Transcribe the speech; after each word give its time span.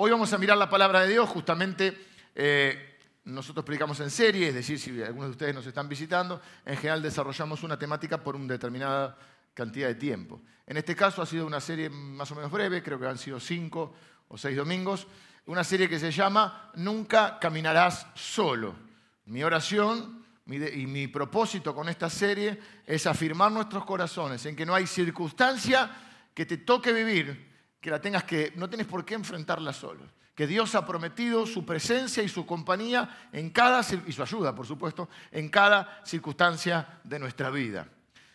hoy 0.00 0.12
vamos 0.12 0.32
a 0.32 0.38
mirar 0.38 0.56
la 0.56 0.70
palabra 0.70 1.00
de 1.00 1.08
Dios, 1.08 1.28
justamente 1.28 2.06
eh, 2.34 2.98
nosotros 3.24 3.64
predicamos 3.64 3.98
en 3.98 4.10
serie, 4.10 4.48
es 4.48 4.54
decir, 4.54 4.78
si 4.78 5.02
algunos 5.02 5.30
de 5.30 5.32
ustedes 5.32 5.54
nos 5.54 5.66
están 5.66 5.88
visitando, 5.88 6.40
en 6.64 6.76
general 6.76 7.02
desarrollamos 7.02 7.64
una 7.64 7.76
temática 7.76 8.22
por 8.22 8.36
una 8.36 8.52
determinada 8.52 9.18
cantidad 9.52 9.88
de 9.88 9.96
tiempo. 9.96 10.40
En 10.66 10.76
este 10.76 10.94
caso 10.94 11.20
ha 11.20 11.26
sido 11.26 11.46
una 11.46 11.60
serie 11.60 11.90
más 11.90 12.30
o 12.30 12.36
menos 12.36 12.50
breve, 12.50 12.80
creo 12.80 12.98
que 13.00 13.08
han 13.08 13.18
sido 13.18 13.40
cinco 13.40 13.92
o 14.28 14.38
seis 14.38 14.56
domingos, 14.56 15.08
una 15.46 15.64
serie 15.64 15.88
que 15.88 15.98
se 15.98 16.12
llama 16.12 16.70
Nunca 16.76 17.40
caminarás 17.40 18.06
solo. 18.14 18.76
Mi 19.24 19.42
oración 19.42 20.24
y 20.46 20.86
mi 20.86 21.08
propósito 21.08 21.74
con 21.74 21.88
esta 21.88 22.08
serie 22.08 22.60
es 22.86 23.04
afirmar 23.06 23.50
nuestros 23.50 23.84
corazones 23.84 24.46
en 24.46 24.54
que 24.54 24.64
no 24.64 24.76
hay 24.76 24.86
circunstancia 24.86 25.90
que 26.32 26.46
te 26.46 26.58
toque 26.58 26.92
vivir 26.92 27.47
que 27.80 27.90
la 27.90 28.00
tengas 28.00 28.24
que, 28.24 28.52
no 28.56 28.68
tienes 28.68 28.86
por 28.86 29.04
qué 29.04 29.14
enfrentarla 29.14 29.72
solo. 29.72 30.00
Que 30.34 30.46
Dios 30.46 30.74
ha 30.74 30.86
prometido 30.86 31.46
su 31.46 31.66
presencia 31.66 32.22
y 32.22 32.28
su 32.28 32.46
compañía 32.46 33.28
en 33.32 33.50
cada, 33.50 33.84
y 34.06 34.12
su 34.12 34.22
ayuda, 34.22 34.54
por 34.54 34.66
supuesto, 34.66 35.08
en 35.32 35.48
cada 35.48 36.00
circunstancia 36.04 37.00
de 37.02 37.18
nuestra 37.18 37.50
vida 37.50 37.88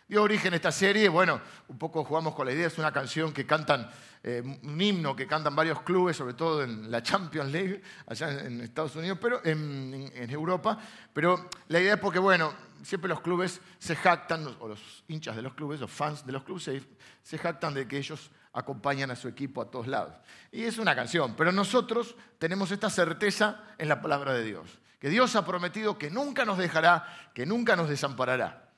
dio 0.06 0.22
origen 0.22 0.52
a 0.52 0.56
esta 0.56 0.72
serie. 0.72 1.08
Bueno, 1.08 1.40
un 1.68 1.78
poco 1.78 2.04
jugamos 2.04 2.34
con 2.34 2.46
la 2.46 2.52
idea, 2.52 2.66
es 2.66 2.78
una 2.78 2.92
canción 2.92 3.32
que 3.32 3.46
cantan, 3.46 3.90
eh, 4.22 4.42
un 4.62 4.80
himno 4.80 5.16
que 5.16 5.26
cantan 5.26 5.56
varios 5.56 5.82
clubes, 5.82 6.16
sobre 6.16 6.34
todo 6.34 6.62
en 6.62 6.90
la 6.90 7.02
Champions 7.02 7.50
League, 7.50 7.82
allá 8.06 8.44
en 8.44 8.60
Estados 8.60 8.94
Unidos, 8.96 9.18
pero 9.20 9.40
en, 9.44 10.12
Europa. 10.30 10.78
Pero 11.12 11.48
la 11.68 11.80
idea 11.80 11.94
es 11.94 12.00
porque, 12.00 12.18
bueno, 12.18 12.52
siempre 12.82 13.08
los 13.08 13.20
clubes 13.20 13.60
se 13.78 13.96
jactan, 13.96 14.56
o 14.60 14.68
los 14.68 15.04
hinchas 15.08 15.36
de 15.36 15.42
los 15.42 15.54
clubes, 15.54 15.80
los 15.80 15.90
fans 15.90 16.24
de 16.26 16.32
los 16.32 16.44
clubes, 16.44 16.64
se, 16.64 16.82
se 17.22 17.38
jactan 17.38 17.74
de 17.74 17.88
que 17.88 17.98
ellos 17.98 18.30
acompañan 18.54 19.10
a 19.10 19.16
su 19.16 19.28
equipo 19.28 19.60
a 19.60 19.70
todos 19.70 19.86
lados. 19.86 20.14
Y 20.50 20.62
es 20.62 20.78
una 20.78 20.94
canción, 20.94 21.34
pero 21.36 21.52
nosotros 21.52 22.16
tenemos 22.38 22.70
esta 22.70 22.88
certeza 22.88 23.74
en 23.76 23.88
la 23.88 24.00
palabra 24.00 24.32
de 24.32 24.44
Dios, 24.44 24.78
que 24.98 25.10
Dios 25.10 25.36
ha 25.36 25.44
prometido 25.44 25.98
que 25.98 26.10
nunca 26.10 26.44
nos 26.44 26.56
dejará, 26.56 27.30
que 27.34 27.44
nunca 27.44 27.76
nos 27.76 27.88
desamparará. 27.88 28.72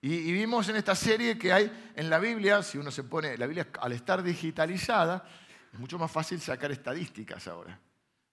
Y, 0.00 0.32
vimos 0.32 0.68
en 0.68 0.76
esta 0.76 0.94
serie 0.94 1.36
que 1.36 1.52
hay 1.52 1.92
en 1.94 2.08
la 2.08 2.18
Biblia, 2.18 2.62
si 2.62 2.78
uno 2.78 2.90
se 2.90 3.04
pone, 3.04 3.36
la 3.36 3.46
Biblia 3.46 3.68
al 3.80 3.92
estar 3.92 4.22
digitalizada, 4.22 5.24
es 5.72 5.78
mucho 5.78 5.98
más 5.98 6.10
fácil 6.10 6.40
sacar 6.40 6.70
estadísticas 6.70 7.46
ahora. 7.48 7.78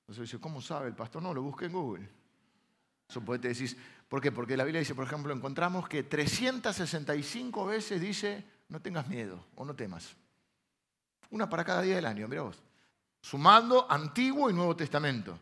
Entonces 0.08 0.40
¿cómo 0.40 0.62
sabe 0.62 0.88
el 0.88 0.96
pastor? 0.96 1.22
No, 1.24 1.34
lo 1.34 1.42
busque 1.42 1.66
en 1.66 1.74
Google. 1.74 2.10
Eso 3.10 3.22
puede 3.22 3.50
decir, 3.50 3.76
¿por 4.08 4.22
qué? 4.22 4.32
Porque 4.32 4.56
la 4.56 4.64
Biblia 4.64 4.80
dice, 4.80 4.96
por 4.96 5.06
ejemplo, 5.06 5.34
encontramos 5.34 5.90
que 5.90 6.04
365 6.04 7.66
veces 7.66 8.00
dice, 8.00 8.46
no 8.70 8.80
tengas 8.80 9.08
miedo 9.08 9.44
o 9.56 9.66
no 9.66 9.76
temas. 9.76 10.16
Una 11.36 11.50
para 11.50 11.66
cada 11.66 11.82
día 11.82 11.96
del 11.96 12.06
año, 12.06 12.30
mira 12.30 12.44
vos. 12.44 12.64
Sumando 13.20 13.92
Antiguo 13.92 14.50
y 14.50 14.54
Nuevo 14.54 14.74
Testamento. 14.74 15.38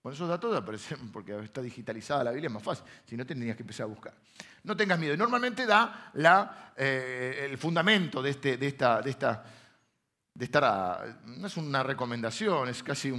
Con 0.00 0.14
esos 0.14 0.26
datos 0.26 0.56
aparecen, 0.56 1.10
porque 1.12 1.38
está 1.40 1.60
digitalizada 1.60 2.24
la 2.24 2.30
Biblia, 2.30 2.46
es 2.46 2.54
más 2.54 2.62
fácil. 2.62 2.86
Si 3.04 3.14
no, 3.14 3.26
tendrías 3.26 3.54
que 3.54 3.62
empezar 3.62 3.84
a 3.84 3.88
buscar. 3.88 4.14
No 4.62 4.74
tengas 4.74 4.98
miedo. 4.98 5.14
Normalmente 5.18 5.66
da 5.66 6.72
eh, 6.74 7.48
el 7.50 7.58
fundamento 7.58 8.22
de, 8.22 8.30
este, 8.30 8.56
de, 8.56 8.68
esta, 8.68 9.02
de, 9.02 9.10
esta, 9.10 9.44
de 10.32 10.44
estar. 10.46 11.20
no 11.26 11.46
es 11.46 11.58
una 11.58 11.82
recomendación, 11.82 12.70
es 12.70 12.82
casi 12.82 13.12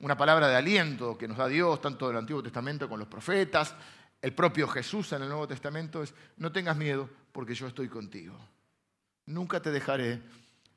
una 0.00 0.16
palabra 0.16 0.48
de 0.48 0.56
aliento 0.56 1.18
que 1.18 1.28
nos 1.28 1.36
da 1.36 1.46
Dios, 1.46 1.78
tanto 1.82 2.08
del 2.08 2.16
Antiguo 2.16 2.42
Testamento 2.42 2.88
con 2.88 2.98
los 2.98 3.08
profetas. 3.08 3.74
El 4.22 4.32
propio 4.32 4.66
Jesús 4.66 5.12
en 5.12 5.24
el 5.24 5.28
Nuevo 5.28 5.46
Testamento 5.46 6.02
es: 6.02 6.14
no 6.38 6.50
tengas 6.50 6.78
miedo, 6.78 7.10
porque 7.32 7.54
yo 7.54 7.66
estoy 7.66 7.90
contigo. 7.90 8.34
Nunca 9.26 9.60
te 9.60 9.70
dejaré 9.70 10.22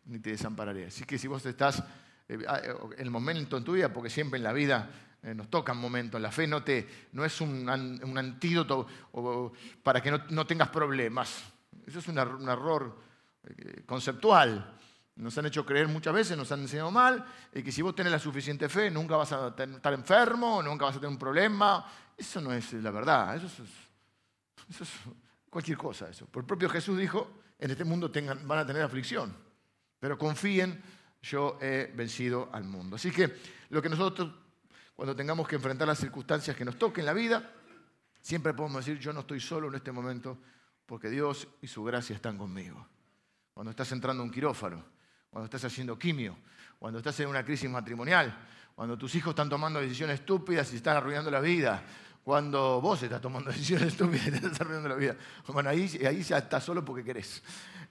ni 0.06 0.20
te 0.20 0.32
desampararé. 0.32 0.88
Así 0.88 1.04
que 1.06 1.18
si 1.18 1.28
vos 1.28 1.46
estás 1.46 1.84
en 2.30 2.42
eh, 2.42 2.76
el 2.98 3.10
momento 3.10 3.58
en 3.58 3.64
tu 3.64 3.74
vida, 3.74 3.92
porque 3.92 4.10
siempre 4.10 4.38
en 4.38 4.44
la 4.44 4.54
vida 4.54 4.90
eh, 5.22 5.34
nos 5.34 5.50
tocan 5.50 5.78
momentos. 5.78 6.22
La 6.22 6.32
fe 6.32 6.48
no, 6.48 6.64
te, 6.64 6.88
no 7.12 7.26
es 7.26 7.42
un, 7.42 7.68
antídoto 7.70 8.88
para 9.84 10.02
que 10.02 10.12
no, 10.12 10.46
tengas 10.46 10.70
problemas. 10.70 11.44
Eso 11.86 12.00
es 12.00 12.08
un, 12.08 12.18
error 12.18 12.98
eh, 13.44 13.84
conceptual. 13.86 14.76
Nos 15.16 15.38
han 15.38 15.48
hecho 15.48 15.66
creer 15.66 15.90
muchas 15.90 16.14
veces, 16.14 16.38
nos 16.38 16.50
han 16.54 16.62
enseñado 16.62 16.92
mal, 16.92 17.26
que 17.52 17.72
si 17.74 17.82
vos 17.82 17.94
tenés 17.94 18.14
la 18.14 18.20
suficiente 18.20 18.70
fe, 18.70 18.90
nunca 18.90 19.18
vas 19.18 19.34
a 19.34 19.50
estar 19.50 19.94
enfermo, 19.94 20.64
nunca 20.64 20.86
vas 20.86 20.96
a 20.96 21.00
tener 21.00 21.12
un 21.12 21.20
problema. 21.20 21.86
Eso 22.16 22.40
no 22.40 22.54
es 22.54 22.72
la 22.74 22.92
verdad. 22.92 23.36
Eso 23.36 23.48
es, 23.48 24.90
cualquier 25.50 25.78
cosa. 25.78 26.10
Eso. 26.10 26.26
Por 26.28 26.44
el 26.44 26.48
propio 26.48 26.70
Jesús 26.70 26.98
dijo, 26.98 27.42
en 27.60 27.72
este 27.72 27.84
mundo 27.84 28.10
tengan, 28.10 28.48
van 28.48 28.60
a 28.60 28.66
tener 28.66 28.82
aflicción, 28.82 29.36
pero 30.00 30.18
confíen, 30.18 30.82
yo 31.22 31.58
he 31.62 31.92
vencido 31.96 32.50
al 32.52 32.64
mundo. 32.64 32.96
Así 32.96 33.12
que 33.12 33.36
lo 33.70 33.82
que 33.82 33.90
nosotros 33.90 34.32
cuando 35.00 35.16
tengamos 35.16 35.48
que 35.48 35.56
enfrentar 35.56 35.88
las 35.88 35.98
circunstancias 35.98 36.58
que 36.58 36.66
nos 36.66 36.78
toquen 36.78 37.04
en 37.04 37.06
la 37.06 37.14
vida, 37.14 37.54
siempre 38.20 38.54
podemos 38.54 38.86
decir, 38.86 39.00
yo 39.00 39.14
no 39.14 39.22
estoy 39.22 39.40
solo 39.40 39.70
en 39.70 39.76
este 39.76 39.94
momento 39.94 40.38
porque 40.86 41.10
Dios 41.10 41.48
y 41.62 41.68
su 41.68 41.86
gracia 41.86 42.18
están 42.18 42.38
conmigo. 42.38 42.86
Cuando 43.54 43.72
estás 43.72 43.90
entrando 43.94 44.22
a 44.22 44.26
un 44.26 44.30
quirófano, 44.30 44.84
cuando 45.30 45.46
estás 45.46 45.64
haciendo 45.64 45.98
quimio, 45.98 46.36
cuando 46.78 47.00
estás 47.00 47.18
en 47.22 47.30
una 47.30 47.46
crisis 47.46 47.70
matrimonial, 47.70 48.46
cuando 48.76 48.98
tus 48.98 49.16
hijos 49.16 49.30
están 49.30 49.48
tomando 49.48 49.80
decisiones 49.80 50.20
estúpidas 50.20 50.74
y 50.74 50.76
están 50.76 50.98
arruinando 50.98 51.32
la 51.32 51.40
vida, 51.40 51.82
cuando 52.24 52.82
vos 52.82 53.02
estás 53.02 53.22
tomando 53.22 53.50
decisiones 53.52 53.90
estúpidas 53.90 54.28
y 54.28 54.32
te 54.32 54.38
estás 54.38 54.62
arruinando 54.62 54.90
la 54.90 54.96
vida. 54.96 55.16
Bueno, 55.48 55.70
ahí, 55.70 55.90
ahí 56.06 56.20
estás 56.20 56.64
solo 56.64 56.84
porque 56.84 57.04
querés. 57.04 57.42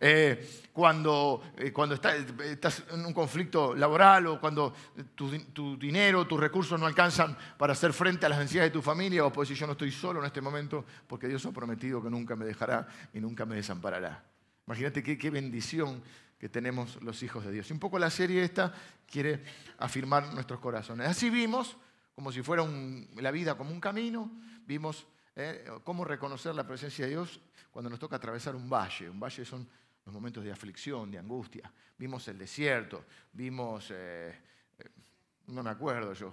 Eh, 0.00 0.62
cuando, 0.72 1.42
eh, 1.56 1.72
cuando 1.72 1.96
estás, 1.96 2.84
en 2.92 3.04
un 3.04 3.12
conflicto 3.12 3.74
laboral 3.74 4.28
o 4.28 4.40
cuando 4.40 4.72
tu, 5.14 5.76
dinero, 5.76 6.26
tus 6.26 6.38
recursos 6.38 6.78
no 6.78 6.86
alcanzan 6.86 7.36
para 7.56 7.72
hacer 7.72 7.92
frente 7.92 8.26
a 8.26 8.28
las 8.28 8.38
necesidades 8.38 8.70
de 8.70 8.78
tu 8.78 8.82
familia, 8.82 9.24
o 9.24 9.32
puedes 9.32 9.48
decir, 9.48 9.60
yo 9.60 9.66
no 9.66 9.72
estoy 9.72 9.90
solo 9.90 10.20
en 10.20 10.26
este 10.26 10.40
momento 10.40 10.84
porque 11.06 11.26
Dios 11.26 11.44
ha 11.46 11.50
prometido 11.50 12.00
que 12.02 12.10
nunca 12.10 12.36
me 12.36 12.44
dejará 12.44 12.86
y 13.12 13.20
nunca 13.20 13.44
me 13.44 13.56
desamparará. 13.56 14.22
Imagínate 14.66 15.02
qué, 15.02 15.18
qué 15.18 15.30
bendición 15.30 16.02
que 16.38 16.48
tenemos 16.48 17.02
los 17.02 17.22
hijos 17.24 17.44
de 17.44 17.50
Dios. 17.50 17.68
Y 17.68 17.72
un 17.72 17.80
poco 17.80 17.98
la 17.98 18.10
serie 18.10 18.44
esta 18.44 18.72
quiere 19.10 19.42
afirmar 19.78 20.32
nuestros 20.32 20.60
corazones. 20.60 21.08
Así 21.08 21.30
vimos, 21.30 21.76
como 22.18 22.32
si 22.32 22.42
fuera 22.42 22.66
la 23.14 23.30
vida 23.30 23.56
como 23.56 23.70
un 23.70 23.78
camino, 23.78 24.28
vimos 24.66 25.06
eh, 25.36 25.70
cómo 25.84 26.04
reconocer 26.04 26.52
la 26.52 26.66
presencia 26.66 27.04
de 27.04 27.12
Dios 27.12 27.40
cuando 27.70 27.88
nos 27.88 28.00
toca 28.00 28.16
atravesar 28.16 28.56
un 28.56 28.68
valle. 28.68 29.08
Un 29.08 29.20
valle 29.20 29.44
son 29.44 29.68
los 30.04 30.12
momentos 30.12 30.42
de 30.42 30.50
aflicción, 30.50 31.12
de 31.12 31.18
angustia. 31.18 31.72
Vimos 31.96 32.26
el 32.26 32.36
desierto, 32.36 33.04
vimos, 33.32 33.92
eh, 33.92 34.36
eh, 34.80 34.84
no 35.46 35.62
me 35.62 35.70
acuerdo 35.70 36.12
yo, 36.12 36.32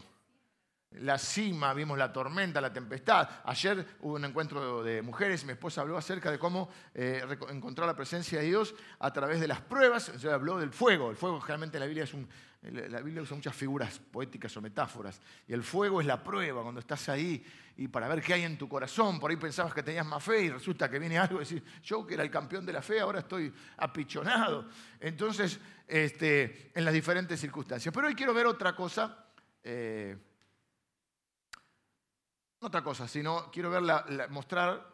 la 0.99 1.17
cima, 1.17 1.73
vimos 1.73 1.97
la 1.97 2.11
tormenta, 2.11 2.61
la 2.61 2.71
tempestad. 2.71 3.27
Ayer 3.43 3.85
hubo 4.01 4.15
un 4.15 4.25
encuentro 4.25 4.83
de 4.83 5.01
mujeres 5.01 5.45
mi 5.45 5.51
esposa 5.51 5.81
habló 5.81 5.97
acerca 5.97 6.31
de 6.31 6.39
cómo 6.39 6.69
eh, 6.93 7.23
encontrar 7.49 7.87
la 7.87 7.95
presencia 7.95 8.39
de 8.39 8.45
Dios 8.45 8.75
a 8.99 9.11
través 9.11 9.39
de 9.39 9.47
las 9.47 9.61
pruebas. 9.61 10.11
O 10.23 10.31
habló 10.31 10.59
del 10.59 10.71
fuego. 10.71 11.09
El 11.09 11.15
fuego 11.15 11.39
generalmente 11.41 11.77
en 11.77 11.81
la 11.81 11.87
Biblia 11.87 12.03
es 12.03 12.13
un, 12.13 12.27
la 12.71 13.01
Biblia 13.01 13.21
usa 13.21 13.35
muchas 13.35 13.55
figuras 13.55 13.99
poéticas 13.99 14.55
o 14.57 14.61
metáforas. 14.61 15.21
Y 15.47 15.53
el 15.53 15.63
fuego 15.63 16.01
es 16.01 16.07
la 16.07 16.23
prueba 16.23 16.63
cuando 16.63 16.79
estás 16.79 17.09
ahí 17.09 17.45
y 17.77 17.87
para 17.87 18.07
ver 18.07 18.21
qué 18.21 18.33
hay 18.33 18.43
en 18.43 18.57
tu 18.57 18.67
corazón. 18.67 19.19
Por 19.19 19.31
ahí 19.31 19.37
pensabas 19.37 19.73
que 19.73 19.83
tenías 19.83 20.05
más 20.05 20.23
fe 20.23 20.43
y 20.43 20.49
resulta 20.49 20.89
que 20.89 20.97
viene 20.99 21.17
algo 21.17 21.37
y 21.37 21.39
decir, 21.39 21.63
yo 21.83 22.05
que 22.05 22.15
era 22.15 22.23
el 22.23 22.31
campeón 22.31 22.65
de 22.65 22.73
la 22.73 22.81
fe, 22.81 22.99
ahora 22.99 23.19
estoy 23.19 23.53
apichonado. 23.77 24.67
Entonces, 24.99 25.59
este, 25.87 26.71
en 26.73 26.85
las 26.85 26.93
diferentes 26.93 27.39
circunstancias. 27.39 27.93
Pero 27.93 28.07
hoy 28.07 28.15
quiero 28.15 28.33
ver 28.33 28.47
otra 28.47 28.75
cosa. 28.75 29.25
Eh, 29.63 30.17
otra 32.65 32.83
cosa, 32.83 33.07
sino 33.07 33.49
quiero 33.51 33.69
verla, 33.69 34.05
mostrar 34.29 34.85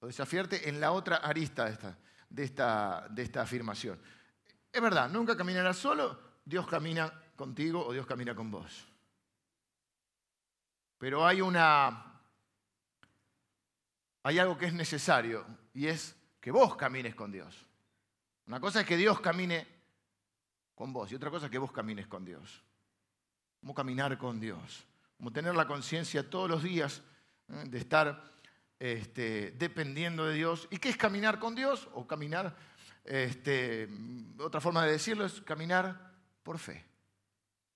o 0.00 0.06
desafiarte 0.06 0.68
en 0.68 0.80
la 0.80 0.92
otra 0.92 1.16
arista 1.16 1.64
de 1.64 1.72
esta, 1.72 1.98
de, 2.28 2.44
esta, 2.44 3.08
de 3.10 3.22
esta 3.22 3.42
afirmación. 3.42 4.00
Es 4.72 4.82
verdad, 4.82 5.08
nunca 5.08 5.36
caminarás 5.36 5.76
solo, 5.76 6.20
Dios 6.44 6.66
camina 6.66 7.12
contigo 7.34 7.84
o 7.84 7.92
Dios 7.92 8.06
camina 8.06 8.34
con 8.34 8.50
vos. 8.50 8.86
Pero 10.98 11.26
hay 11.26 11.40
una. 11.40 12.20
Hay 14.22 14.38
algo 14.38 14.58
que 14.58 14.66
es 14.66 14.72
necesario 14.72 15.46
y 15.72 15.86
es 15.86 16.16
que 16.40 16.50
vos 16.50 16.76
camines 16.76 17.14
con 17.14 17.30
Dios. 17.30 17.66
Una 18.46 18.60
cosa 18.60 18.80
es 18.80 18.86
que 18.86 18.96
Dios 18.96 19.20
camine 19.20 19.66
con 20.74 20.92
vos 20.92 21.10
y 21.12 21.14
otra 21.14 21.30
cosa 21.30 21.46
es 21.46 21.52
que 21.52 21.58
vos 21.58 21.72
camines 21.72 22.06
con 22.06 22.24
Dios. 22.24 22.62
¿Cómo 23.60 23.74
caminar 23.74 24.18
con 24.18 24.40
Dios? 24.40 24.86
como 25.16 25.32
tener 25.32 25.54
la 25.54 25.66
conciencia 25.66 26.28
todos 26.28 26.48
los 26.48 26.62
días. 26.62 27.02
De 27.48 27.78
estar 27.78 28.32
este, 28.78 29.52
dependiendo 29.52 30.26
de 30.26 30.34
Dios. 30.34 30.68
¿Y 30.70 30.78
qué 30.78 30.88
es 30.88 30.96
caminar 30.96 31.38
con 31.38 31.54
Dios? 31.54 31.88
O 31.94 32.06
caminar, 32.06 32.56
este, 33.04 33.88
otra 34.38 34.60
forma 34.60 34.84
de 34.84 34.92
decirlo 34.92 35.24
es 35.24 35.40
caminar 35.42 36.12
por 36.42 36.58
fe, 36.58 36.84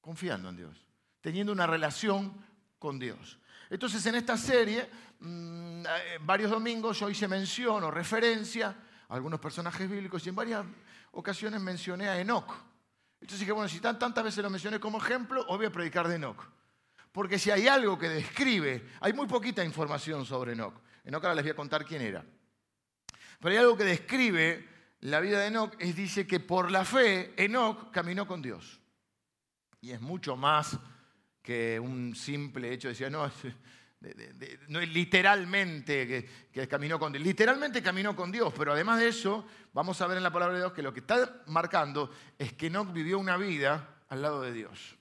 confiando 0.01 0.49
en 0.49 0.57
Dios, 0.57 0.87
teniendo 1.21 1.53
una 1.53 1.67
relación 1.67 2.35
con 2.79 2.99
Dios. 2.99 3.39
Entonces 3.69 4.05
en 4.07 4.17
esta 4.17 4.37
serie, 4.37 4.89
mm, 5.21 5.87
eh, 5.87 6.19
varios 6.23 6.51
domingos 6.51 6.99
yo 6.99 7.09
hice 7.09 7.29
mención 7.29 7.85
o 7.85 7.91
referencia 7.91 8.77
a 9.09 9.15
algunos 9.15 9.41
personajes 9.41 9.89
bíblicos 9.89 10.25
y 10.27 10.29
en 10.29 10.35
varias 10.35 10.65
ocasiones 11.13 11.61
mencioné 11.61 12.09
a 12.09 12.21
Enoch. 12.21 12.53
Entonces 13.21 13.41
dije, 13.41 13.53
bueno, 13.53 13.69
si 13.69 13.81
tantas 13.81 14.25
veces 14.25 14.43
lo 14.43 14.51
mencioné 14.51 14.81
como 14.81 14.99
ejemplo, 14.99 15.45
hoy 15.49 15.59
voy 15.59 15.67
a 15.67 15.73
predicar 15.73 16.09
de 16.09 16.17
Enoch. 16.17 16.43
Porque 17.13 17.39
si 17.39 17.51
hay 17.51 17.67
algo 17.67 17.99
que 17.99 18.09
describe, 18.09 18.87
hay 19.01 19.13
muy 19.13 19.27
poquita 19.27 19.65
información 19.65 20.25
sobre 20.25 20.53
Enoch. 20.53 20.75
Enoch 21.05 21.25
ahora 21.25 21.35
les 21.35 21.45
voy 21.45 21.53
a 21.53 21.57
contar 21.57 21.85
quién 21.85 22.03
era. 22.03 22.25
Pero 23.41 23.53
hay 23.53 23.57
algo 23.57 23.77
que 23.77 23.85
describe 23.85 24.69
la 25.01 25.21
vida 25.21 25.41
de 25.41 25.47
Enoch, 25.47 25.75
es 25.79 25.97
dice 25.97 26.27
que 26.27 26.41
por 26.41 26.71
la 26.71 26.85
fe 26.85 27.33
Enoch 27.37 27.91
caminó 27.91 28.27
con 28.27 28.43
Dios. 28.43 28.81
Y 29.81 29.91
es 29.93 30.01
mucho 30.01 30.37
más 30.37 30.79
que 31.43 31.81
un 31.81 32.15
simple 32.15 32.73
hecho 32.73 32.89
de 32.89 32.93
decir, 32.93 33.11
no, 33.11 33.31
no 34.69 34.81
es 34.81 34.89
literalmente 34.89 36.29
que, 36.53 36.69
caminó 36.69 36.99
con 36.99 37.13
Dios. 37.13 37.25
Literalmente 37.25 37.83
caminó 37.83 38.15
con 38.15 38.31
Dios, 38.31 38.53
pero 38.57 38.73
además 38.73 39.01
de 39.01 39.09
eso, 39.09 39.47
vamos 39.73 40.01
a 40.01 40.07
ver 40.07 40.19
en 40.19 40.23
la 40.23 40.33
palabra 40.33 40.55
de 40.55 40.61
Dios 40.61 40.73
que 40.73 40.83
lo 40.83 40.93
que 40.93 41.01
está 41.01 41.43
marcando 41.47 42.11
es 42.39 42.53
que 42.53 42.67
Enoch 42.67 42.93
vivió 42.93 43.19
una 43.19 43.37
vida 43.37 43.97
al 44.09 44.23
lado 44.23 44.43
de 44.43 44.53
Dios. 44.53 44.97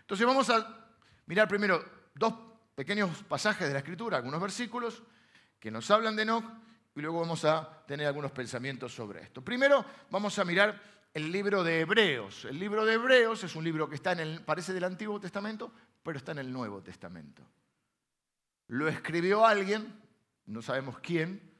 Entonces 0.00 0.26
vamos 0.26 0.48
a 0.50 0.81
mirar 1.26 1.48
primero 1.48 1.84
dos 2.14 2.34
pequeños 2.74 3.22
pasajes 3.24 3.68
de 3.68 3.72
la 3.72 3.80
Escritura, 3.80 4.16
algunos 4.16 4.40
versículos 4.40 5.02
que 5.58 5.70
nos 5.70 5.90
hablan 5.90 6.16
de 6.16 6.22
Enoch 6.22 6.44
y 6.94 7.00
luego 7.00 7.20
vamos 7.20 7.44
a 7.44 7.84
tener 7.86 8.06
algunos 8.06 8.32
pensamientos 8.32 8.94
sobre 8.94 9.22
esto. 9.22 9.42
Primero 9.42 9.84
vamos 10.10 10.38
a 10.38 10.44
mirar 10.44 10.80
el 11.14 11.30
libro 11.30 11.62
de 11.62 11.80
Hebreos. 11.80 12.44
El 12.46 12.58
libro 12.58 12.84
de 12.84 12.94
Hebreos 12.94 13.44
es 13.44 13.54
un 13.54 13.64
libro 13.64 13.88
que 13.88 13.96
está 13.96 14.12
en 14.12 14.20
el, 14.20 14.42
parece 14.42 14.72
del 14.72 14.84
Antiguo 14.84 15.20
Testamento, 15.20 15.72
pero 16.02 16.18
está 16.18 16.32
en 16.32 16.38
el 16.38 16.52
Nuevo 16.52 16.82
Testamento. 16.82 17.42
Lo 18.68 18.88
escribió 18.88 19.44
alguien, 19.46 20.00
no 20.46 20.62
sabemos 20.62 20.98
quién, 21.00 21.52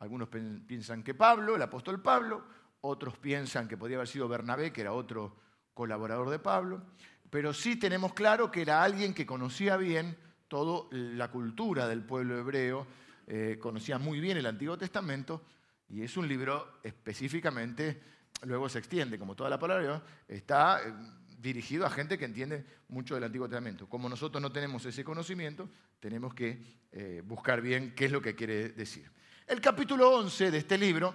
algunos 0.00 0.28
piensan 0.28 1.02
que 1.02 1.14
Pablo, 1.14 1.56
el 1.56 1.62
apóstol 1.62 2.02
Pablo, 2.02 2.44
otros 2.80 3.18
piensan 3.18 3.68
que 3.68 3.76
podría 3.76 3.96
haber 3.96 4.08
sido 4.08 4.28
Bernabé, 4.28 4.72
que 4.72 4.80
era 4.80 4.92
otro 4.92 5.36
colaborador 5.74 6.30
de 6.30 6.38
Pablo, 6.38 6.82
pero 7.30 7.52
sí 7.52 7.76
tenemos 7.76 8.14
claro 8.14 8.50
que 8.50 8.62
era 8.62 8.82
alguien 8.82 9.14
que 9.14 9.26
conocía 9.26 9.76
bien 9.76 10.16
toda 10.48 10.88
la 10.90 11.30
cultura 11.30 11.86
del 11.86 12.02
pueblo 12.02 12.38
hebreo, 12.38 12.86
eh, 13.26 13.58
conocía 13.60 13.98
muy 13.98 14.20
bien 14.20 14.38
el 14.38 14.46
Antiguo 14.46 14.78
Testamento 14.78 15.42
y 15.88 16.02
es 16.02 16.16
un 16.16 16.26
libro 16.26 16.80
específicamente, 16.82 18.00
luego 18.42 18.68
se 18.68 18.78
extiende, 18.78 19.18
como 19.18 19.34
toda 19.34 19.50
la 19.50 19.58
palabra, 19.58 20.02
está 20.26 20.80
eh, 20.82 20.92
dirigido 21.38 21.86
a 21.86 21.90
gente 21.90 22.18
que 22.18 22.24
entiende 22.24 22.64
mucho 22.88 23.14
del 23.14 23.24
Antiguo 23.24 23.48
Testamento. 23.48 23.88
Como 23.88 24.08
nosotros 24.08 24.40
no 24.40 24.50
tenemos 24.50 24.84
ese 24.86 25.04
conocimiento, 25.04 25.68
tenemos 26.00 26.34
que 26.34 26.62
eh, 26.92 27.22
buscar 27.24 27.60
bien 27.60 27.94
qué 27.94 28.06
es 28.06 28.12
lo 28.12 28.22
que 28.22 28.34
quiere 28.34 28.70
decir. 28.70 29.10
El 29.46 29.60
capítulo 29.60 30.10
11 30.10 30.50
de 30.50 30.58
este 30.58 30.78
libro, 30.78 31.14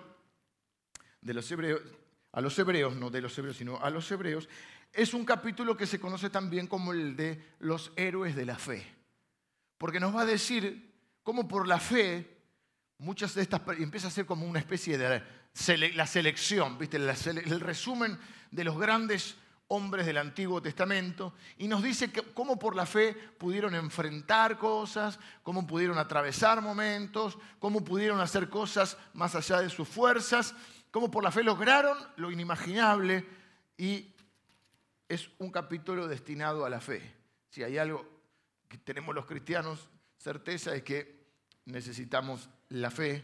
de 1.22 1.34
los 1.34 1.50
hebreos, 1.52 1.82
a 2.32 2.42
los 2.42 2.58
hebreos, 2.58 2.96
no 2.96 3.10
de 3.10 3.22
los 3.22 3.38
hebreos, 3.38 3.58
sino 3.58 3.80
a 3.80 3.90
los 3.90 4.12
hebreos, 4.12 4.50
es 4.94 5.14
un 5.14 5.26
capítulo 5.26 5.76
que 5.76 5.88
se 5.88 6.00
conoce 6.00 6.30
también 6.30 6.68
como 6.68 6.94
el 6.94 7.16
de 7.16 7.44
los 7.60 7.92
héroes 7.96 8.36
de 8.36 8.46
la 8.46 8.58
fe. 8.58 8.86
Porque 9.78 10.00
nos 10.00 10.16
va 10.16 10.22
a 10.22 10.26
decir 10.26 10.94
cómo 11.24 11.48
por 11.48 11.68
la 11.68 11.80
fe, 11.80 12.38
muchas 13.00 13.34
de 13.34 13.42
estas, 13.42 13.62
empieza 13.80 14.08
a 14.08 14.12
ser 14.12 14.28
como 14.28 14.46
una 14.46 14.60
especie 14.60 14.98
de 14.98 15.24
la 15.96 16.08
selección, 16.08 16.78
¿viste? 16.78 16.98
el 16.98 17.60
resumen 17.60 18.18
de 18.52 18.64
los 18.64 18.78
grandes 18.78 19.36
hombres 19.68 20.06
del 20.06 20.20
Antiguo 20.20 20.62
Testamento, 20.62 21.34
y 21.58 21.68
nos 21.68 21.82
dice 21.82 22.12
cómo 22.36 22.60
por 22.60 22.76
la 22.76 22.86
fe 22.86 23.14
pudieron 23.14 23.74
enfrentar 23.74 24.60
cosas, 24.60 25.20
cómo 25.42 25.66
pudieron 25.66 25.98
atravesar 25.98 26.62
momentos, 26.62 27.40
cómo 27.58 27.84
pudieron 27.84 28.20
hacer 28.20 28.50
cosas 28.50 28.98
más 29.14 29.34
allá 29.34 29.62
de 29.62 29.72
sus 29.72 29.88
fuerzas, 29.88 30.54
cómo 30.92 31.10
por 31.10 31.24
la 31.24 31.32
fe 31.32 31.44
lograron 31.44 31.98
lo 32.18 32.30
inimaginable, 32.30 33.26
y 33.76 34.13
es 35.14 35.30
un 35.40 35.52
capítulo 35.52 36.08
destinado 36.08 36.66
a 36.66 36.70
la 36.70 36.82
fe. 36.82 37.02
Si 37.50 37.64
hay 37.64 37.78
algo 37.78 38.06
que 38.68 38.78
tenemos 38.78 39.14
los 39.14 39.26
cristianos 39.26 39.90
certeza 40.18 40.74
es 40.74 40.84
que 40.84 41.24
necesitamos 41.66 42.50
la 42.70 42.90
fe 42.90 43.24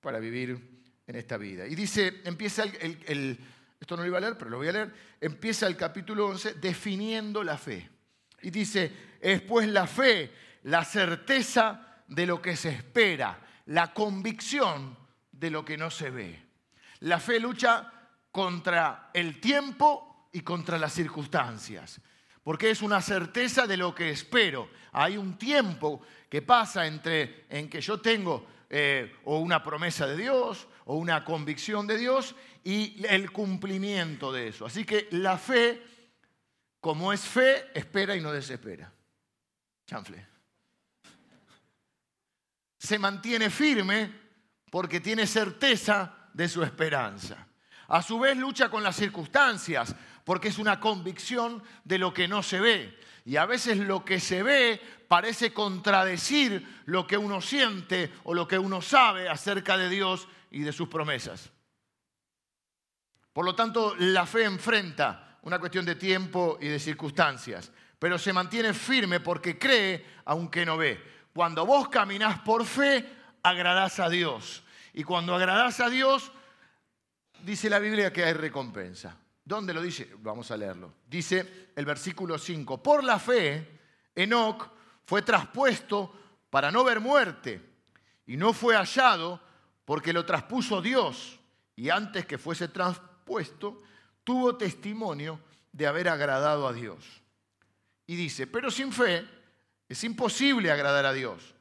para 0.00 0.18
vivir 0.18 0.82
en 1.06 1.16
esta 1.16 1.36
vida. 1.36 1.66
Y 1.66 1.74
dice, 1.74 2.22
empieza 2.24 2.64
el, 2.64 3.38
esto 3.78 3.96
no 3.96 4.02
lo 4.02 4.08
iba 4.08 4.18
a 4.18 4.20
leer, 4.20 4.36
pero 4.36 4.50
lo 4.50 4.58
voy 4.58 4.68
a 4.68 4.72
leer, 4.72 4.92
empieza 5.20 5.66
el 5.66 5.76
capítulo 5.76 6.26
11 6.26 6.54
definiendo 6.54 7.44
la 7.44 7.56
fe. 7.56 7.88
Y 8.42 8.50
dice, 8.50 8.92
es 9.20 9.40
pues 9.42 9.68
la 9.68 9.86
fe, 9.86 10.32
la 10.64 10.84
certeza 10.84 12.02
de 12.08 12.26
lo 12.26 12.42
que 12.42 12.56
se 12.56 12.70
espera, 12.70 13.40
la 13.66 13.94
convicción 13.94 14.96
de 15.30 15.50
lo 15.50 15.64
que 15.64 15.76
no 15.76 15.90
se 15.90 16.10
ve. 16.10 16.42
La 17.00 17.20
fe 17.20 17.38
lucha 17.38 17.92
contra 18.32 19.10
el 19.14 19.40
tiempo 19.40 20.09
y 20.32 20.40
contra 20.40 20.78
las 20.78 20.92
circunstancias, 20.92 22.00
porque 22.42 22.70
es 22.70 22.82
una 22.82 23.00
certeza 23.02 23.66
de 23.66 23.76
lo 23.76 23.94
que 23.94 24.10
espero. 24.10 24.70
Hay 24.92 25.16
un 25.16 25.36
tiempo 25.36 26.00
que 26.28 26.42
pasa 26.42 26.86
entre 26.86 27.46
en 27.48 27.68
que 27.68 27.80
yo 27.80 28.00
tengo 28.00 28.46
eh, 28.68 29.16
o 29.24 29.38
una 29.38 29.62
promesa 29.62 30.06
de 30.06 30.16
Dios 30.16 30.68
o 30.84 30.94
una 30.94 31.24
convicción 31.24 31.86
de 31.86 31.98
Dios 31.98 32.34
y 32.62 33.04
el 33.06 33.32
cumplimiento 33.32 34.32
de 34.32 34.48
eso. 34.48 34.66
Así 34.66 34.84
que 34.84 35.08
la 35.10 35.38
fe, 35.38 35.82
como 36.80 37.12
es 37.12 37.20
fe, 37.22 37.70
espera 37.74 38.14
y 38.14 38.20
no 38.20 38.32
desespera. 38.32 38.92
Chanfle. 39.86 40.26
Se 42.78 42.98
mantiene 42.98 43.50
firme 43.50 44.12
porque 44.70 45.00
tiene 45.00 45.26
certeza 45.26 46.28
de 46.32 46.48
su 46.48 46.62
esperanza. 46.62 47.46
A 47.88 48.02
su 48.02 48.20
vez 48.20 48.36
lucha 48.36 48.70
con 48.70 48.84
las 48.84 48.94
circunstancias 48.94 49.94
porque 50.24 50.48
es 50.48 50.58
una 50.58 50.80
convicción 50.80 51.62
de 51.84 51.98
lo 51.98 52.12
que 52.12 52.28
no 52.28 52.42
se 52.42 52.60
ve. 52.60 52.98
Y 53.24 53.36
a 53.36 53.46
veces 53.46 53.78
lo 53.78 54.04
que 54.04 54.20
se 54.20 54.42
ve 54.42 54.80
parece 55.08 55.52
contradecir 55.52 56.82
lo 56.86 57.06
que 57.06 57.16
uno 57.16 57.40
siente 57.40 58.12
o 58.24 58.34
lo 58.34 58.48
que 58.48 58.58
uno 58.58 58.80
sabe 58.80 59.28
acerca 59.28 59.76
de 59.76 59.88
Dios 59.88 60.28
y 60.50 60.60
de 60.60 60.72
sus 60.72 60.88
promesas. 60.88 61.50
Por 63.32 63.44
lo 63.44 63.54
tanto, 63.54 63.94
la 63.98 64.26
fe 64.26 64.44
enfrenta 64.44 65.38
una 65.42 65.58
cuestión 65.58 65.84
de 65.84 65.94
tiempo 65.94 66.58
y 66.60 66.68
de 66.68 66.78
circunstancias, 66.78 67.70
pero 67.98 68.18
se 68.18 68.32
mantiene 68.32 68.74
firme 68.74 69.20
porque 69.20 69.58
cree 69.58 70.04
aunque 70.24 70.66
no 70.66 70.76
ve. 70.76 71.02
Cuando 71.32 71.64
vos 71.64 71.88
caminás 71.88 72.40
por 72.40 72.64
fe, 72.64 73.08
agradás 73.42 74.00
a 74.00 74.08
Dios. 74.08 74.64
Y 74.92 75.04
cuando 75.04 75.34
agradás 75.34 75.80
a 75.80 75.88
Dios, 75.88 76.32
dice 77.42 77.70
la 77.70 77.78
Biblia 77.78 78.12
que 78.12 78.24
hay 78.24 78.32
recompensa. 78.32 79.16
¿Dónde 79.50 79.74
lo 79.74 79.82
dice? 79.82 80.08
Vamos 80.18 80.48
a 80.52 80.56
leerlo. 80.56 80.94
Dice 81.08 81.72
el 81.74 81.84
versículo 81.84 82.38
5, 82.38 82.80
por 82.80 83.02
la 83.02 83.18
fe, 83.18 83.80
Enoc 84.14 84.70
fue 85.04 85.22
traspuesto 85.22 86.14
para 86.48 86.70
no 86.70 86.84
ver 86.84 87.00
muerte 87.00 87.60
y 88.26 88.36
no 88.36 88.52
fue 88.52 88.76
hallado 88.76 89.40
porque 89.84 90.12
lo 90.12 90.24
traspuso 90.24 90.80
Dios 90.80 91.40
y 91.74 91.90
antes 91.90 92.26
que 92.26 92.38
fuese 92.38 92.68
traspuesto 92.68 93.82
tuvo 94.22 94.56
testimonio 94.56 95.40
de 95.72 95.88
haber 95.88 96.08
agradado 96.08 96.68
a 96.68 96.72
Dios. 96.72 97.04
Y 98.06 98.14
dice, 98.14 98.46
pero 98.46 98.70
sin 98.70 98.92
fe 98.92 99.26
es 99.88 100.04
imposible 100.04 100.70
agradar 100.70 101.06
a 101.06 101.12
Dios, 101.12 101.56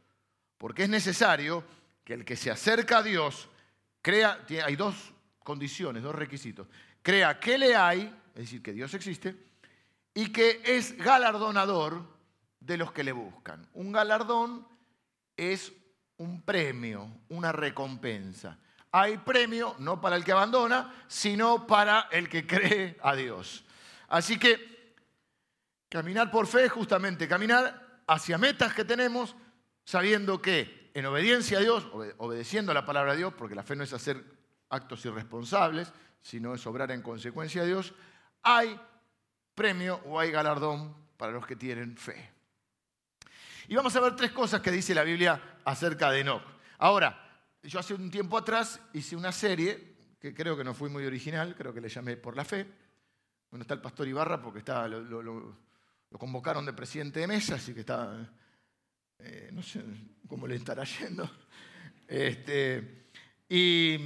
porque 0.60 0.84
es 0.84 0.89
necesario 0.89 1.63
que 2.03 2.13
el 2.13 2.24
que 2.24 2.36
se 2.36 2.51
acerca 2.51 3.00
a 3.00 3.03
Dios 3.03 3.50
crea, 4.03 4.46
hay 4.63 4.75
dos 4.75 5.12
condiciones, 5.43 6.03
dos 6.03 6.13
requisitos, 6.13 6.67
crea 7.01 7.39
que 7.39 7.58
le 7.58 7.75
hay, 7.75 8.13
es 8.36 8.41
decir, 8.41 8.62
que 8.62 8.74
Dios 8.74 8.94
existe, 8.94 9.36
y 10.13 10.32
que 10.32 10.62
es 10.65 10.98
galardonador 10.98 12.03
de 12.60 12.77
los 12.77 12.91
que 12.91 13.03
le 13.03 13.12
buscan. 13.12 13.68
Un 13.74 13.91
galardón 13.91 14.68
es 15.38 15.72
un 16.18 16.41
premio, 16.41 17.10
una 17.29 17.51
recompensa. 17.51 18.58
Hay 18.91 19.18
premio 19.18 19.75
no 19.79 20.01
para 20.01 20.15
el 20.15 20.24
que 20.24 20.32
abandona, 20.32 20.94
sino 21.08 21.68
para 21.68 22.08
el 22.12 22.27
que 22.27 22.46
cree 22.46 22.98
a 23.01 23.15
Dios. 23.15 23.63
Así 24.08 24.38
que 24.38 24.96
caminar 25.88 26.32
por 26.32 26.48
fe 26.48 26.65
es 26.65 26.72
justamente 26.72 27.27
caminar 27.27 28.01
hacia 28.08 28.38
metas 28.38 28.74
que 28.74 28.84
tenemos, 28.84 29.36
sabiendo 29.86 30.41
que 30.41 30.91
en 30.94 31.06
obediencia 31.06 31.60
a 31.60 31.62
Dios, 31.62 31.88
obedeciendo 32.18 32.72
a 32.72 32.75
la 32.75 32.86
palabra 32.86 33.12
de 33.12 33.20
Dios, 33.20 33.34
porque 33.38 33.56
la 33.56 33.63
fe 33.63 33.75
no 33.75 33.84
es 33.84 33.94
hacer 33.94 34.24
actos 34.70 35.06
irresponsables, 35.06 35.94
sino 36.21 36.53
es 36.53 36.65
obrar 36.67 36.91
en 36.91 37.01
consecuencia 37.01 37.61
a 37.61 37.65
Dios, 37.65 37.93
hay 38.43 38.79
premio 39.55 40.01
o 40.05 40.19
hay 40.19 40.31
galardón 40.31 40.95
para 41.17 41.31
los 41.31 41.45
que 41.45 41.55
tienen 41.55 41.97
fe. 41.97 42.31
Y 43.67 43.75
vamos 43.75 43.95
a 43.95 43.99
ver 43.99 44.15
tres 44.15 44.31
cosas 44.31 44.61
que 44.61 44.71
dice 44.71 44.95
la 44.95 45.03
Biblia 45.03 45.59
acerca 45.63 46.09
de 46.11 46.21
Enoch. 46.21 46.43
Ahora, 46.79 47.29
yo 47.61 47.79
hace 47.79 47.93
un 47.93 48.09
tiempo 48.09 48.38
atrás 48.38 48.79
hice 48.93 49.15
una 49.15 49.31
serie 49.31 49.95
que 50.19 50.33
creo 50.33 50.57
que 50.57 50.63
no 50.63 50.73
fue 50.73 50.89
muy 50.89 51.05
original, 51.05 51.55
creo 51.55 51.73
que 51.73 51.81
le 51.81 51.89
llamé 51.89 52.17
Por 52.17 52.35
la 52.35 52.45
Fe. 52.45 52.65
Bueno, 53.49 53.61
está 53.63 53.73
el 53.73 53.81
pastor 53.81 54.07
Ibarra 54.07 54.41
porque 54.41 54.59
está, 54.59 54.88
lo, 54.88 55.57
convocaron 56.17 56.65
de 56.65 56.73
presidente 56.73 57.19
de 57.19 57.27
mesa, 57.27 57.55
así 57.55 57.73
que 57.73 57.81
está, 57.81 58.29
eh, 59.19 59.49
no 59.53 59.61
sé 59.61 59.83
cómo 60.27 60.47
le 60.47 60.55
estará 60.55 60.83
yendo. 60.83 61.29
Este, 62.07 63.11
y 63.47 63.97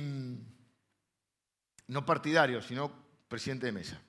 no 1.87 2.05
partidario, 2.05 2.61
sino 2.61 2.91
presidente 3.27 3.65
de 3.65 3.71
mesa. 3.71 4.01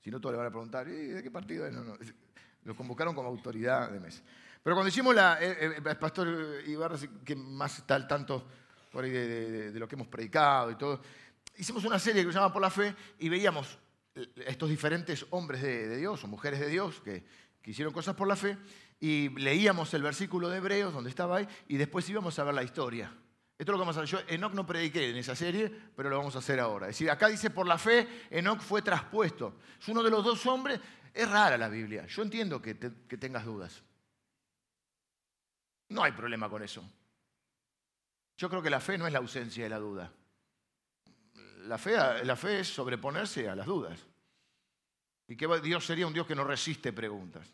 Si 0.00 0.10
no, 0.10 0.20
todos 0.20 0.34
le 0.34 0.38
van 0.38 0.46
a 0.46 0.50
preguntar, 0.50 0.86
¿de 0.86 1.22
qué 1.22 1.30
partido? 1.30 1.70
No, 1.70 1.82
no. 1.82 1.96
Lo 2.64 2.76
convocaron 2.76 3.14
como 3.14 3.28
autoridad 3.28 3.90
de 3.90 4.00
mesa. 4.00 4.22
Pero 4.62 4.76
cuando 4.76 4.88
hicimos 4.88 5.14
la, 5.14 5.38
eh, 5.42 5.56
eh, 5.60 5.74
el, 5.76 5.96
pastor 5.96 6.62
Ibarra, 6.66 6.96
que 7.24 7.36
más 7.36 7.78
está 7.78 7.94
al 7.94 8.08
tanto 8.08 8.46
por 8.90 9.04
ahí 9.04 9.10
de, 9.10 9.78
lo 9.78 9.88
que 9.88 9.94
hemos 9.94 10.08
predicado 10.08 10.70
y 10.70 10.76
todo, 10.76 11.00
hicimos 11.56 11.84
una 11.84 11.98
serie 11.98 12.24
que 12.24 12.32
se 12.32 12.38
llama 12.38 12.52
Por 12.52 12.62
la 12.62 12.70
Fe 12.70 12.94
y 13.18 13.28
veíamos 13.28 13.78
estos 14.46 14.68
diferentes 14.68 15.26
hombres 15.30 15.62
de, 15.62 15.96
Dios 15.96 16.22
o 16.22 16.28
mujeres 16.28 16.60
de 16.60 16.68
Dios 16.68 17.00
que, 17.00 17.24
hicieron 17.64 17.94
cosas 17.94 18.14
por 18.14 18.28
la 18.28 18.36
fe 18.36 18.58
y 19.00 19.30
leíamos 19.30 19.94
el 19.94 20.02
versículo 20.02 20.50
de 20.50 20.58
Hebreos 20.58 20.92
donde 20.92 21.08
estaba 21.08 21.38
ahí 21.38 21.48
y 21.66 21.78
después 21.78 22.06
íbamos 22.10 22.38
a 22.38 22.44
ver 22.44 22.54
la 22.54 22.62
historia. 22.62 23.10
Esto 23.56 23.70
es 23.70 23.72
lo 23.72 23.74
que 23.74 23.80
vamos 23.80 23.96
a 23.96 24.02
hacer. 24.02 24.18
Yo 24.18 24.34
Enoch 24.34 24.52
no 24.52 24.66
prediqué 24.66 25.10
en 25.10 25.16
esa 25.16 25.36
serie, 25.36 25.70
pero 25.94 26.10
lo 26.10 26.18
vamos 26.18 26.34
a 26.34 26.40
hacer 26.40 26.58
ahora. 26.58 26.86
Es 26.86 26.96
decir, 26.96 27.10
acá 27.10 27.28
dice 27.28 27.50
por 27.50 27.66
la 27.66 27.78
fe, 27.78 28.26
Enoch 28.30 28.60
fue 28.60 28.82
traspuesto. 28.82 29.60
Es 29.80 29.86
uno 29.88 30.02
de 30.02 30.10
los 30.10 30.24
dos 30.24 30.44
hombres. 30.46 30.80
Es 31.12 31.30
rara 31.30 31.56
la 31.56 31.68
Biblia. 31.68 32.06
Yo 32.06 32.22
entiendo 32.22 32.60
que, 32.60 32.74
tengas 32.74 33.44
dudas. 33.44 33.82
No 35.90 36.02
hay 36.02 36.10
problema 36.10 36.50
con 36.50 36.64
eso. 36.64 36.82
Yo 38.36 38.50
creo 38.50 38.60
que 38.60 38.70
la 38.70 38.80
fe 38.80 38.98
no 38.98 39.06
es 39.06 39.12
la 39.12 39.20
ausencia 39.20 39.62
de 39.62 39.70
la 39.70 39.78
duda. 39.78 40.12
La 41.66 41.78
fe, 41.78 42.24
la 42.24 42.34
fe 42.34 42.60
es 42.60 42.68
sobreponerse 42.68 43.48
a 43.48 43.54
las 43.54 43.66
dudas. 43.66 44.00
Y 45.28 45.36
que 45.36 45.46
Dios 45.60 45.86
sería 45.86 46.08
un 46.08 46.12
Dios 46.12 46.26
que 46.26 46.34
no 46.34 46.42
resiste 46.42 46.92
preguntas. 46.92 47.46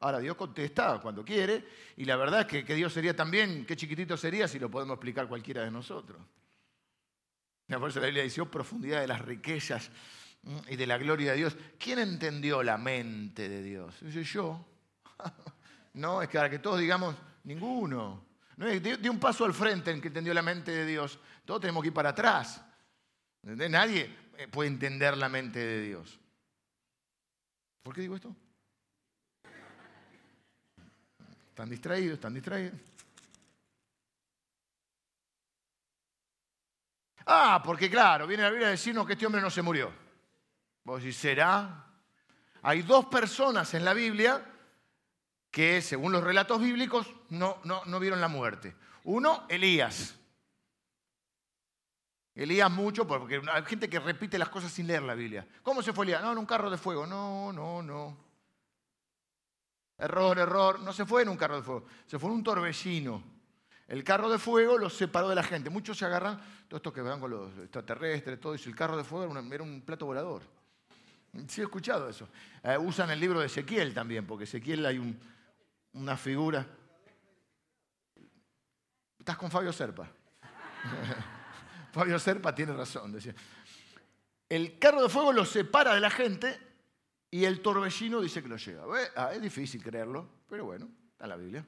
Ahora, 0.00 0.20
Dios 0.20 0.36
contesta 0.36 1.00
cuando 1.00 1.24
quiere, 1.24 1.66
y 1.96 2.04
la 2.04 2.16
verdad 2.16 2.40
es 2.40 2.46
que, 2.46 2.64
que, 2.64 2.74
Dios 2.74 2.92
sería 2.92 3.16
también, 3.16 3.66
qué 3.66 3.76
chiquitito 3.76 4.16
sería 4.16 4.46
si 4.46 4.58
lo 4.58 4.70
podemos 4.70 4.94
explicar 4.94 5.26
cualquiera 5.26 5.64
de 5.64 5.70
nosotros. 5.70 6.20
Por 7.76 7.90
eso 7.90 8.00
la 8.00 8.06
Biblia 8.06 8.22
dice, 8.22 8.40
oh, 8.40 8.50
profundidad 8.50 9.00
de 9.02 9.06
las 9.06 9.20
riquezas 9.20 9.90
mm, 10.42 10.58
y 10.70 10.76
de 10.76 10.86
la 10.86 10.96
gloria 10.96 11.32
de 11.32 11.36
Dios. 11.36 11.56
¿Quién 11.78 11.98
entendió 11.98 12.62
la 12.62 12.78
mente 12.78 13.48
de 13.48 13.62
Dios? 13.62 13.96
Dice 14.00 14.24
yo. 14.24 14.64
No, 15.94 16.22
es 16.22 16.28
que 16.28 16.38
ahora 16.38 16.50
que 16.50 16.60
todos 16.60 16.78
digamos, 16.78 17.16
ninguno. 17.42 18.24
No, 18.56 18.66
de, 18.66 19.10
un 19.10 19.18
paso 19.18 19.44
al 19.44 19.54
frente 19.54 19.90
en 19.90 20.00
que 20.00 20.08
entendió 20.08 20.32
la 20.32 20.42
mente 20.42 20.70
de 20.70 20.86
Dios. 20.86 21.18
Todos 21.44 21.60
tenemos 21.62 21.82
que 21.82 21.88
ir 21.88 21.94
para 21.94 22.10
atrás. 22.10 22.62
Nadie 23.42 24.14
eh, 24.36 24.46
puede 24.46 24.68
entender 24.68 25.16
la 25.16 25.28
mente 25.28 25.58
de 25.58 25.82
Dios. 25.82 26.20
¿Por 27.82 27.94
qué 27.94 28.02
digo 28.02 28.14
esto? 28.14 28.36
Están 31.58 31.70
distraídos, 31.70 32.14
están 32.14 32.34
distraídos. 32.34 32.78
Ah, 37.26 37.60
porque 37.64 37.90
claro, 37.90 38.28
viene 38.28 38.44
la 38.44 38.50
Biblia 38.50 38.68
a 38.68 38.70
decirnos 38.70 39.04
que 39.04 39.14
este 39.14 39.26
hombre 39.26 39.40
no 39.40 39.50
se 39.50 39.60
murió. 39.60 39.92
Vos 40.84 41.02
decís, 41.02 41.16
¿será? 41.16 41.84
Hay 42.62 42.82
dos 42.82 43.06
personas 43.06 43.74
en 43.74 43.84
la 43.84 43.92
Biblia 43.92 44.40
que, 45.50 45.82
según 45.82 46.12
los 46.12 46.22
relatos 46.22 46.60
bíblicos, 46.60 47.12
no, 47.30 47.58
no, 47.64 47.84
no 47.86 47.98
vieron 47.98 48.20
la 48.20 48.28
muerte. 48.28 48.76
Uno, 49.02 49.44
Elías. 49.48 50.14
Elías 52.36 52.70
mucho, 52.70 53.04
porque 53.04 53.42
hay 53.50 53.64
gente 53.64 53.90
que 53.90 53.98
repite 53.98 54.38
las 54.38 54.48
cosas 54.48 54.70
sin 54.70 54.86
leer 54.86 55.02
la 55.02 55.14
Biblia. 55.14 55.44
¿Cómo 55.64 55.82
se 55.82 55.92
fue 55.92 56.04
Elías? 56.04 56.22
No, 56.22 56.30
en 56.30 56.38
un 56.38 56.46
carro 56.46 56.70
de 56.70 56.78
fuego. 56.78 57.04
No, 57.04 57.52
no, 57.52 57.82
no. 57.82 57.97
Error, 59.98 60.38
error. 60.38 60.80
No 60.80 60.92
se 60.92 61.04
fue 61.04 61.22
en 61.22 61.28
un 61.28 61.36
carro 61.36 61.56
de 61.56 61.62
fuego, 61.62 61.86
se 62.06 62.18
fue 62.18 62.30
en 62.30 62.36
un 62.36 62.44
torbellino. 62.44 63.22
El 63.88 64.04
carro 64.04 64.28
de 64.30 64.38
fuego 64.38 64.76
los 64.76 64.94
separó 64.94 65.28
de 65.28 65.34
la 65.34 65.42
gente. 65.42 65.70
Muchos 65.70 65.98
se 65.98 66.04
agarran, 66.04 66.38
todos 66.68 66.80
estos 66.80 66.92
que 66.92 67.00
van 67.00 67.18
con 67.18 67.30
los 67.30 67.58
extraterrestres, 67.58 68.38
todo 68.38 68.54
eso. 68.54 68.68
El 68.68 68.76
carro 68.76 68.96
de 68.96 69.04
fuego 69.04 69.32
era, 69.50 69.62
un 69.62 69.80
plato 69.80 70.06
volador. 70.06 70.42
Sí, 71.48 71.62
he 71.62 71.64
escuchado 71.64 72.08
eso. 72.08 72.28
Eh, 72.62 72.76
usan 72.78 73.10
el 73.10 73.18
libro 73.18 73.40
de 73.40 73.46
Ezequiel 73.46 73.94
también, 73.94 74.26
porque 74.26 74.44
Ezequiel 74.44 74.84
hay 74.84 75.18
una 75.94 76.16
figura. 76.18 76.66
Estás 79.18 79.38
con 79.38 79.50
Fabio 79.50 79.72
Serpa. 79.72 80.06
Fabio 81.92 82.18
Serpa 82.18 82.54
tiene 82.54 82.74
razón. 82.74 83.16
El 84.50 84.78
carro 84.78 85.02
de 85.02 85.08
fuego 85.08 85.32
los 85.32 85.48
separa 85.48 85.94
de 85.94 86.00
la 86.00 86.10
gente 86.10 86.67
y 87.30 87.44
el 87.44 87.60
torbellino 87.60 88.20
dice 88.20 88.42
que 88.42 88.48
lo 88.48 88.56
lleva. 88.56 88.84
Ah, 89.16 89.32
es 89.34 89.42
difícil 89.42 89.82
creerlo, 89.82 90.28
pero 90.48 90.64
bueno, 90.64 90.88
está 91.12 91.24
en 91.24 91.30
la 91.30 91.36
Biblia. 91.36 91.66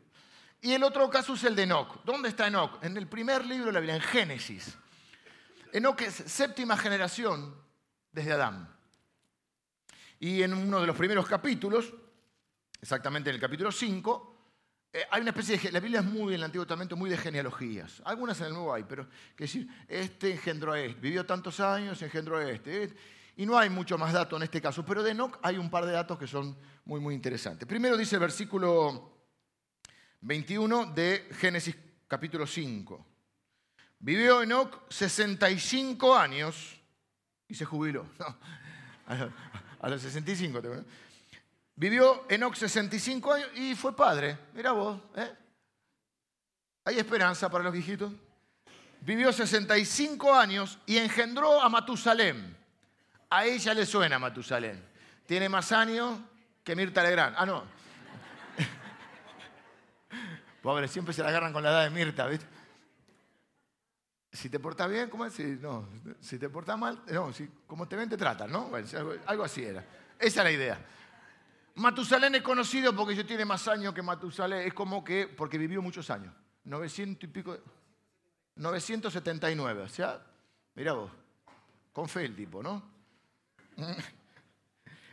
Y 0.63 0.73
el 0.73 0.83
otro 0.83 1.09
caso 1.11 1.35
es 1.35 1.45
el 1.45 1.55
de 1.55 1.65
Enoch. 1.65 2.03
¿Dónde 2.05 2.29
está 2.29 2.47
Enoch? 2.47 2.83
En 2.83 2.97
el 2.97 3.07
primer 3.07 3.45
libro 3.45 3.67
de 3.67 3.73
la 3.73 3.81
Biblia, 3.81 3.97
en 3.97 4.03
Génesis. 4.03 4.77
Enoch 5.73 6.01
es 6.03 6.15
séptima 6.15 6.77
generación 6.77 7.55
desde 8.13 8.33
Adán. 8.33 8.75
Y 10.19 10.43
en 10.43 10.53
uno 10.55 10.81
de 10.81 10.87
los 10.87 10.97
primeros 10.97 11.27
capítulos, 11.27 11.93
exactamente 12.81 13.31
en 13.31 13.37
el 13.37 13.41
capítulo 13.41 13.73
5, 13.73 14.37
eh, 14.93 15.05
hay 15.11 15.21
una 15.21 15.31
especie 15.31 15.57
de... 15.57 15.73
La 15.73 15.81
Biblia 15.81 16.01
es 16.01 16.07
muy, 16.07 16.35
en 16.35 16.41
el 16.41 16.45
Antiguo 16.45 16.67
Testamento, 16.67 16.97
muy 16.97 17.09
de 17.09 17.17
genealogías. 17.17 18.03
Algunas 18.05 18.39
en 18.41 18.49
el 18.49 18.53
Nuevo 18.55 18.75
hay, 18.75 18.85
pero 18.85 19.09
que 19.37 19.45
decir, 19.45 19.69
este 19.89 20.33
engendró 20.33 20.73
a 20.73 20.81
este, 20.81 21.01
vivió 21.01 21.25
tantos 21.25 21.61
años, 21.61 22.01
engendró 22.03 22.39
a 22.39 22.51
este. 22.51 22.85
este 22.85 23.20
y 23.41 23.47
no 23.47 23.59
hay 23.59 23.71
mucho 23.71 23.97
más 23.97 24.13
datos 24.13 24.37
en 24.37 24.43
este 24.43 24.61
caso, 24.61 24.85
pero 24.85 25.03
de 25.03 25.13
Enoch 25.13 25.39
hay 25.41 25.57
un 25.57 25.71
par 25.71 25.87
de 25.87 25.93
datos 25.93 26.19
que 26.19 26.27
son 26.27 26.55
muy, 26.85 27.01
muy 27.01 27.15
interesantes. 27.15 27.67
Primero 27.67 27.97
dice 27.97 28.17
el 28.17 28.21
versículo 28.21 29.15
21 30.21 30.93
de 30.93 31.27
Génesis 31.39 31.75
capítulo 32.07 32.47
5. 32.47 33.07
Vivió 33.99 34.43
Enoch 34.43 34.83
65 34.91 36.15
años 36.15 36.83
y 37.49 37.55
se 37.55 37.65
jubiló. 37.65 38.05
a 39.07 39.89
los 39.89 40.03
65. 40.03 40.61
Vivió 41.77 42.27
Enoch 42.29 42.55
65 42.55 43.33
años 43.33 43.49
y 43.55 43.75
fue 43.75 43.97
padre. 43.97 44.37
Mira 44.53 44.73
vos, 44.73 45.01
¿eh? 45.17 45.33
¿Hay 46.85 46.99
esperanza 46.99 47.51
para 47.51 47.65
los 47.65 47.73
viejitos? 47.73 48.13
Vivió 49.01 49.33
65 49.33 50.35
años 50.35 50.79
y 50.85 50.99
engendró 50.99 51.63
a 51.63 51.71
Matusalem. 51.71 52.60
A 53.31 53.45
ella 53.45 53.75
le 53.75 53.87
suena 53.87 54.19
Matusalén. 54.19 54.83
Tiene 55.25 55.49
más 55.49 55.71
años 55.71 56.19
que 56.65 56.75
Mirta 56.75 57.03
Legrand. 57.03 57.37
Ah, 57.39 57.47
no. 57.47 57.63
Pobre, 60.63 60.89
siempre 60.89 61.15
se 61.15 61.23
la 61.23 61.29
agarran 61.29 61.53
con 61.53 61.63
la 61.63 61.71
edad 61.71 61.85
de 61.85 61.91
Mirta, 61.91 62.27
¿viste? 62.27 62.47
Si 64.33 64.49
te 64.49 64.59
portas 64.59 64.91
bien, 64.91 65.09
¿cómo 65.09 65.25
es? 65.25 65.33
Si, 65.33 65.45
no, 65.45 65.89
si 66.21 66.39
te 66.39 66.49
portas 66.49 66.79
mal, 66.79 67.03
no, 67.09 67.33
si, 67.33 67.49
como 67.67 67.89
te 67.89 67.97
ven, 67.97 68.09
te 68.09 68.17
tratan, 68.17 68.51
¿no? 68.51 68.71
algo, 69.27 69.45
así 69.45 69.65
era. 69.65 69.85
Esa 70.19 70.41
es 70.41 70.45
la 70.45 70.51
idea. 70.51 70.87
Matusalén 71.77 72.35
es 72.35 72.43
conocido 72.43 72.95
porque 72.95 73.15
yo 73.15 73.25
tiene 73.25 73.45
más 73.45 73.67
años 73.69 73.95
que 73.95 74.03
Matusalén. 74.03 74.67
Es 74.67 74.75
como 74.75 75.03
que, 75.03 75.27
porque 75.27 75.57
vivió 75.57 75.83
muchos 75.83 76.11
años. 76.11 76.35
900 76.65 77.25
y 77.25 77.33
pico. 77.33 77.59
979. 78.57 79.83
O 79.83 79.89
sea, 79.89 80.21
mira 80.75 80.93
vos. 80.93 81.11
Con 81.93 82.09
fe 82.09 82.25
el 82.25 82.37
tipo, 82.37 82.63
¿no? 82.63 83.00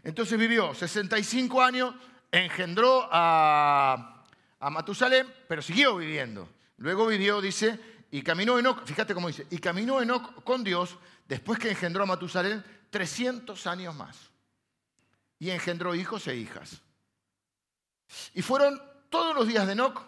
Entonces 0.03 0.37
vivió 0.39 0.73
65 0.73 1.61
años, 1.61 1.95
engendró 2.31 3.07
a, 3.11 4.23
a 4.59 4.69
Matusalén, 4.69 5.27
pero 5.47 5.61
siguió 5.61 5.97
viviendo. 5.97 6.49
Luego 6.77 7.07
vivió, 7.07 7.41
dice, 7.41 7.79
y 8.11 8.21
caminó 8.21 8.57
Enoch, 8.57 8.85
fíjate 8.85 9.13
cómo 9.13 9.27
dice, 9.27 9.47
y 9.49 9.57
caminó 9.57 10.01
Enoch 10.01 10.43
con 10.43 10.63
Dios 10.63 10.97
después 11.27 11.59
que 11.59 11.71
engendró 11.71 12.03
a 12.03 12.05
Matusalén 12.05 12.63
300 12.89 13.67
años 13.67 13.95
más. 13.95 14.17
Y 15.39 15.49
engendró 15.49 15.93
hijos 15.93 16.27
e 16.27 16.35
hijas. 16.35 16.81
Y 18.33 18.41
fueron 18.41 18.81
todos 19.09 19.35
los 19.35 19.47
días 19.47 19.65
de 19.67 19.73
Enoch 19.73 20.01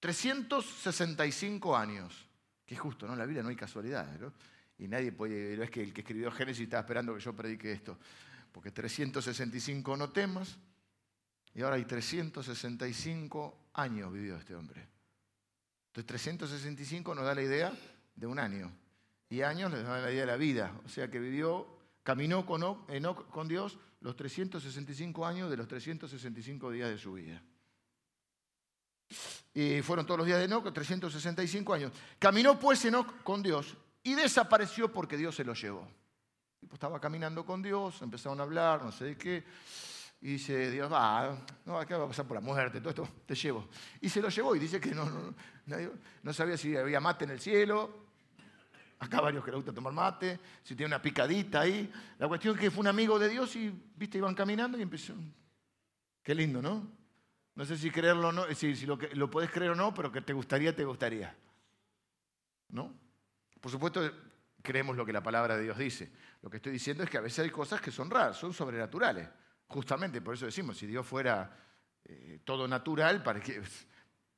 365 0.00 1.76
años. 1.76 2.26
Qué 2.64 2.76
justo, 2.76 3.06
¿no? 3.06 3.12
En 3.12 3.18
la 3.18 3.26
Biblia 3.26 3.42
no 3.42 3.50
hay 3.50 3.56
casualidades, 3.56 4.18
¿no? 4.20 4.32
Y 4.80 4.88
nadie 4.88 5.12
puede, 5.12 5.62
es 5.62 5.70
que 5.70 5.82
el 5.82 5.92
que 5.92 6.00
escribió 6.00 6.30
Génesis 6.32 6.64
estaba 6.64 6.80
esperando 6.80 7.14
que 7.14 7.20
yo 7.20 7.36
predique 7.36 7.70
esto, 7.70 7.98
porque 8.50 8.70
365 8.70 9.94
no 9.94 10.08
temas, 10.08 10.56
y 11.54 11.60
ahora 11.60 11.76
hay 11.76 11.84
365 11.84 13.58
años 13.74 14.10
vivió 14.10 14.36
este 14.38 14.54
hombre. 14.54 14.88
Entonces 15.88 16.06
365 16.06 17.14
nos 17.14 17.26
da 17.26 17.34
la 17.34 17.42
idea 17.42 17.78
de 18.14 18.26
un 18.26 18.38
año, 18.38 18.72
y 19.28 19.42
años 19.42 19.70
nos 19.70 19.82
da 19.82 20.00
la 20.00 20.10
idea 20.10 20.22
de 20.22 20.26
la 20.26 20.36
vida, 20.36 20.72
o 20.86 20.88
sea 20.88 21.10
que 21.10 21.18
vivió, 21.18 21.68
caminó 22.02 22.46
con, 22.46 22.62
con 23.30 23.48
Dios 23.48 23.78
los 24.00 24.16
365 24.16 25.26
años 25.26 25.50
de 25.50 25.58
los 25.58 25.68
365 25.68 26.70
días 26.70 26.88
de 26.88 26.96
su 26.96 27.12
vida. 27.12 27.42
Y 29.52 29.82
fueron 29.82 30.06
todos 30.06 30.16
los 30.16 30.26
días 30.26 30.38
de 30.38 30.46
Enoch, 30.46 30.72
365 30.72 31.74
años. 31.74 31.92
Caminó 32.18 32.58
pues 32.58 32.82
Enoch 32.86 33.22
con 33.22 33.42
Dios 33.42 33.76
y 34.02 34.14
desapareció 34.14 34.92
porque 34.92 35.16
Dios 35.16 35.34
se 35.34 35.44
lo 35.44 35.54
llevó. 35.54 35.86
estaba 36.72 37.00
caminando 37.00 37.44
con 37.44 37.62
Dios, 37.62 38.02
empezaron 38.02 38.40
a 38.40 38.44
hablar, 38.44 38.82
no 38.82 38.92
sé 38.92 39.04
de 39.04 39.16
qué, 39.16 39.44
y 40.20 40.32
dice 40.32 40.70
Dios, 40.70 40.92
va, 40.92 41.38
no, 41.64 41.78
acá 41.78 41.96
va 41.98 42.04
a 42.04 42.08
pasar 42.08 42.26
por 42.26 42.36
la 42.36 42.40
muerte, 42.40 42.80
todo 42.80 42.90
esto 42.90 43.08
te 43.26 43.34
llevo. 43.34 43.68
Y 44.00 44.08
se 44.08 44.20
lo 44.20 44.28
llevó 44.28 44.54
y 44.54 44.58
dice 44.58 44.80
que 44.80 44.94
no, 44.94 45.04
no, 45.66 45.76
no 46.22 46.32
sabía 46.32 46.56
si 46.56 46.76
había 46.76 47.00
mate 47.00 47.24
en 47.24 47.30
el 47.30 47.40
cielo, 47.40 48.10
Acá 49.00 49.22
varios 49.22 49.42
que 49.42 49.50
le 49.50 49.56
gusta 49.56 49.72
tomar 49.72 49.94
mate, 49.94 50.38
si 50.62 50.76
tiene 50.76 50.88
una 50.88 51.00
picadita 51.00 51.62
ahí. 51.62 51.90
La 52.18 52.28
cuestión 52.28 52.54
es 52.54 52.60
que 52.60 52.70
fue 52.70 52.82
un 52.82 52.86
amigo 52.86 53.18
de 53.18 53.30
Dios 53.30 53.56
y, 53.56 53.72
viste, 53.96 54.18
iban 54.18 54.34
caminando 54.34 54.76
y 54.76 54.82
empezó. 54.82 55.14
Qué 56.22 56.34
lindo, 56.34 56.60
¿no? 56.60 56.86
No 57.54 57.64
sé 57.64 57.78
si 57.78 57.90
creerlo 57.90 58.28
o 58.28 58.32
no, 58.32 58.44
si, 58.54 58.76
si 58.76 58.84
lo, 58.84 58.98
lo 59.14 59.30
puedes 59.30 59.50
creer 59.50 59.70
o 59.70 59.74
no, 59.74 59.94
pero 59.94 60.12
que 60.12 60.20
te 60.20 60.34
gustaría, 60.34 60.76
te 60.76 60.84
gustaría. 60.84 61.34
¿No? 62.68 62.92
Por 63.60 63.70
supuesto, 63.70 64.00
creemos 64.62 64.96
lo 64.96 65.04
que 65.04 65.12
la 65.12 65.22
palabra 65.22 65.56
de 65.56 65.64
Dios 65.64 65.78
dice. 65.78 66.10
Lo 66.42 66.50
que 66.50 66.56
estoy 66.56 66.72
diciendo 66.72 67.02
es 67.02 67.10
que 67.10 67.18
a 67.18 67.20
veces 67.20 67.40
hay 67.40 67.50
cosas 67.50 67.80
que 67.80 67.90
son 67.90 68.10
raras, 68.10 68.36
son 68.36 68.52
sobrenaturales. 68.52 69.28
Justamente 69.66 70.20
por 70.20 70.34
eso 70.34 70.46
decimos, 70.46 70.76
si 70.78 70.86
Dios 70.86 71.06
fuera 71.06 71.56
eh, 72.04 72.40
todo 72.44 72.66
natural, 72.66 73.22
para 73.22 73.40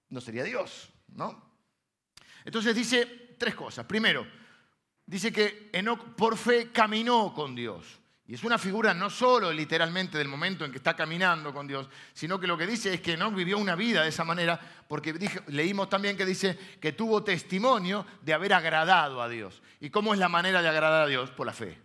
no 0.09 0.21
sería 0.21 0.45
Dios, 0.45 0.93
¿no? 1.09 1.53
Entonces 2.45 2.75
dice 2.75 3.37
tres 3.39 3.55
cosas. 3.55 3.87
Primero, 3.87 4.27
dice 5.07 5.33
que 5.33 5.71
Enoch 5.73 6.15
por 6.15 6.37
fe 6.37 6.71
caminó 6.71 7.33
con 7.33 7.55
Dios. 7.55 8.02
Y 8.33 8.37
es 8.37 8.45
una 8.45 8.57
figura 8.57 8.95
no 8.95 9.11
solo 9.11 9.53
literalmente 9.53 10.17
del 10.17 10.27
momento 10.27 10.65
en 10.65 10.71
que 10.71 10.79
está 10.79 10.97
caminando 10.97 11.53
con 11.53 11.67
Dios, 11.67 11.87
sino 12.15 12.41
que 12.41 12.47
lo 12.47 12.57
que 12.57 12.67
dice 12.67 12.95
es 12.95 13.03
que 13.03 13.13
Enoch 13.13 13.35
vivió 13.35 13.59
una 13.59 13.77
vida 13.77 14.05
de 14.05 14.09
esa 14.09 14.25
manera, 14.25 14.59
porque 14.89 15.13
leímos 15.49 15.91
también 15.91 16.17
que 16.17 16.25
dice 16.25 16.59
que 16.81 16.93
tuvo 16.93 17.23
testimonio 17.23 18.07
de 18.23 18.33
haber 18.33 18.55
agradado 18.55 19.21
a 19.21 19.29
Dios. 19.29 19.61
¿Y 19.81 19.91
cómo 19.91 20.15
es 20.15 20.19
la 20.19 20.31
manera 20.31 20.63
de 20.63 20.69
agradar 20.71 21.03
a 21.03 21.07
Dios? 21.07 21.31
Por 21.31 21.47
la 21.47 21.53
fe. 21.53 21.79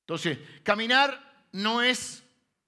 Entonces, 0.00 0.36
caminar 0.64 1.44
no 1.52 1.80
es 1.80 2.24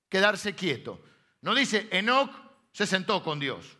quedarse 0.09 0.55
quieto. 0.55 1.03
No 1.41 1.53
dice 1.53 1.89
Enoch 1.91 2.31
se 2.71 2.87
sentó 2.87 3.25
con 3.25 3.41
Dios. 3.41 3.77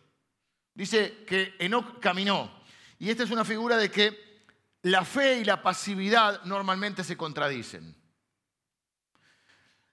Dice 0.73 1.23
que 1.25 1.55
Enoch 1.59 2.01
caminó. 2.01 2.51
Y 2.99 3.11
esta 3.11 3.23
es 3.23 3.31
una 3.31 3.45
figura 3.45 3.77
de 3.77 3.89
que 3.89 4.43
la 4.81 5.05
fe 5.05 5.39
y 5.39 5.45
la 5.45 5.63
pasividad 5.63 6.43
normalmente 6.43 7.05
se 7.05 7.15
contradicen. 7.15 7.95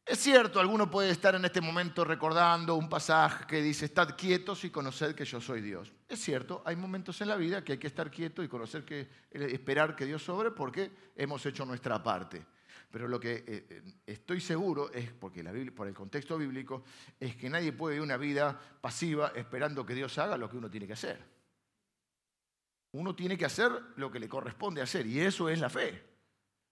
Es 0.07 0.19
cierto, 0.19 0.61
alguno 0.61 0.91
puede 0.91 1.11
estar 1.11 1.35
en 1.35 1.47
este 1.47 1.63
momento 1.63 2.05
recordando 2.05 2.75
un 2.75 2.91
pasaje 2.91 3.47
que 3.47 3.63
dice, 3.63 3.87
estad 3.87 4.15
quietos 4.17 4.63
y 4.65 4.71
conoced 4.71 5.15
que 5.15 5.25
yo 5.25 5.41
soy 5.41 5.63
Dios. 5.63 5.91
Es 6.07 6.21
cierto, 6.21 6.63
hay 6.67 6.77
momentos 6.77 7.23
en 7.23 7.29
la 7.29 7.37
vida 7.37 7.65
que 7.65 7.73
hay 7.73 7.79
que 7.79 7.87
estar 7.87 8.11
quieto 8.11 8.43
y 8.43 8.49
conocer 8.49 8.85
que, 8.85 9.09
esperar 9.31 9.97
que 9.97 10.05
Dios 10.05 10.23
sobre 10.23 10.51
porque 10.51 10.91
hemos 11.17 11.47
hecho 11.47 11.65
nuestra 11.65 12.03
parte. 12.03 12.45
Pero 12.91 13.09
lo 13.09 13.19
que 13.19 13.33
eh, 13.33 13.45
eh, 13.47 13.83
estoy 14.05 14.43
seguro 14.43 14.93
es, 14.93 15.11
porque 15.11 15.43
la 15.43 15.53
por 15.75 15.89
el 15.89 15.95
contexto 15.95 16.37
bíblico, 16.37 16.85
es 17.19 17.35
que 17.35 17.49
nadie 17.49 17.73
puede 17.73 17.95
vivir 17.95 18.05
una 18.05 18.19
vida 18.19 18.61
pasiva 18.83 19.33
esperando 19.35 19.87
que 19.87 19.95
Dios 19.95 20.19
haga 20.19 20.37
lo 20.37 20.51
que 20.51 20.59
uno 20.59 20.71
tiene 20.71 20.87
que 20.87 20.93
hacer. 20.93 21.19
Uno 22.93 23.17
tiene 23.17 23.39
que 23.39 23.47
hacer 23.47 23.73
lo 23.97 24.13
que 24.13 24.21
le 24.21 24.29
corresponde 24.29 24.83
hacer 24.83 25.07
y 25.07 25.21
eso 25.21 25.49
es 25.49 25.59
la 25.59 25.71
fe. 25.71 26.14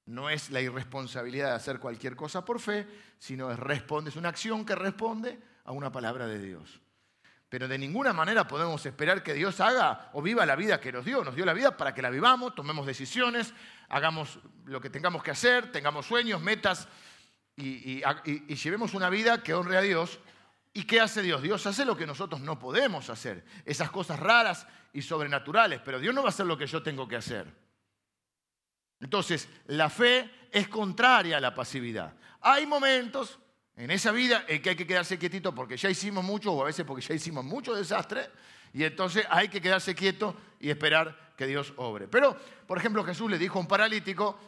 No 0.07 0.31
es 0.31 0.51
la 0.51 0.61
irresponsabilidad 0.61 1.51
de 1.51 1.57
hacer 1.57 1.79
cualquier 1.79 2.17
cosa 2.17 2.45
por 2.45 2.61
fe, 2.61 2.87
sino 3.19 3.51
es, 3.51 3.59
responde, 3.59 4.11
es 4.11 4.17
una 4.17 4.31
acción 4.31 4.65
que 4.65 4.75
responde 4.75 5.39
a 5.65 5.73
una 5.73 5.93
palabra 5.93 6.27
de 6.27 6.39
Dios. 6.39 6.81
Pero 7.49 7.69
de 7.69 7.79
ninguna 7.79 8.13
manera 8.13 8.49
podemos 8.49 8.85
esperar 8.87 9.23
que 9.23 9.35
Dios 9.35 9.61
haga 9.61 10.11
o 10.15 10.23
viva 10.23 10.47
la 10.47 10.57
vida 10.57 10.81
que 10.81 10.91
nos 10.91 11.05
dio. 11.05 11.23
Nos 11.23 11.37
dio 11.37 11.45
la 11.45 11.53
vida 11.53 11.77
para 11.77 11.95
que 11.95 12.01
la 12.01 12.09
vivamos, 12.09 12.55
tomemos 12.55 12.87
decisiones, 12.87 13.53
hagamos 13.91 14.39
lo 14.65 14.81
que 14.81 14.89
tengamos 14.89 15.23
que 15.23 15.33
hacer, 15.33 15.71
tengamos 15.71 16.07
sueños, 16.07 16.41
metas 16.41 16.89
y, 17.55 18.03
y 18.03 18.55
llevemos 18.55 18.95
una 18.95 19.11
vida 19.11 19.43
que 19.43 19.53
honre 19.53 19.77
a 19.77 19.83
Dios. 19.83 20.19
¿Y 20.73 20.85
qué 20.85 21.01
hace 21.01 21.21
Dios? 21.21 21.43
Dios 21.43 21.67
hace 21.67 21.85
lo 21.85 21.97
que 21.97 22.07
nosotros 22.07 22.41
no 22.41 22.59
podemos 22.59 23.11
hacer, 23.11 23.45
esas 23.67 23.91
cosas 23.91 24.19
raras 24.19 24.67
y 24.95 25.03
sobrenaturales, 25.03 25.81
pero 25.85 26.01
Dios 26.01 26.15
no 26.15 26.23
va 26.23 26.29
a 26.29 26.31
hacer 26.31 26.47
lo 26.47 26.57
que 26.57 26.67
yo 26.67 26.83
tengo 26.83 27.07
que 27.07 27.17
hacer. 27.17 27.53
Entonces, 29.03 29.49
la 29.67 29.91
fe 29.91 30.31
es 30.53 30.69
contraria 30.69 31.37
a 31.37 31.41
la 31.41 31.55
pasividad. 31.55 32.15
Hay 32.41 32.67
momentos 32.67 33.39
en 33.77 33.91
esa 33.91 34.13
vida 34.13 34.45
en 34.47 34.63
que 34.63 34.71
hay 34.71 34.77
que 34.77 34.87
quedarse 34.87 35.19
quietito 35.19 35.55
porque 35.55 35.77
ya 35.77 35.91
hicimos 35.91 36.23
mucho 36.25 36.53
o 36.53 36.63
a 36.63 36.67
veces 36.67 36.87
porque 36.87 37.05
ya 37.05 37.15
hicimos 37.15 37.45
mucho 37.45 37.75
desastre 37.75 38.31
y 38.73 38.85
entonces 38.85 39.27
hay 39.29 39.49
que 39.49 39.61
quedarse 39.61 39.95
quieto 39.95 40.37
y 40.61 40.71
esperar 40.71 41.35
que 41.37 41.47
Dios 41.47 41.75
obre. 41.77 42.07
Pero, 42.07 42.37
por 42.67 42.79
ejemplo, 42.79 43.03
Jesús 43.03 43.29
le 43.29 43.39
dijo 43.39 43.59
a 43.59 43.63
un 43.63 43.67
paralítico, 43.67 44.39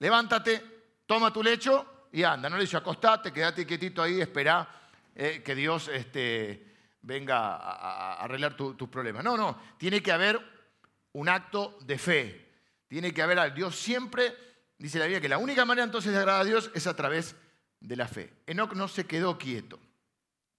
levántate, 0.00 0.60
toma 1.06 1.32
tu 1.32 1.42
lecho 1.42 2.08
y 2.10 2.24
anda. 2.24 2.50
No 2.50 2.56
le 2.56 2.62
dice, 2.62 2.76
acostate, 2.76 3.32
quédate 3.32 3.64
quietito 3.64 4.02
ahí, 4.02 4.20
espera 4.20 4.68
eh, 5.14 5.40
que 5.44 5.54
Dios 5.54 5.88
este, 5.88 6.74
venga 7.02 7.56
a, 7.56 8.24
arreglar 8.24 8.56
tus 8.56 8.88
problemas. 8.88 9.22
No, 9.22 9.36
no, 9.36 9.56
tiene 9.78 10.02
que 10.02 10.10
haber 10.10 10.40
un 11.12 11.28
acto 11.28 11.78
de 11.82 11.96
fe. 11.96 12.47
Tiene 12.88 13.12
que 13.12 13.22
haber 13.22 13.38
a 13.38 13.50
Dios 13.50 13.78
siempre, 13.78 14.34
dice 14.78 14.98
la 14.98 15.04
Biblia, 15.04 15.20
que 15.20 15.28
la 15.28 15.38
única 15.38 15.64
manera 15.64 15.84
entonces 15.84 16.12
de 16.12 16.18
agradar 16.18 16.42
a 16.42 16.44
Dios 16.44 16.70
es 16.74 16.86
a 16.86 16.96
través 16.96 17.36
de 17.80 17.96
la 17.96 18.08
fe. 18.08 18.32
Enoch 18.46 18.72
no 18.72 18.88
se 18.88 19.06
quedó 19.06 19.38
quieto. 19.38 19.78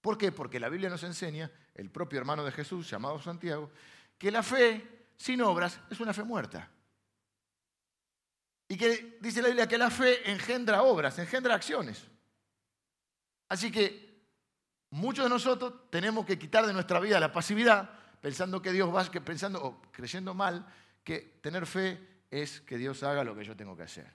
¿Por 0.00 0.16
qué? 0.16 0.32
Porque 0.32 0.60
la 0.60 0.68
Biblia 0.68 0.88
nos 0.88 1.02
enseña, 1.02 1.50
el 1.74 1.90
propio 1.90 2.18
hermano 2.18 2.44
de 2.44 2.52
Jesús, 2.52 2.88
llamado 2.88 3.20
Santiago, 3.20 3.70
que 4.16 4.30
la 4.30 4.42
fe 4.42 5.08
sin 5.16 5.42
obras 5.42 5.80
es 5.90 6.00
una 6.00 6.14
fe 6.14 6.22
muerta. 6.22 6.70
Y 8.68 8.76
que 8.76 9.18
dice 9.20 9.42
la 9.42 9.48
Biblia 9.48 9.66
que 9.66 9.76
la 9.76 9.90
fe 9.90 10.30
engendra 10.30 10.82
obras, 10.82 11.18
engendra 11.18 11.54
acciones. 11.54 12.06
Así 13.48 13.72
que 13.72 14.22
muchos 14.90 15.24
de 15.24 15.28
nosotros 15.28 15.90
tenemos 15.90 16.24
que 16.24 16.38
quitar 16.38 16.66
de 16.66 16.72
nuestra 16.72 17.00
vida 17.00 17.18
la 17.18 17.32
pasividad, 17.32 17.90
pensando 18.20 18.62
que 18.62 18.70
Dios 18.70 18.94
va, 18.94 19.04
pensando 19.24 19.62
o 19.62 19.82
creyendo 19.90 20.34
mal, 20.34 20.64
que 21.02 21.38
tener 21.42 21.66
fe 21.66 22.09
es 22.30 22.60
que 22.60 22.78
Dios 22.78 23.02
haga 23.02 23.24
lo 23.24 23.34
que 23.34 23.44
yo 23.44 23.56
tengo 23.56 23.76
que 23.76 23.82
hacer. 23.82 24.12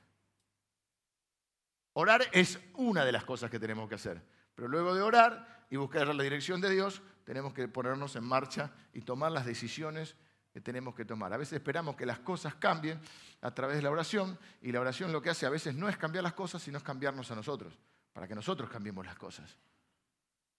Orar 1.94 2.24
es 2.32 2.60
una 2.74 3.06
de 3.06 3.12
las 3.12 3.24
cosas 3.24 3.50
que 3.50 3.60
tenemos 3.60 3.88
que 3.88 3.96
hacer, 3.96 4.22
pero 4.54 4.68
luego 4.68 4.94
de 4.94 5.02
orar 5.02 5.66
y 5.70 5.78
buscar 5.78 6.08
la 6.08 6.24
dirección 6.24 6.62
de 6.62 6.70
Dios, 6.70 7.02
tenemos 7.24 7.54
que 7.54 7.68
ponernos 7.68 8.16
en 8.16 8.24
marcha 8.24 8.72
y 8.94 9.02
tomar 9.02 9.32
las 9.32 9.46
decisiones 9.46 10.16
que 10.52 10.62
tenemos 10.62 10.96
que 10.96 11.06
tomar. 11.06 11.34
A 11.34 11.38
veces 11.38 11.54
esperamos 11.54 11.96
que 11.96 12.06
las 12.06 12.20
cosas 12.20 12.56
cambien 12.56 13.00
a 13.42 13.54
través 13.54 13.78
de 13.78 13.84
la 13.84 13.92
oración 13.92 14.38
y 14.62 14.72
la 14.72 14.80
oración 14.80 15.12
lo 15.12 15.22
que 15.22 15.30
hace 15.30 15.46
a 15.46 15.50
veces 15.50 15.76
no 15.76 15.90
es 15.90 15.98
cambiar 15.98 16.24
las 16.24 16.34
cosas, 16.34 16.62
sino 16.62 16.78
es 16.78 16.84
cambiarnos 16.84 17.30
a 17.32 17.36
nosotros, 17.36 17.78
para 18.14 18.28
que 18.28 18.36
nosotros 18.36 18.70
cambiemos 18.70 19.06
las 19.06 19.16
cosas 19.16 19.58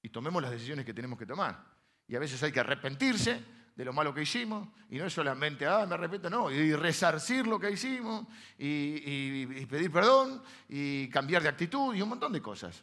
y 0.06 0.08
tomemos 0.08 0.40
las 0.40 0.52
decisiones 0.52 0.84
que 0.84 0.94
tenemos 0.94 1.18
que 1.18 1.26
tomar. 1.26 1.64
Y 2.06 2.14
a 2.14 2.20
veces 2.20 2.40
hay 2.42 2.52
que 2.52 2.60
arrepentirse 2.60 3.42
de 3.76 3.84
lo 3.84 3.92
malo 3.92 4.14
que 4.14 4.22
hicimos, 4.22 4.68
y 4.88 4.96
no 4.96 5.04
es 5.04 5.12
solamente, 5.12 5.66
ah, 5.66 5.84
me 5.86 5.94
arrepiento, 5.94 6.30
no, 6.30 6.50
y 6.50 6.74
resarcir 6.74 7.46
lo 7.46 7.60
que 7.60 7.70
hicimos, 7.70 8.26
y, 8.58 9.66
pedir 9.66 9.92
perdón, 9.92 10.42
y 10.66 11.10
cambiar 11.10 11.42
de 11.42 11.50
actitud, 11.50 11.94
y 11.94 12.00
un 12.00 12.08
montón 12.08 12.32
de 12.32 12.40
cosas. 12.40 12.82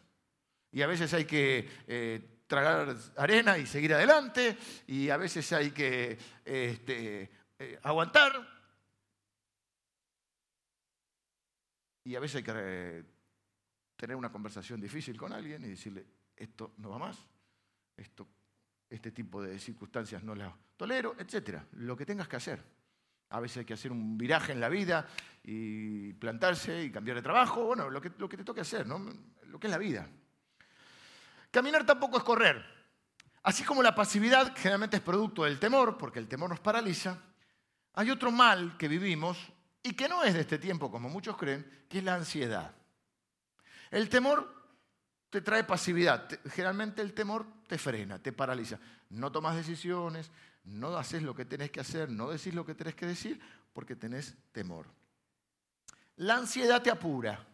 Y 0.72 0.84
a 0.84 0.88
veces 0.88 1.12
hay 1.16 1.26
que 1.26 1.68
eh, 1.88 2.44
tragar 2.46 2.96
arena 3.18 3.58
y 3.58 3.66
seguir 3.66 3.96
adelante, 3.96 4.56
y 4.86 5.10
a 5.10 5.18
veces 5.18 5.52
hay 5.52 5.72
que 5.72 6.16
este, 6.46 7.32
eh, 7.58 7.80
aguantar, 7.82 8.48
y 12.04 12.16
a 12.16 12.20
veces 12.20 12.36
hay 12.36 12.44
que 12.44 12.52
eh, 12.56 13.04
tener 13.96 14.16
una 14.16 14.32
conversación 14.32 14.80
difícil 14.80 15.18
con 15.18 15.34
alguien 15.34 15.66
y 15.66 15.70
decirle, 15.70 16.06
esto 16.36 16.76
no 16.78 16.92
va 16.92 17.00
más, 17.00 17.18
esto 17.98 18.28
este 18.94 19.12
tipo 19.12 19.42
de 19.42 19.58
circunstancias 19.58 20.24
no 20.24 20.36
las 20.36 20.54
tolero, 20.78 21.16
etcétera. 21.18 21.66
Lo 21.74 21.98
que 21.98 22.06
tengas 22.06 22.28
que 22.28 22.36
hacer. 22.36 22.64
A 23.30 23.40
veces 23.40 23.58
hay 23.58 23.66
que 23.66 23.74
hacer 23.74 23.92
un 23.92 24.18
viraje 24.18 24.52
en 24.52 24.60
la 24.60 24.70
vida 24.70 25.08
y 25.44 26.14
plantarse 26.14 26.84
y 26.84 26.92
cambiar 26.92 27.18
de 27.18 27.24
trabajo, 27.24 27.64
bueno, 27.66 27.90
lo 27.90 28.00
que, 28.00 28.12
lo 28.18 28.30
que 28.30 28.38
te 28.38 28.44
toque 28.44 28.62
hacer, 28.62 28.86
¿no? 28.86 29.00
lo 29.48 29.60
que 29.60 29.68
es 29.68 29.72
la 29.72 29.80
vida. 29.80 30.08
Caminar 31.50 31.86
tampoco 31.86 32.18
es 32.18 32.24
correr. 32.24 32.64
Así 33.42 33.64
como 33.64 33.82
la 33.82 33.96
pasividad 33.96 34.56
generalmente 34.56 34.98
es 34.98 35.04
producto 35.04 35.44
del 35.44 35.60
temor, 35.60 35.98
porque 35.98 36.20
el 36.20 36.28
temor 36.28 36.52
nos 36.52 36.60
paraliza, 36.60 37.18
hay 37.94 38.10
otro 38.12 38.32
mal 38.32 38.78
que 38.78 38.88
vivimos 38.88 39.38
y 39.82 39.94
que 39.94 40.08
no 40.08 40.24
es 40.24 40.34
de 40.34 40.42
este 40.42 40.60
tiempo, 40.60 40.92
como 40.92 41.10
muchos 41.10 41.36
creen, 41.36 41.86
que 41.90 41.98
es 41.98 42.04
la 42.04 42.16
ansiedad. 42.16 42.74
El 43.92 44.10
temor 44.10 44.63
te 45.34 45.42
trae 45.42 45.64
pasividad. 45.64 46.30
Generalmente 46.52 47.02
el 47.02 47.16
temor 47.16 47.48
te 47.68 47.80
frena, 47.80 48.20
te 48.20 48.32
paraliza. 48.32 48.78
No 49.10 49.32
tomas 49.32 49.56
decisiones, 49.56 50.30
no 50.64 50.96
haces 50.96 51.24
lo 51.24 51.34
que 51.34 51.44
tenés 51.44 51.72
que 51.72 51.80
hacer, 51.80 52.12
no 52.12 52.30
decís 52.30 52.54
lo 52.54 52.64
que 52.64 52.76
tenés 52.76 52.94
que 52.94 53.08
decir 53.08 53.42
porque 53.74 53.96
tenés 53.96 54.36
temor. 54.52 54.86
La 56.18 56.36
ansiedad 56.36 56.84
te 56.84 56.92
apura. 56.92 57.48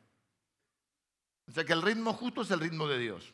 O 1.48 1.54
sea 1.54 1.64
que 1.64 1.72
el 1.72 1.82
ritmo 1.82 2.12
justo 2.12 2.42
es 2.42 2.52
el 2.52 2.60
ritmo 2.60 2.86
de 2.86 3.00
Dios. 3.00 3.34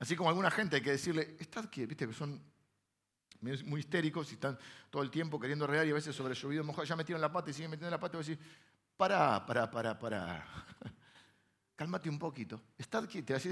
Así 0.00 0.16
como 0.16 0.28
alguna 0.28 0.50
gente 0.50 0.74
hay 0.74 0.82
que 0.82 0.90
decirle, 0.90 1.36
estás 1.38 1.68
quieto, 1.68 1.90
viste 1.90 2.08
que 2.08 2.12
son 2.12 2.42
muy 3.40 3.78
histéricos 3.78 4.32
y 4.32 4.34
están 4.34 4.58
todo 4.90 5.04
el 5.04 5.12
tiempo 5.12 5.38
queriendo 5.38 5.68
regar 5.68 5.86
y 5.86 5.92
a 5.92 5.94
veces 5.94 6.16
sobre 6.16 6.34
llovido 6.34 6.64
mojado, 6.64 6.82
ya 6.82 6.96
metieron 6.96 7.20
la 7.20 7.30
pata 7.30 7.50
y 7.50 7.52
siguen 7.52 7.70
metiendo 7.70 7.92
la 7.92 8.00
pata 8.00 8.16
y 8.16 8.18
voy 8.18 8.24
a 8.24 8.28
decir, 8.28 8.44
para, 8.96 9.46
para, 9.46 9.70
para, 9.70 9.96
para 9.96 10.66
cálmate 11.76 12.08
un 12.08 12.18
poquito, 12.18 12.60
estad 12.78 13.08
quietos, 13.08 13.42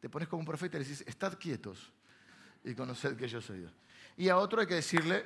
te 0.00 0.08
pones 0.08 0.28
como 0.28 0.40
un 0.40 0.46
profeta 0.46 0.76
y 0.76 0.80
le 0.80 0.88
dices, 0.88 1.06
estad 1.06 1.38
quietos 1.38 1.92
y 2.64 2.74
conoced 2.74 3.16
que 3.16 3.28
yo 3.28 3.40
soy 3.40 3.60
Dios. 3.60 3.72
Y 4.16 4.28
a 4.28 4.36
otro 4.36 4.60
hay 4.60 4.66
que 4.66 4.74
decirle, 4.74 5.24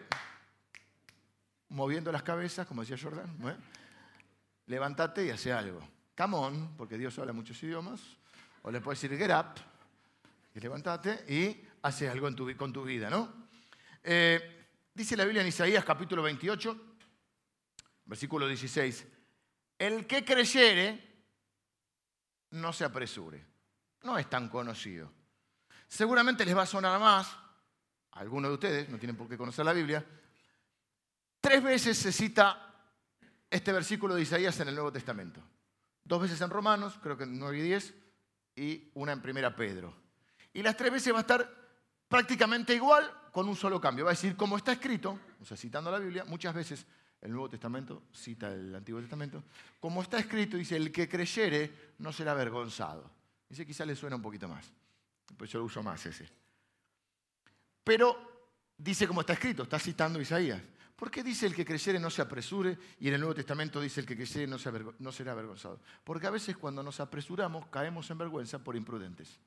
moviendo 1.71 2.13
las 2.13 2.23
cabezas, 2.23 2.67
como 2.67 2.83
decía 2.83 2.97
Jordan. 3.01 3.37
¿eh? 3.49 3.57
Levántate 4.67 5.27
y 5.27 5.31
hace 5.31 5.53
algo. 5.53 5.81
Come 6.17 6.69
porque 6.77 6.99
Dios 6.99 7.19
habla 7.19 7.33
muchos 7.33 7.61
idiomas. 7.63 8.01
O 8.63 8.71
le 8.71 8.81
puedes 8.81 9.01
decir 9.01 9.19
get 9.19 9.31
up, 9.35 9.61
y 10.55 10.61
levántate 10.61 11.25
y 11.33 11.65
hace 11.83 12.09
algo 12.09 12.29
con 12.57 12.73
tu 12.73 12.85
vida, 12.85 13.11
¿no? 13.11 13.49
Eh, 14.05 14.67
dice 14.95 15.17
la 15.17 15.25
Biblia 15.25 15.43
en 15.43 15.49
Isaías 15.49 15.85
capítulo 15.85 16.23
28, 16.23 16.81
versículo 18.05 18.47
16. 18.47 19.07
El 19.79 20.07
que 20.07 20.25
creyere, 20.25 21.12
no 22.53 22.73
se 22.73 22.85
apresure. 22.85 23.45
No 24.03 24.19
es 24.19 24.29
tan 24.29 24.49
conocido. 24.49 25.11
Seguramente 25.89 26.45
les 26.45 26.57
va 26.57 26.63
a 26.63 26.67
sonar 26.67 26.99
más, 26.99 27.37
algunos 28.13 28.51
de 28.51 28.55
ustedes, 28.55 28.89
no 28.89 28.99
tienen 28.99 29.17
por 29.17 29.29
qué 29.29 29.37
conocer 29.37 29.65
la 29.65 29.73
Biblia, 29.73 30.05
tres 31.41 31.63
veces 31.63 31.99
se 31.99 32.13
cita 32.13 32.75
este 33.51 33.73
versículo 33.73 34.15
de 34.15 34.23
Isaías 34.23 34.59
en 34.61 34.69
el 34.69 34.75
Nuevo 34.75 34.93
Testamento. 34.93 35.43
Dos 36.05 36.23
veces 36.23 36.41
en 36.41 36.51
Romanos, 36.51 36.99
creo 37.03 37.17
que 37.17 37.25
en 37.25 37.39
9 37.39 37.59
y 37.59 37.63
10, 37.63 37.95
y 38.57 38.91
una 38.95 39.13
en 39.13 39.23
Primera 39.23 39.55
Pedro. 39.55 39.95
Y 40.53 40.63
las 40.63 40.77
tres 40.77 40.93
veces 40.93 41.13
va 41.13 41.19
a 41.19 41.23
estar 41.23 41.49
prácticamente 42.09 42.75
igual 42.75 43.11
con 43.31 43.49
un 43.49 43.57
solo 43.57 43.81
cambio. 43.81 44.05
Va 44.05 44.11
a 44.11 44.15
decir, 44.15 44.37
como 44.37 44.57
está 44.57 44.73
escrito, 44.73 45.19
citando 45.57 45.91
la 45.91 45.99
Biblia, 45.99 46.25
muchas 46.25 46.55
veces 46.55 46.87
el 47.23 47.31
Nuevo 47.31 47.49
Testamento 47.49 48.03
cita 48.13 48.53
el 48.53 48.75
Antiguo 48.75 49.01
Testamento, 49.01 49.45
como 49.81 50.03
está 50.03 50.19
escrito, 50.19 50.57
dice, 50.57 50.77
el 50.77 50.91
que 50.91 51.09
creyere 51.09 51.93
no 51.99 52.13
será 52.13 52.33
avergonzado. 52.33 53.09
Dice, 53.49 53.65
quizá 53.65 53.87
le 53.87 53.95
suena 53.95 54.17
un 54.17 54.23
poquito 54.23 54.49
más. 54.49 54.71
Pues 55.37 55.51
yo 55.51 55.61
lo 55.61 55.67
uso 55.67 55.83
más 55.83 56.05
ese. 56.05 56.29
Pero 57.85 58.33
dice 58.77 59.07
como 59.07 59.21
está 59.21 59.35
escrito, 59.35 59.63
está 59.63 59.79
citando 59.79 60.21
Isaías. 60.21 60.61
¿Por 60.97 61.11
qué 61.11 61.23
dice 61.23 61.47
el 61.47 61.55
que 61.55 61.65
creyere 61.65 61.99
no 61.99 62.11
se 62.11 62.23
apresure 62.23 62.79
y 63.01 63.09
en 63.09 63.15
el 63.15 63.21
Nuevo 63.21 63.35
Testamento 63.35 63.81
dice 63.81 64.01
el 64.01 64.07
que 64.07 64.17
creyere 64.17 64.47
no, 64.47 64.57
no 64.99 65.13
será 65.13 65.33
avergonzado? 65.33 65.81
Porque 66.05 66.27
a 66.27 66.31
veces 66.31 66.57
cuando 66.57 66.83
nos 66.83 67.01
apresuramos 67.01 67.67
caemos 67.67 68.11
en 68.11 68.19
vergüenza 68.19 68.59
por 68.59 68.77
imprudentes. 68.77 69.41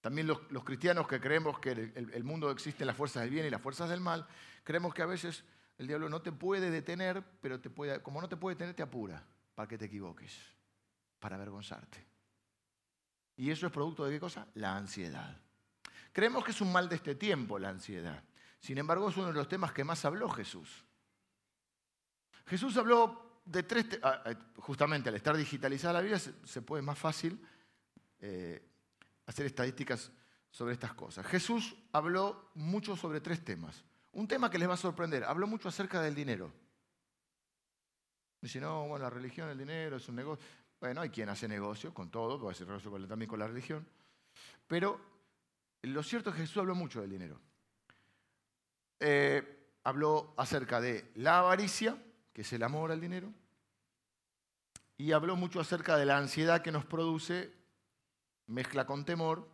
También 0.00 0.26
los, 0.26 0.40
cristianos 0.64 1.06
que 1.06 1.20
creemos 1.20 1.58
que 1.60 1.72
el, 1.72 2.10
el, 2.12 2.24
mundo 2.24 2.50
existe 2.50 2.84
las 2.84 2.96
fuerzas 2.96 3.22
del 3.22 3.30
bien 3.30 3.46
y 3.46 3.50
las 3.50 3.60
fuerzas 3.60 3.88
del 3.88 4.00
mal, 4.00 4.26
creemos 4.64 4.92
que 4.92 5.02
a 5.02 5.06
veces 5.06 5.44
el 5.78 5.86
diablo 5.86 6.08
no 6.08 6.22
te 6.22 6.32
puede 6.32 6.70
detener, 6.70 7.24
pero 7.40 7.60
te 7.60 7.70
puede, 7.70 8.02
como 8.02 8.20
no 8.20 8.28
te 8.28 8.36
puede 8.36 8.54
detener, 8.54 8.74
te 8.74 8.82
apura 8.82 9.24
para 9.54 9.68
que 9.68 9.78
te 9.78 9.86
equivoques, 9.86 10.38
para 11.18 11.36
avergonzarte. 11.36 12.06
¿Y 13.36 13.50
eso 13.50 13.66
es 13.66 13.72
producto 13.72 14.04
de 14.04 14.12
qué 14.12 14.20
cosa? 14.20 14.46
La 14.54 14.76
ansiedad. 14.76 15.36
Creemos 16.12 16.44
que 16.44 16.50
es 16.50 16.60
un 16.60 16.70
mal 16.70 16.88
de 16.88 16.96
este 16.96 17.14
tiempo 17.14 17.58
la 17.58 17.70
ansiedad. 17.70 18.22
Sin 18.60 18.78
embargo, 18.78 19.08
es 19.08 19.16
uno 19.16 19.28
de 19.28 19.32
los 19.32 19.48
temas 19.48 19.72
que 19.72 19.82
más 19.82 20.04
habló 20.04 20.28
Jesús. 20.28 20.84
Jesús 22.46 22.76
habló 22.76 23.40
de 23.44 23.62
tres, 23.62 23.86
ah, 24.02 24.22
eh, 24.26 24.36
justamente 24.56 25.08
al 25.08 25.16
estar 25.16 25.36
digitalizada 25.36 25.94
la 25.94 26.00
vida 26.00 26.18
se, 26.18 26.62
puede 26.62 26.82
más 26.82 26.98
fácil 26.98 27.44
eh, 28.20 28.64
hacer 29.26 29.46
estadísticas 29.46 30.12
sobre 30.50 30.74
estas 30.74 30.92
cosas. 30.94 31.26
Jesús 31.26 31.74
habló 31.92 32.50
mucho 32.54 32.94
sobre 32.94 33.20
tres 33.20 33.44
temas. 33.44 33.84
Un 34.12 34.28
tema 34.28 34.50
que 34.50 34.58
les 34.58 34.68
va 34.68 34.74
a 34.74 34.78
sorprender, 34.78 35.24
habló 35.24 35.46
mucho 35.46 35.68
acerca 35.68 36.00
del 36.00 36.14
dinero. 36.14 36.52
Dice, 38.40 38.60
no, 38.60 38.88
bueno, 38.88 39.04
la 39.04 39.10
religión, 39.10 39.48
el 39.48 39.58
dinero 39.58 39.96
es 39.96 40.08
un 40.08 40.16
negocio. 40.16 40.44
Bueno, 40.80 41.00
hay 41.00 41.10
quien 41.10 41.28
hace 41.28 41.46
negocio 41.46 41.94
con 41.94 42.10
todo, 42.10 42.38
puede 42.40 42.52
hacer 42.52 42.66
negocio 42.66 42.90
también 43.06 43.28
con 43.28 43.38
la 43.38 43.46
religión. 43.46 43.86
Pero 44.66 45.00
lo 45.82 46.02
cierto 46.02 46.30
es 46.30 46.36
que 46.36 46.42
Jesús 46.42 46.58
habló 46.58 46.74
mucho 46.74 47.00
del 47.00 47.10
dinero. 47.10 47.40
Eh, 48.98 49.70
habló 49.84 50.34
acerca 50.36 50.80
de 50.80 51.10
la 51.14 51.38
avaricia, 51.38 51.96
que 52.32 52.42
es 52.42 52.52
el 52.52 52.62
amor 52.62 52.90
al 52.92 53.00
dinero, 53.00 53.32
y 54.96 55.12
habló 55.12 55.36
mucho 55.36 55.60
acerca 55.60 55.96
de 55.96 56.06
la 56.06 56.18
ansiedad 56.18 56.62
que 56.62 56.72
nos 56.72 56.84
produce, 56.84 57.52
mezcla 58.46 58.86
con 58.86 59.04
temor. 59.04 59.48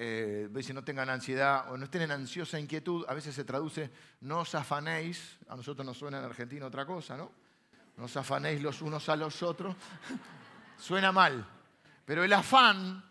Eh, 0.00 0.48
si 0.62 0.72
no 0.72 0.84
tengan 0.84 1.10
ansiedad 1.10 1.72
o 1.72 1.76
no 1.76 1.84
estén 1.84 2.02
en 2.02 2.12
ansiosa 2.12 2.58
inquietud, 2.58 3.04
a 3.08 3.14
veces 3.14 3.34
se 3.34 3.44
traduce 3.44 3.90
no 4.20 4.40
os 4.40 4.54
afanéis, 4.54 5.38
a 5.48 5.56
nosotros 5.56 5.84
nos 5.84 5.98
suena 5.98 6.18
en 6.18 6.24
Argentina 6.24 6.66
otra 6.66 6.86
cosa, 6.86 7.16
¿no? 7.16 7.32
no 7.96 8.04
os 8.04 8.16
afanéis 8.16 8.62
los 8.62 8.80
unos 8.80 9.08
a 9.08 9.16
los 9.16 9.42
otros. 9.42 9.74
Suena 10.78 11.10
mal, 11.10 11.44
pero 12.04 12.22
el 12.22 12.32
afán 12.32 13.04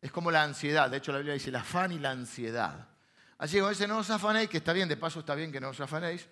es 0.00 0.12
como 0.12 0.30
la 0.30 0.44
ansiedad. 0.44 0.88
De 0.88 0.98
hecho, 0.98 1.10
la 1.10 1.18
Biblia 1.18 1.34
dice 1.34 1.50
el 1.50 1.56
afán 1.56 1.90
y 1.90 1.98
la 1.98 2.12
ansiedad. 2.12 2.88
Así 3.38 3.58
que 3.58 3.68
ese 3.68 3.88
no 3.88 3.98
os 3.98 4.10
afanéis, 4.10 4.48
que 4.48 4.58
está 4.58 4.72
bien, 4.72 4.88
de 4.88 4.96
paso 4.96 5.20
está 5.20 5.34
bien 5.34 5.50
que 5.50 5.60
no 5.60 5.70
os 5.70 5.80
afanéis, 5.80 6.28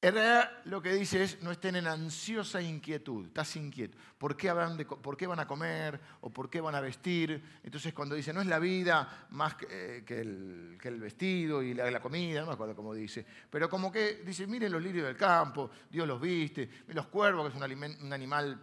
En 0.00 0.14
realidad 0.14 0.52
lo 0.66 0.80
que 0.80 0.92
dice 0.94 1.24
es, 1.24 1.42
no 1.42 1.50
estén 1.50 1.74
en 1.74 1.88
ansiosa 1.88 2.62
inquietud, 2.62 3.26
estás 3.26 3.56
inquieto. 3.56 3.98
¿Por 4.16 4.36
qué, 4.36 4.54
¿Por 4.84 5.16
qué, 5.16 5.26
van 5.26 5.40
a 5.40 5.46
comer 5.48 5.98
o 6.20 6.30
por 6.30 6.48
qué 6.48 6.60
van 6.60 6.76
a 6.76 6.80
vestir? 6.80 7.42
Entonces 7.64 7.92
cuando 7.92 8.14
dice, 8.14 8.32
no 8.32 8.40
es 8.40 8.46
la 8.46 8.60
vida 8.60 9.26
más 9.30 9.56
que, 9.56 9.66
eh, 9.68 10.04
el, 10.08 11.00
vestido 11.00 11.64
y 11.64 11.74
la, 11.74 12.00
comida, 12.00 12.40
no 12.42 12.46
me 12.46 12.52
acuerdo 12.52 12.76
cómo 12.76 12.94
dice, 12.94 13.26
pero 13.50 13.68
como 13.68 13.90
que 13.90 14.22
dice, 14.24 14.46
miren 14.46 14.70
los 14.70 14.80
lirios 14.80 15.04
del 15.04 15.16
campo, 15.16 15.68
Dios 15.90 16.06
los 16.06 16.20
viste, 16.20 16.70
los 16.88 17.08
cuervos, 17.08 17.50
que 17.50 17.56
es 17.58 18.00
un, 18.00 18.12
animal 18.12 18.60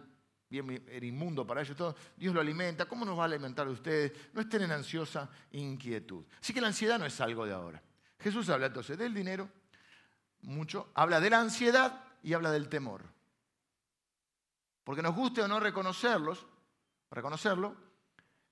bien 0.48 0.84
inmundo 1.02 1.46
para 1.46 1.60
ellos, 1.60 1.76
todo, 1.76 1.96
Dios 2.16 2.32
lo 2.32 2.40
alimenta, 2.40 2.86
¿cómo 2.86 3.04
nos 3.04 3.18
va 3.18 3.24
a 3.24 3.26
alimentar 3.26 3.68
ustedes? 3.68 4.12
No 4.32 4.40
estén 4.40 4.62
en 4.62 4.72
ansiosa 4.72 5.28
inquietud. 5.50 6.24
Así 6.40 6.54
que 6.54 6.62
la 6.62 6.68
ansiedad 6.68 6.98
no 6.98 7.04
es 7.04 7.20
algo 7.20 7.44
de 7.44 7.52
ahora. 7.52 7.82
Jesús 8.18 8.48
habla 8.48 8.66
entonces 8.68 8.96
del 8.96 9.12
dinero, 9.12 9.50
mucho, 10.42 10.90
habla 10.94 11.20
de 11.20 11.30
la 11.30 11.40
ansiedad 11.40 12.04
y 12.22 12.34
habla 12.34 12.50
del 12.50 12.68
temor. 12.68 13.02
Porque 14.84 15.02
nos 15.02 15.14
guste 15.14 15.42
o 15.42 15.48
no 15.48 15.58
reconocerlos, 15.58 16.46
reconocerlo, 17.10 17.76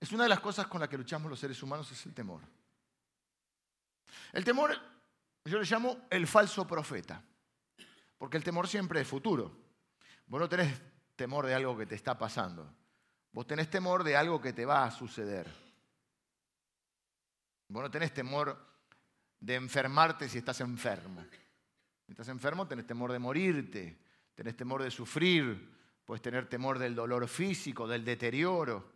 es 0.01 0.12
una 0.12 0.25
de 0.25 0.29
las 0.29 0.40
cosas 0.40 0.66
con 0.66 0.81
las 0.81 0.88
que 0.88 0.99
luchamos 0.99 1.31
los 1.31 1.38
seres 1.38 1.62
humanos, 1.62 1.90
es 1.92 2.05
el 2.07 2.12
temor. 2.12 2.42
El 4.33 4.44
temor, 4.44 4.77
yo 5.44 5.59
le 5.59 5.64
llamo 5.64 6.07
el 6.11 6.27
falso 6.27 6.66
profeta, 6.66 7.23
porque 8.18 8.37
el 8.37 8.44
temor 8.44 8.68
siempre 8.68 9.01
es 9.01 9.09
futuro. 9.09 9.57
Vos 10.27 10.40
no 10.40 10.49
tenés 10.49 10.81
temor 11.16 11.47
de 11.47 11.55
algo 11.55 11.77
que 11.77 11.87
te 11.87 11.94
está 11.94 12.18
pasando, 12.18 12.68
vos 13.33 13.47
tenés 13.47 13.70
temor 13.70 14.03
de 14.03 14.16
algo 14.16 14.40
que 14.40 14.53
te 14.53 14.66
va 14.66 14.85
a 14.85 14.90
suceder. 14.90 15.49
Vos 17.68 17.83
no 17.83 17.90
tenés 17.90 18.12
temor 18.12 18.59
de 19.40 19.55
enfermarte 19.55 20.29
si 20.29 20.38
estás 20.38 20.61
enfermo. 20.61 21.25
Estás 22.09 22.29
enfermo, 22.29 22.67
tenés 22.69 22.87
temor 22.87 23.12
de 23.12 23.19
morirte, 23.19 23.99
tenés 24.35 24.57
temor 24.57 24.83
de 24.83 24.90
sufrir, 24.90 25.75
puedes 26.05 26.23
tener 26.23 26.49
temor 26.49 26.79
del 26.79 26.95
dolor 26.95 27.27
físico, 27.29 27.88
del 27.88 28.05
deterioro. 28.05 28.93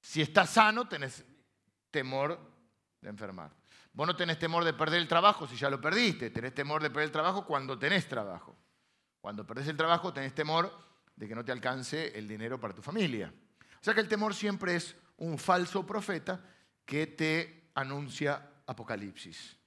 Si 0.00 0.22
estás 0.22 0.50
sano, 0.50 0.88
tenés 0.88 1.24
temor 1.90 2.38
de 3.00 3.08
enfermar. 3.08 3.52
Vos 3.92 4.06
no 4.06 4.16
tenés 4.16 4.38
temor 4.38 4.64
de 4.64 4.72
perder 4.72 5.00
el 5.00 5.08
trabajo 5.08 5.46
si 5.46 5.56
ya 5.56 5.68
lo 5.68 5.80
perdiste, 5.80 6.30
tenés 6.30 6.54
temor 6.54 6.82
de 6.82 6.88
perder 6.90 7.06
el 7.06 7.12
trabajo 7.12 7.44
cuando 7.44 7.78
tenés 7.78 8.08
trabajo. 8.08 8.56
Cuando 9.20 9.46
perdés 9.46 9.68
el 9.68 9.76
trabajo, 9.76 10.12
tenés 10.12 10.34
temor 10.34 10.72
de 11.14 11.28
que 11.28 11.34
no 11.34 11.44
te 11.44 11.52
alcance 11.52 12.18
el 12.18 12.26
dinero 12.26 12.58
para 12.58 12.74
tu 12.74 12.82
familia. 12.82 13.32
O 13.80 13.84
sea 13.84 13.94
que 13.94 14.00
el 14.00 14.08
temor 14.08 14.34
siempre 14.34 14.76
es 14.76 14.96
un 15.18 15.38
falso 15.38 15.86
profeta 15.86 16.44
que 16.84 17.06
te 17.06 17.70
anuncia 17.74 18.50
Apocalipsis. 18.66 19.61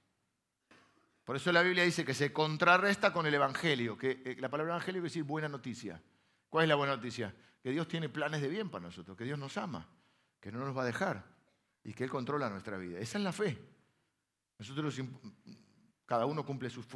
Por 1.26 1.34
eso 1.34 1.50
la 1.50 1.62
Biblia 1.62 1.82
dice 1.82 2.04
que 2.04 2.14
se 2.14 2.32
contrarresta 2.32 3.12
con 3.12 3.26
el 3.26 3.34
Evangelio, 3.34 3.98
que 3.98 4.22
eh, 4.24 4.36
la 4.38 4.48
palabra 4.48 4.74
Evangelio 4.74 5.00
quiere 5.00 5.10
decir 5.10 5.24
buena 5.24 5.48
noticia. 5.48 6.00
¿Cuál 6.48 6.66
es 6.66 6.68
la 6.68 6.76
buena 6.76 6.94
noticia? 6.94 7.34
Que 7.60 7.72
Dios 7.72 7.88
tiene 7.88 8.08
planes 8.08 8.40
de 8.40 8.46
bien 8.46 8.70
para 8.70 8.84
nosotros, 8.84 9.16
que 9.16 9.24
Dios 9.24 9.36
nos 9.36 9.56
ama, 9.56 9.88
que 10.38 10.52
no 10.52 10.60
nos 10.60 10.76
va 10.76 10.82
a 10.82 10.86
dejar 10.86 11.26
y 11.82 11.92
que 11.94 12.04
Él 12.04 12.10
controla 12.10 12.48
nuestra 12.48 12.78
vida. 12.78 13.00
Esa 13.00 13.18
es 13.18 13.24
la 13.24 13.32
fe. 13.32 13.58
Nosotros, 14.56 15.00
cada 16.06 16.26
uno 16.26 16.46
cumple 16.46 16.70
sus 16.70 16.86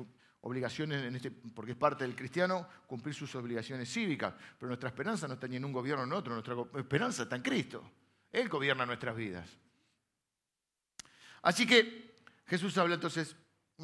obligaciones, 0.43 1.13
este, 1.13 1.33
porque 1.33 1.73
es 1.73 1.77
parte 1.77 2.05
del 2.05 2.15
cristiano, 2.15 2.69
cumplir 2.87 3.17
sus 3.17 3.35
obligaciones 3.35 3.93
cívicas, 3.93 4.33
pero 4.57 4.69
nuestra 4.69 4.91
esperanza 4.91 5.27
no 5.27 5.35
está 5.35 5.49
ni 5.49 5.57
en 5.57 5.65
un 5.65 5.73
gobierno 5.73 6.07
ni 6.07 6.13
en 6.13 6.17
otro, 6.17 6.35
nuestra 6.35 6.55
esperanza 6.81 7.25
está 7.25 7.35
en 7.35 7.43
Cristo. 7.43 7.83
Él 8.31 8.49
gobierna 8.49 8.87
nuestras 8.87 9.17
vidas. 9.17 9.51
Así 11.43 11.67
que 11.67 12.15
Jesús 12.47 12.79
habla 12.79 12.95
entonces 12.95 13.35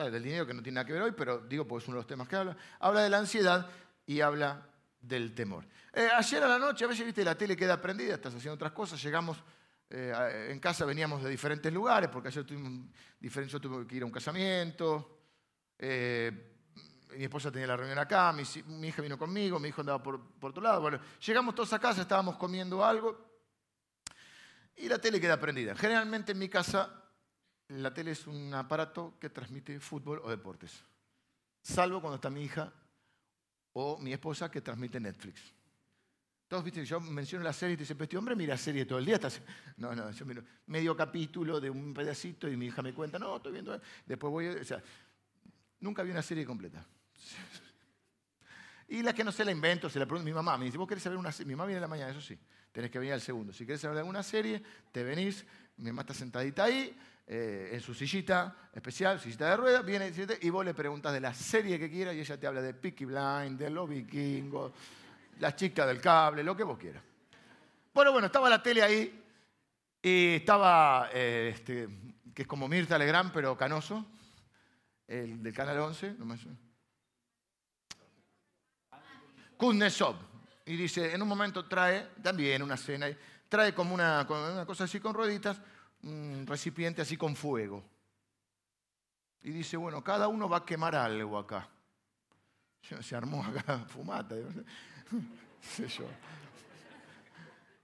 del 0.05 0.23
dinero 0.23 0.47
que 0.47 0.55
no 0.55 0.63
tiene 0.63 0.77
nada 0.77 0.87
que 0.87 0.93
ver 0.93 1.03
hoy, 1.03 1.13
pero 1.13 1.39
digo 1.39 1.67
porque 1.67 1.85
es 1.85 1.89
uno 1.89 1.97
de 1.97 2.01
los 2.01 2.07
temas 2.07 2.29
que 2.29 2.37
habla, 2.37 2.57
habla 2.79 3.03
de 3.03 3.11
la 3.11 3.19
ansiedad 3.19 3.69
y 4.07 4.21
habla 4.21 4.67
del 5.01 5.35
temor. 5.35 5.65
Eh, 5.93 6.09
ayer 6.15 6.43
a 6.43 6.49
la 6.49 6.59
noche, 6.59 6.85
a 6.85 6.89
veces 6.89 7.05
viste 7.05 7.25
la 7.25 7.37
tele 7.37 7.57
queda 7.57 7.81
prendida, 7.81 8.15
estás 8.15 8.35
haciendo 8.35 8.55
otras 8.55 8.73
cosas, 8.73 9.03
llegamos, 9.03 9.43
eh, 9.89 10.49
en 10.51 10.61
casa 10.61 10.85
veníamos 10.85 11.23
de 11.23 11.31
diferentes 11.31 11.73
lugares, 11.73 12.11
porque 12.11 12.29
ayer 12.29 12.45
tuve 12.45 13.87
que 13.87 13.97
ir 13.97 14.03
a 14.03 14.07
un 14.07 14.13
casamiento, 14.13 15.19
eh, 15.79 16.53
mi 17.17 17.25
esposa 17.25 17.51
tenía 17.51 17.69
la 17.69 17.77
reunión 17.77 17.99
acá, 17.99 18.33
mi, 18.33 18.43
hija 18.87 19.01
vino 19.01 19.17
conmigo, 19.17 19.59
mi 19.59 19.69
hijo 19.69 19.81
andaba 19.81 20.03
por, 20.03 20.21
por 20.39 20.51
otro 20.51 20.63
lado. 20.63 20.83
Bueno, 20.83 21.01
llegamos 21.25 21.55
todos 21.55 21.73
a 21.73 21.79
casa, 21.79 22.03
estábamos 22.03 22.37
comiendo 22.37 22.85
algo 22.85 23.27
y 24.77 24.89
la 24.89 24.99
tele 24.99 25.21
queda 25.21 25.41
prendida. 25.41 25.75
Generalmente 25.75 26.33
en 26.33 26.39
mi 26.39 26.49
casa 26.49 27.06
la 27.69 27.93
tele 27.93 28.13
es 28.13 28.27
un 28.27 28.53
aparato 28.55 29.19
que 29.19 29.31
transmite 29.31 29.79
fútbol 29.81 30.21
o 30.25 30.31
deportes. 30.31 30.83
Salvo 31.63 32.01
cuando 32.01 32.17
está 32.17 32.31
mi 32.31 32.43
hija 32.43 32.73
o 33.73 33.99
mi 33.99 34.13
esposa 34.13 34.51
que 34.51 34.61
transmite 34.61 35.01
Netflix. 35.01 35.53
Todos, 36.49 36.63
viste, 36.63 36.85
yo 36.85 37.01
menciono 37.01 37.45
la 37.45 37.53
serie 37.53 37.75
y 37.75 37.77
te 37.77 37.83
dicen, 37.83 38.01
este 38.01 38.17
hombre 38.17 38.37
mira 38.37 38.57
serie 38.57 38.87
todo 38.87 39.01
el 39.01 39.07
día. 39.07 39.19
No, 39.79 39.95
no, 39.97 40.11
yo 40.13 40.25
miro 40.25 40.45
medio 40.67 40.97
capítulo 40.97 41.61
de 41.61 41.69
un 41.69 41.93
pedacito 41.93 42.49
y 42.49 42.57
mi 42.57 42.67
hija 42.67 42.83
me 42.83 42.95
cuenta, 42.95 43.19
no, 43.19 43.37
estoy 43.37 43.53
viendo. 43.53 43.81
Después 44.07 44.31
voy, 44.31 44.47
o 44.47 44.65
sea, 44.65 44.81
nunca 45.81 46.05
vi 46.05 46.13
una 46.13 46.23
serie 46.23 46.45
completa. 46.45 46.85
Y 48.89 49.03
la 49.03 49.13
que 49.13 49.25
no 49.25 49.33
se 49.33 49.45
la 49.45 49.51
invento, 49.51 49.91
se 49.91 49.99
la 49.99 50.07
pregunto 50.07 50.23
a 50.23 50.31
mi 50.31 50.33
mamá. 50.33 50.57
Me 50.57 50.67
dice, 50.67 50.79
¿vos 50.79 50.87
querés 50.87 51.03
saber 51.03 51.19
una 51.19 51.33
serie? 51.33 51.49
Mi 51.49 51.57
mamá 51.57 51.67
viene 51.67 51.79
en 51.79 51.83
la 51.83 51.89
mañana, 51.89 52.13
eso 52.13 52.21
sí. 52.21 52.39
Tenés 52.71 52.89
que 52.89 53.01
venir 53.01 53.15
al 53.15 53.21
segundo. 53.21 53.53
Si 53.53 53.67
querés 53.67 53.81
saber 53.81 53.99
alguna 53.99 54.23
serie, 54.23 54.63
te 54.93 55.03
venís, 55.03 55.45
mi 55.79 55.87
mamá 55.87 56.03
está 56.03 56.15
sentadita 56.15 56.63
ahí, 56.63 56.97
eh, 57.29 57.71
en 57.73 57.81
su 57.81 57.93
sillita 57.93 58.71
especial, 58.73 59.19
sillita 59.19 59.51
de 59.51 59.57
ruedas, 59.57 59.85
viene 59.85 60.13
y 60.41 60.51
vos 60.51 60.65
le 60.65 60.75
preguntas 60.75 61.13
de 61.13 61.21
la 61.21 61.35
serie 61.35 61.77
que 61.79 61.91
quiera 61.91 62.15
y 62.15 62.21
ella 62.21 62.39
te 62.39 62.47
habla 62.47 62.63
de 62.63 62.73
Peaky 62.73 63.05
Blind, 63.05 63.59
de 63.59 63.69
los 63.69 63.89
vikingos, 63.89 64.73
la 65.41 65.57
chica 65.57 65.85
del 65.85 66.01
cable, 66.01 66.45
lo 66.45 66.57
que 66.57 66.63
vos 66.63 66.79
quieras. 66.79 67.03
Bueno, 67.93 68.13
bueno, 68.13 68.27
estaba 68.27 68.49
la 68.49 68.63
tele 68.63 68.83
ahí 68.83 69.25
y 70.01 70.35
estaba, 70.37 71.11
eh, 71.13 71.51
este, 71.53 71.89
que 72.33 72.43
es 72.43 72.49
como 72.49 72.69
Mirta 72.69 72.97
Legrand, 72.97 73.33
pero 73.33 73.57
canoso, 73.57 74.07
el 75.09 75.43
del 75.43 75.53
Canal 75.53 75.81
11, 75.81 76.15
no 76.19 76.27
me 76.27 76.37
Kuznetsov. 79.57 80.17
Y 80.67 80.77
dice, 80.77 81.13
en 81.13 81.23
un 81.23 81.29
momento 81.29 81.67
trae, 81.67 82.09
también 82.23 82.63
una 82.63 82.77
cena, 82.77 83.07
trae 83.49 83.75
como 83.75 83.95
una, 83.95 84.27
una 84.29 84.67
cosa 84.67 84.85
así 84.85 85.01
con 85.01 85.15
rueditas, 85.15 85.61
un 86.07 86.47
recipiente 86.47 87.03
así 87.03 87.17
con 87.17 87.37
fuego. 87.37 87.85
Y 89.43 89.51
dice, 89.51 89.77
bueno, 89.77 90.03
cada 90.03 90.29
uno 90.29 90.49
va 90.49 90.59
a 90.59 90.65
quemar 90.65 90.95
algo 90.95 91.39
acá. 91.39 91.69
Se 93.01 93.17
armó 93.17 93.45
acá 93.45 93.85
fumata. 93.89 94.35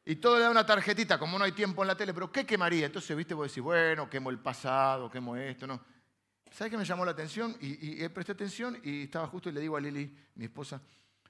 Y 0.05 0.17
todo 0.17 0.37
le 0.37 0.43
da 0.43 0.51
una 0.51 0.67
tarjetita, 0.67 1.17
como 1.17 1.39
no 1.39 1.45
hay 1.45 1.53
tiempo 1.53 1.83
en 1.83 1.87
la 1.87 1.97
tele, 1.97 2.13
pero 2.13 2.33
¿qué 2.33 2.45
quemaría? 2.45 2.87
Entonces, 2.87 3.17
viste, 3.17 3.35
vos 3.35 3.47
decís, 3.47 3.63
bueno, 3.63 4.11
quemo 4.11 4.31
el 4.31 4.41
pasado, 4.41 5.09
quemo 5.09 5.37
esto, 5.37 5.65
no. 5.65 5.81
¿Sabes 6.51 6.73
qué 6.73 6.77
me 6.77 6.85
llamó 6.85 7.05
la 7.05 7.13
atención? 7.13 7.57
Y, 7.61 8.05
y, 8.05 8.09
presté 8.09 8.33
atención 8.33 8.81
y 8.83 9.05
estaba 9.05 9.29
justo 9.29 9.49
y 9.49 9.53
le 9.53 9.61
digo 9.61 9.77
a 9.77 9.81
Lili, 9.81 10.13
mi 10.35 10.47
esposa, 10.47 10.83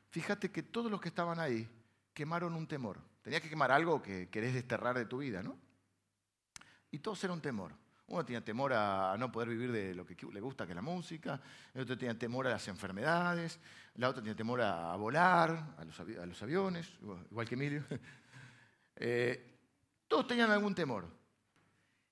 fíjate 0.09 0.51
que 0.51 0.63
todos 0.63 0.91
los 0.91 1.03
que 1.03 1.11
estaban 1.11 1.39
ahí 1.39 1.69
quemaron 2.15 2.55
un 2.55 2.67
temor. 2.67 2.99
Tenías 3.21 3.43
que 3.43 3.51
quemar 3.51 3.71
algo 3.71 4.01
que 4.01 4.31
querés 4.31 4.55
desterrar 4.55 4.97
de 4.97 5.05
tu 5.05 5.19
vida, 5.19 5.43
¿no? 5.43 5.59
Y 6.93 6.99
todos 6.99 7.25
era 7.25 7.33
un 7.33 7.41
temor. 7.41 7.73
Uno 8.09 8.25
tenía 8.25 8.45
temor 8.45 8.75
a 8.75 9.17
no 9.19 9.33
poder 9.33 9.49
vivir 9.49 9.73
de 9.73 9.95
lo 9.95 10.05
que 10.05 10.15
le 10.31 10.41
gusta, 10.41 10.67
que 10.67 10.73
es 10.73 10.77
la 10.77 10.83
música. 10.83 11.41
El 11.73 11.81
otro 11.81 11.97
tenía 11.97 12.17
temor 12.19 12.47
a 12.47 12.51
las 12.51 12.69
enfermedades. 12.69 13.59
La 13.95 14.11
otra 14.11 14.21
tenía 14.21 14.37
temor 14.37 14.61
a, 14.61 14.95
volar, 14.97 15.75
a 15.79 15.85
los, 16.27 16.43
aviones, 16.43 16.93
igual 17.31 17.49
que 17.49 17.55
Emilio. 17.57 17.85
Eh, 19.05 19.59
todos 20.07 20.29
tenían 20.29 20.51
algún 20.51 20.75
temor. 20.75 21.09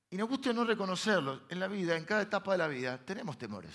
Y 0.09 0.17
nos 0.17 0.29
gusta 0.29 0.53
no 0.53 0.65
reconocerlo. 0.65 1.43
En 1.51 1.61
la 1.61 1.69
vida, 1.69 1.95
en 1.95 2.05
cada 2.05 2.23
etapa 2.23 2.53
de 2.53 2.59
la 2.59 2.67
vida, 2.67 2.99
tenemos 3.05 3.39
temores. 3.39 3.71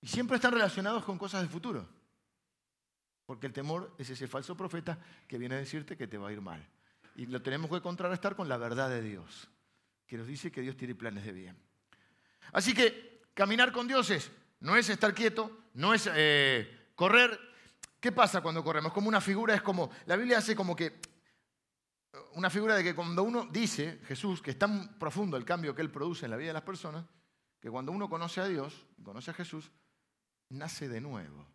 Y 0.00 0.08
siempre 0.08 0.36
están 0.36 0.54
relacionados 0.54 1.04
con 1.04 1.18
cosas 1.18 1.42
del 1.42 1.50
futuro. 1.50 1.86
Porque 3.26 3.46
el 3.46 3.52
temor 3.52 3.94
es 3.98 4.10
ese 4.10 4.26
falso 4.26 4.56
profeta 4.56 4.98
que 5.28 5.38
viene 5.38 5.56
a 5.56 5.58
decirte 5.58 5.96
que 5.96 6.08
te 6.08 6.18
va 6.18 6.30
a 6.30 6.32
ir 6.32 6.40
mal. 6.40 6.66
Y 7.14 7.26
lo 7.26 7.42
tenemos 7.42 7.70
que 7.70 7.82
contrarrestar 7.82 8.34
con 8.34 8.48
la 8.48 8.56
verdad 8.56 8.88
de 8.88 9.02
Dios 9.02 9.48
que 10.08 10.16
nos 10.16 10.26
dice 10.26 10.50
que 10.50 10.62
Dios 10.62 10.76
tiene 10.76 10.94
planes 10.94 11.24
de 11.24 11.32
bien. 11.32 11.56
Así 12.52 12.72
que 12.72 13.20
caminar 13.34 13.70
con 13.70 13.86
Dios 13.86 14.10
es, 14.10 14.32
no 14.60 14.74
es 14.74 14.88
estar 14.88 15.14
quieto, 15.14 15.66
no 15.74 15.92
es 15.92 16.08
eh, 16.12 16.88
correr. 16.94 17.38
¿Qué 18.00 18.10
pasa 18.10 18.40
cuando 18.40 18.64
corremos? 18.64 18.92
Como 18.92 19.08
una 19.08 19.20
figura, 19.20 19.54
es 19.54 19.60
como, 19.60 19.90
la 20.06 20.16
Biblia 20.16 20.38
hace 20.38 20.56
como 20.56 20.74
que, 20.74 20.98
una 22.32 22.48
figura 22.48 22.74
de 22.74 22.82
que 22.82 22.94
cuando 22.94 23.22
uno 23.22 23.46
dice, 23.50 24.00
Jesús, 24.06 24.40
que 24.40 24.52
es 24.52 24.58
tan 24.58 24.98
profundo 24.98 25.36
el 25.36 25.44
cambio 25.44 25.74
que 25.74 25.82
Él 25.82 25.90
produce 25.90 26.24
en 26.24 26.30
la 26.30 26.38
vida 26.38 26.48
de 26.48 26.54
las 26.54 26.62
personas, 26.62 27.04
que 27.60 27.70
cuando 27.70 27.92
uno 27.92 28.08
conoce 28.08 28.40
a 28.40 28.46
Dios, 28.46 28.86
conoce 29.04 29.30
a 29.30 29.34
Jesús, 29.34 29.70
nace 30.48 30.88
de 30.88 31.02
nuevo. 31.02 31.46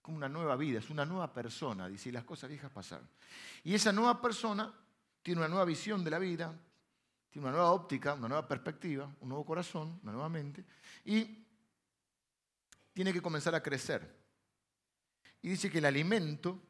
Como 0.00 0.16
una 0.16 0.28
nueva 0.28 0.56
vida, 0.56 0.78
es 0.78 0.88
una 0.88 1.04
nueva 1.04 1.32
persona, 1.34 1.88
dice, 1.88 2.08
y 2.08 2.12
las 2.12 2.24
cosas 2.24 2.48
viejas 2.48 2.70
pasaron. 2.70 3.08
Y 3.62 3.74
esa 3.74 3.92
nueva 3.92 4.22
persona 4.22 4.72
tiene 5.22 5.40
una 5.40 5.48
nueva 5.48 5.64
visión 5.64 6.02
de 6.02 6.10
la 6.10 6.18
vida, 6.18 6.54
tiene 7.34 7.48
una 7.48 7.56
nueva 7.56 7.72
óptica, 7.72 8.14
una 8.14 8.28
nueva 8.28 8.46
perspectiva, 8.46 9.12
un 9.20 9.28
nuevo 9.28 9.44
corazón, 9.44 9.98
una 10.04 10.12
nueva 10.12 10.28
mente, 10.28 10.64
y 11.04 11.44
tiene 12.92 13.12
que 13.12 13.20
comenzar 13.20 13.56
a 13.56 13.60
crecer. 13.60 14.08
Y 15.42 15.48
dice 15.48 15.68
que 15.68 15.78
el 15.78 15.84
alimento 15.86 16.62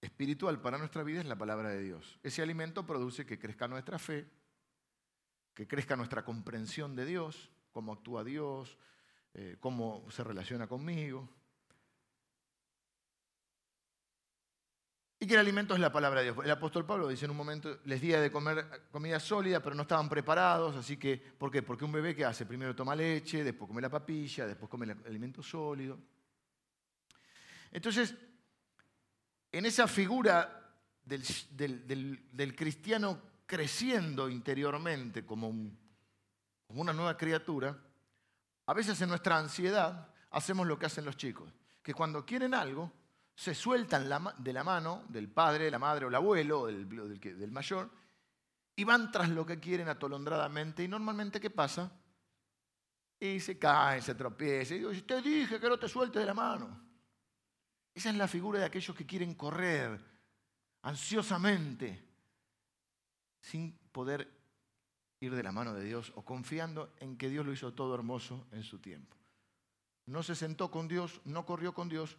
espiritual 0.00 0.60
para 0.60 0.78
nuestra 0.78 1.02
vida 1.02 1.18
es 1.18 1.26
la 1.26 1.36
palabra 1.36 1.70
de 1.70 1.82
Dios. 1.82 2.20
Ese 2.22 2.40
alimento 2.40 2.86
produce 2.86 3.26
que 3.26 3.36
crezca 3.36 3.66
nuestra 3.66 3.98
fe, 3.98 4.30
que 5.54 5.66
crezca 5.66 5.96
nuestra 5.96 6.24
comprensión 6.24 6.94
de 6.94 7.06
Dios, 7.06 7.50
cómo 7.72 7.94
actúa 7.94 8.22
Dios, 8.22 8.78
eh, 9.32 9.56
cómo 9.58 10.08
se 10.08 10.22
relaciona 10.22 10.68
conmigo, 10.68 11.28
Y 15.24 15.26
que 15.26 15.32
el 15.32 15.40
alimento 15.40 15.72
es 15.72 15.80
la 15.80 15.90
palabra 15.90 16.20
de 16.20 16.30
Dios. 16.30 16.44
El 16.44 16.50
apóstol 16.50 16.84
Pablo 16.84 17.08
dice 17.08 17.24
en 17.24 17.30
un 17.30 17.38
momento, 17.38 17.78
les 17.86 17.98
di 17.98 18.08
de 18.08 18.30
comer 18.30 18.86
comida 18.92 19.18
sólida, 19.18 19.58
pero 19.60 19.74
no 19.74 19.80
estaban 19.80 20.06
preparados, 20.06 20.76
así 20.76 20.98
que, 20.98 21.16
¿por 21.16 21.50
qué? 21.50 21.62
Porque 21.62 21.86
un 21.86 21.92
bebé 21.92 22.14
que 22.14 22.26
hace, 22.26 22.44
primero 22.44 22.76
toma 22.76 22.94
leche, 22.94 23.42
después 23.42 23.66
come 23.66 23.80
la 23.80 23.88
papilla, 23.88 24.46
después 24.46 24.68
come 24.68 24.84
el 24.84 24.90
alimento 25.06 25.42
sólido. 25.42 25.98
Entonces, 27.72 28.14
en 29.50 29.64
esa 29.64 29.88
figura 29.88 30.74
del, 31.02 32.54
cristiano 32.54 33.18
creciendo 33.46 34.28
interiormente 34.28 35.24
como, 35.24 35.48
como 36.66 36.82
una 36.82 36.92
nueva 36.92 37.16
criatura, 37.16 37.74
a 38.66 38.74
veces 38.74 39.00
en 39.00 39.08
nuestra 39.08 39.38
ansiedad 39.38 40.06
hacemos 40.32 40.66
lo 40.66 40.78
que 40.78 40.84
hacen 40.84 41.06
los 41.06 41.16
chicos, 41.16 41.50
que 41.82 41.94
cuando 41.94 42.26
quieren 42.26 42.52
algo, 42.52 42.92
se 43.34 43.54
sueltan 43.54 44.08
de 44.38 44.52
la 44.52 44.64
mano 44.64 45.04
del 45.08 45.28
padre, 45.28 45.70
la 45.70 45.78
madre 45.78 46.04
o 46.04 46.08
el 46.08 46.14
abuelo 46.14 46.60
o 46.62 46.66
del, 46.66 47.50
mayor 47.50 47.90
y 48.76 48.84
van 48.84 49.10
tras 49.10 49.28
lo 49.28 49.44
que 49.44 49.58
quieren 49.58 49.88
atolondradamente. 49.88 50.84
Y 50.84 50.88
normalmente, 50.88 51.40
¿qué 51.40 51.50
pasa? 51.50 51.90
Y 53.18 53.40
se 53.40 53.58
caen, 53.58 54.02
se 54.02 54.14
tropiezan. 54.14 54.76
Y 54.76 54.80
digo, 54.80 54.92
te 55.06 55.20
dije 55.20 55.58
que 55.58 55.68
no 55.68 55.78
te 55.78 55.88
sueltes 55.88 56.20
de 56.20 56.26
la 56.26 56.34
mano. 56.34 56.80
Esa 57.92 58.10
es 58.10 58.16
la 58.16 58.28
figura 58.28 58.60
de 58.60 58.66
aquellos 58.66 58.96
que 58.96 59.06
quieren 59.06 59.34
correr 59.34 60.00
ansiosamente 60.82 62.04
sin 63.40 63.72
poder 63.92 64.28
ir 65.20 65.34
de 65.34 65.42
la 65.42 65.52
mano 65.52 65.74
de 65.74 65.84
Dios 65.84 66.12
o 66.16 66.24
confiando 66.24 66.94
en 66.98 67.16
que 67.16 67.28
Dios 67.28 67.46
lo 67.46 67.52
hizo 67.52 67.72
todo 67.72 67.94
hermoso 67.94 68.46
en 68.52 68.62
su 68.62 68.78
tiempo. 68.78 69.16
No 70.06 70.22
se 70.22 70.34
sentó 70.34 70.70
con 70.70 70.88
Dios, 70.88 71.20
no 71.24 71.46
corrió 71.46 71.72
con 71.72 71.88
Dios, 71.88 72.18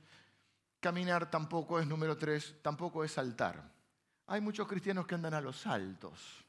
Caminar 0.79 1.29
tampoco 1.29 1.79
es 1.79 1.87
número 1.87 2.17
tres, 2.17 2.55
tampoco 2.61 3.03
es 3.03 3.11
saltar. 3.11 3.73
Hay 4.27 4.41
muchos 4.41 4.67
cristianos 4.67 5.05
que 5.05 5.15
andan 5.15 5.33
a 5.33 5.41
los 5.41 5.57
saltos. 5.57 6.45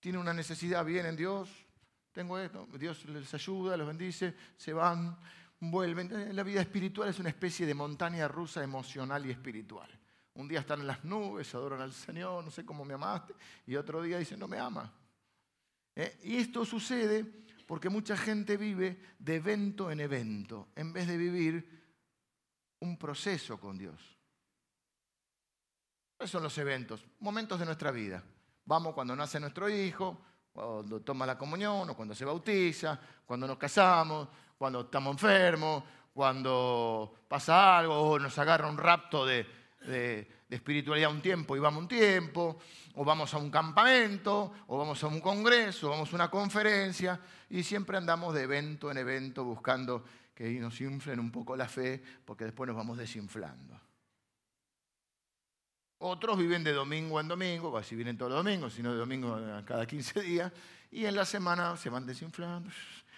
Tienen 0.00 0.20
una 0.20 0.32
necesidad, 0.32 0.84
vienen 0.84 1.16
Dios, 1.16 1.50
tengo 2.12 2.38
esto, 2.38 2.66
Dios 2.78 3.04
les 3.06 3.32
ayuda, 3.34 3.76
los 3.76 3.86
bendice, 3.86 4.34
se 4.56 4.72
van, 4.72 5.18
vuelven. 5.60 6.34
La 6.34 6.42
vida 6.42 6.60
espiritual 6.60 7.08
es 7.08 7.18
una 7.18 7.28
especie 7.28 7.66
de 7.66 7.74
montaña 7.74 8.26
rusa 8.28 8.62
emocional 8.62 9.26
y 9.26 9.30
espiritual. 9.30 9.88
Un 10.34 10.48
día 10.48 10.60
están 10.60 10.80
en 10.80 10.86
las 10.86 11.04
nubes, 11.04 11.54
adoran 11.54 11.80
al 11.80 11.92
Señor, 11.92 12.44
no 12.44 12.50
sé 12.50 12.64
cómo 12.64 12.84
me 12.84 12.94
amaste, 12.94 13.34
y 13.66 13.76
otro 13.76 14.02
día 14.02 14.18
dicen, 14.18 14.38
no 14.38 14.48
me 14.48 14.58
ama. 14.58 14.92
¿Eh? 15.94 16.18
Y 16.24 16.36
esto 16.36 16.64
sucede 16.64 17.24
porque 17.66 17.88
mucha 17.88 18.16
gente 18.16 18.56
vive 18.56 18.98
de 19.18 19.36
evento 19.36 19.90
en 19.90 20.00
evento, 20.00 20.68
en 20.76 20.92
vez 20.92 21.06
de 21.06 21.16
vivir 21.16 21.85
un 22.86 22.96
proceso 22.96 23.58
con 23.58 23.76
Dios. 23.76 24.00
Esos 26.18 26.30
son 26.30 26.42
los 26.42 26.56
eventos, 26.58 27.04
momentos 27.20 27.58
de 27.58 27.66
nuestra 27.66 27.90
vida. 27.90 28.22
Vamos 28.64 28.94
cuando 28.94 29.14
nace 29.14 29.38
nuestro 29.38 29.68
hijo, 29.68 30.18
cuando 30.52 31.00
toma 31.00 31.26
la 31.26 31.36
comunión, 31.36 31.90
o 31.90 31.94
cuando 31.94 32.14
se 32.14 32.24
bautiza, 32.24 32.98
cuando 33.26 33.46
nos 33.46 33.58
casamos, 33.58 34.28
cuando 34.56 34.82
estamos 34.82 35.12
enfermos, 35.12 35.84
cuando 36.14 37.14
pasa 37.28 37.78
algo, 37.78 37.94
o 37.94 38.18
nos 38.18 38.38
agarra 38.38 38.68
un 38.68 38.78
rapto 38.78 39.26
de, 39.26 39.46
de, 39.86 40.36
espiritualidad 40.48 41.10
un 41.10 41.20
tiempo 41.20 41.56
y 41.56 41.60
vamos 41.60 41.82
un 41.82 41.88
tiempo, 41.88 42.58
o 42.94 43.04
vamos 43.04 43.34
a 43.34 43.38
un 43.38 43.50
campamento, 43.50 44.52
o 44.68 44.78
vamos 44.78 45.02
a 45.04 45.08
un 45.08 45.20
congreso, 45.20 45.88
o 45.88 45.90
vamos 45.90 46.10
a 46.12 46.16
una 46.16 46.30
conferencia, 46.30 47.20
y 47.50 47.62
siempre 47.62 47.98
andamos 47.98 48.32
de 48.34 48.44
evento 48.44 48.90
en 48.90 48.96
evento 48.96 49.44
buscando 49.44 50.04
que 50.36 50.50
nos 50.60 50.78
inflen 50.82 51.18
un 51.18 51.32
poco 51.32 51.56
la 51.56 51.66
fe, 51.66 52.02
porque 52.26 52.44
después 52.44 52.68
nos 52.68 52.76
vamos 52.76 52.98
desinflando. 52.98 53.80
Otros 55.98 56.36
viven 56.36 56.62
de 56.62 56.74
domingo 56.74 57.18
en 57.18 57.26
domingo, 57.26 57.72
casi 57.72 57.96
vienen 57.96 58.18
todos 58.18 58.32
los 58.32 58.44
domingos, 58.44 58.74
sino 58.74 58.92
de 58.92 58.98
domingo 58.98 59.40
cada 59.64 59.86
15 59.86 60.20
días, 60.20 60.52
y 60.90 61.06
en 61.06 61.16
la 61.16 61.24
semana 61.24 61.74
se 61.78 61.88
van 61.88 62.04
desinflando. 62.04 62.70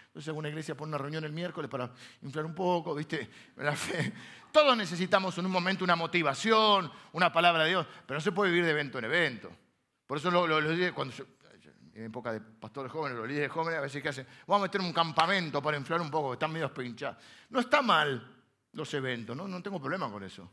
Entonces 0.07 0.29
alguna 0.29 0.49
iglesia 0.49 0.77
pone 0.77 0.91
una 0.91 0.99
reunión 0.99 1.25
el 1.25 1.33
miércoles 1.33 1.69
para 1.69 1.91
inflar 2.23 2.47
un 2.47 2.55
poco, 2.55 2.95
¿viste? 2.95 3.29
La 3.57 3.75
fe. 3.75 4.13
Todos 4.53 4.77
necesitamos 4.77 5.37
en 5.39 5.47
un 5.47 5.53
momento 5.53 5.83
una 5.83 5.97
motivación, 5.97 6.89
una 7.13 7.33
palabra 7.33 7.65
de 7.65 7.71
Dios, 7.71 7.87
pero 8.07 8.19
no 8.19 8.21
se 8.21 8.31
puede 8.31 8.53
vivir 8.53 8.65
de 8.65 8.71
evento 8.71 9.01
en 9.01 9.07
evento. 9.07 9.51
Por 10.07 10.19
eso 10.19 10.31
los 10.31 10.49
lo, 10.49 10.95
cuando 10.95 11.15
en 11.99 12.05
época 12.05 12.33
de 12.33 12.41
pastores 12.41 12.93
jóvenes, 12.93 13.19
los 13.19 13.27
líderes 13.27 13.51
jóvenes, 13.51 13.79
a 13.79 13.83
veces 13.83 14.01
que 14.01 14.09
hacen, 14.09 14.27
vamos 14.47 14.63
a 14.63 14.67
meter 14.69 14.81
un 14.81 14.93
campamento 14.93 15.61
para 15.61 15.77
inflar 15.77 16.01
un 16.01 16.11
poco, 16.11 16.35
están 16.35 16.53
medio 16.53 16.73
pinchados. 16.73 17.19
No 17.51 17.59
está 17.59 17.83
mal 17.83 18.37
los 18.73 18.95
eventos, 18.95 19.37
¿no? 19.37 19.49
no 19.49 19.61
tengo 19.61 19.81
problema 19.81 20.11
con 20.11 20.23
eso. 20.23 20.49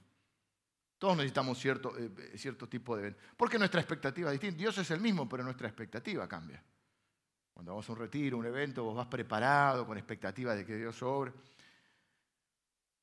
Todos 0.97 1.17
necesitamos 1.17 1.59
cierto, 1.59 1.95
eh, 1.97 2.37
cierto 2.37 2.67
tipo 2.67 2.95
de 2.95 3.03
evento. 3.03 3.21
Porque 3.37 3.59
nuestra 3.59 3.79
expectativa 3.79 4.29
es 4.33 4.39
distinta. 4.39 4.57
Dios 4.57 4.77
es 4.79 4.89
el 4.89 4.99
mismo, 4.99 5.29
pero 5.29 5.43
nuestra 5.43 5.67
expectativa 5.67 6.27
cambia. 6.27 6.63
Cuando 7.53 7.73
vamos 7.73 7.87
a 7.87 7.91
un 7.91 7.99
retiro, 7.99 8.37
un 8.37 8.45
evento, 8.45 8.83
vos 8.83 8.95
vas 8.95 9.07
preparado, 9.07 9.85
con 9.85 9.97
expectativa 9.97 10.55
de 10.55 10.65
que 10.65 10.75
Dios 10.75 10.95
sobre. 10.95 11.31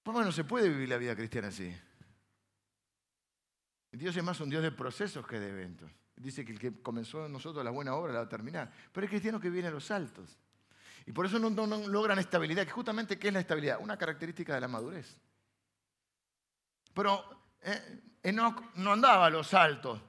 Pues 0.02 0.14
bueno, 0.14 0.32
se 0.32 0.42
puede 0.42 0.68
vivir 0.68 0.88
la 0.88 0.96
vida 0.96 1.14
cristiana 1.14 1.48
así. 1.48 1.72
Dios 3.92 4.16
es 4.16 4.24
más 4.24 4.40
un 4.40 4.50
Dios 4.50 4.62
de 4.62 4.72
procesos 4.72 5.26
que 5.26 5.38
de 5.38 5.50
eventos. 5.50 5.92
Dice 6.16 6.44
que 6.44 6.52
el 6.52 6.58
que 6.58 6.82
comenzó 6.82 7.26
en 7.26 7.32
nosotros 7.32 7.64
la 7.64 7.70
buena 7.70 7.94
obra 7.94 8.12
la 8.12 8.18
va 8.20 8.24
a 8.26 8.28
terminar. 8.28 8.70
Pero 8.92 9.04
hay 9.04 9.08
cristianos 9.08 9.40
que 9.40 9.50
vienen 9.50 9.70
a 9.70 9.74
los 9.74 9.84
saltos. 9.84 10.38
Y 11.06 11.12
por 11.12 11.26
eso 11.26 11.38
no, 11.38 11.50
no 11.50 11.88
logran 11.88 12.18
estabilidad. 12.18 12.64
Que 12.64 12.70
justamente, 12.70 13.18
¿qué 13.18 13.28
es 13.28 13.34
la 13.34 13.40
estabilidad? 13.40 13.78
Una 13.80 13.96
característica 13.96 14.54
de 14.54 14.60
la 14.60 14.68
madurez. 14.68 15.16
Pero 16.94 17.24
eh, 17.62 18.02
Enoch 18.22 18.74
no 18.76 18.92
andaba 18.92 19.26
a 19.26 19.30
los 19.30 19.48
saltos. 19.48 20.00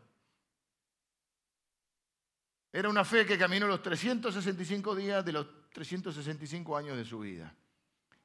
Era 2.72 2.89
una 2.89 3.06
fe 3.06 3.26
que 3.26 3.38
caminó 3.38 3.68
los 3.68 3.82
365 3.82 4.96
días 4.96 5.24
de 5.24 5.32
los 5.32 5.70
365 5.72 6.78
años 6.78 6.98
de 6.98 7.06
su 7.06 7.20
vida. 7.20 7.54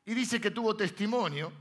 Y 0.05 0.15
dice 0.15 0.41
que 0.41 0.51
tuvo 0.51 0.75
testimonio 0.75 1.53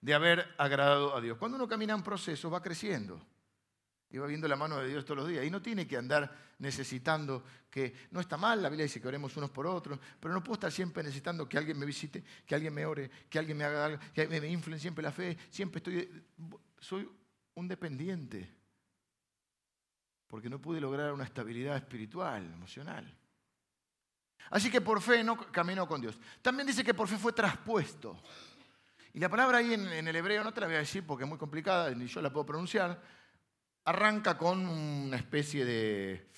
de 0.00 0.14
haber 0.14 0.54
agradado 0.58 1.16
a 1.16 1.20
Dios. 1.20 1.38
Cuando 1.38 1.56
uno 1.56 1.68
camina 1.68 1.94
en 1.94 2.02
proceso 2.02 2.50
va 2.50 2.62
creciendo 2.62 3.24
y 4.10 4.18
va 4.18 4.26
viendo 4.26 4.46
la 4.46 4.56
mano 4.56 4.78
de 4.78 4.88
Dios 4.88 5.04
todos 5.04 5.18
los 5.18 5.28
días. 5.28 5.44
Y 5.44 5.50
no 5.50 5.60
tiene 5.60 5.86
que 5.86 5.96
andar 5.96 6.32
necesitando 6.58 7.44
que, 7.70 7.92
no 8.10 8.20
está 8.20 8.36
mal, 8.36 8.62
la 8.62 8.68
Biblia 8.68 8.84
dice 8.84 9.00
que 9.00 9.08
oremos 9.08 9.36
unos 9.36 9.50
por 9.50 9.66
otros, 9.66 9.98
pero 10.20 10.32
no 10.32 10.42
puedo 10.42 10.54
estar 10.54 10.72
siempre 10.72 11.02
necesitando 11.02 11.48
que 11.48 11.58
alguien 11.58 11.78
me 11.78 11.86
visite, 11.86 12.24
que 12.46 12.54
alguien 12.54 12.72
me 12.72 12.86
ore, 12.86 13.10
que 13.28 13.38
alguien 13.38 13.58
me 13.58 13.64
haga 13.64 13.86
algo, 13.86 13.98
que 14.14 14.26
me 14.28 14.48
influen 14.48 14.80
siempre 14.80 15.02
la 15.02 15.12
fe. 15.12 15.36
Siempre 15.50 15.78
estoy, 15.78 16.24
soy 16.78 17.08
un 17.54 17.68
dependiente, 17.68 18.54
porque 20.28 20.48
no 20.48 20.60
pude 20.60 20.80
lograr 20.80 21.12
una 21.12 21.24
estabilidad 21.24 21.76
espiritual, 21.76 22.44
emocional. 22.44 23.12
Así 24.50 24.70
que 24.70 24.80
por 24.80 25.02
fe 25.02 25.24
no 25.24 25.36
caminó 25.36 25.88
con 25.88 26.00
Dios. 26.00 26.18
También 26.40 26.66
dice 26.66 26.84
que 26.84 26.94
por 26.94 27.08
fe 27.08 27.16
fue 27.16 27.32
traspuesto. 27.32 28.22
Y 29.12 29.18
la 29.18 29.28
palabra 29.28 29.58
ahí 29.58 29.74
en, 29.74 29.86
en 29.88 30.06
el 30.06 30.14
hebreo 30.14 30.44
no 30.44 30.52
te 30.52 30.60
la 30.60 30.66
voy 30.66 30.76
a 30.76 30.80
decir 30.80 31.04
porque 31.04 31.24
es 31.24 31.28
muy 31.28 31.38
complicada, 31.38 31.90
ni 31.90 32.06
yo 32.06 32.20
la 32.20 32.32
puedo 32.32 32.46
pronunciar, 32.46 33.02
arranca 33.86 34.36
con 34.36 34.66
una 34.66 35.16
especie 35.16 35.64
de 35.64 36.28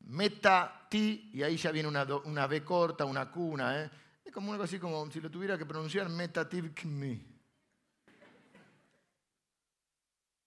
meta 0.00 0.86
ti 0.88 1.30
y 1.32 1.42
ahí 1.42 1.56
ya 1.56 1.70
viene 1.70 1.88
una, 1.88 2.04
una 2.24 2.46
B 2.46 2.62
corta, 2.62 3.04
una 3.04 3.30
Q, 3.30 3.40
una 3.52 3.82
E. 3.82 3.90
Es 4.24 4.32
como 4.32 4.52
algo 4.52 4.64
así 4.64 4.78
como 4.78 5.10
si 5.10 5.20
lo 5.20 5.30
tuviera 5.30 5.56
que 5.56 5.64
pronunciar 5.64 6.08
meta 6.08 6.48
me. 6.84 7.24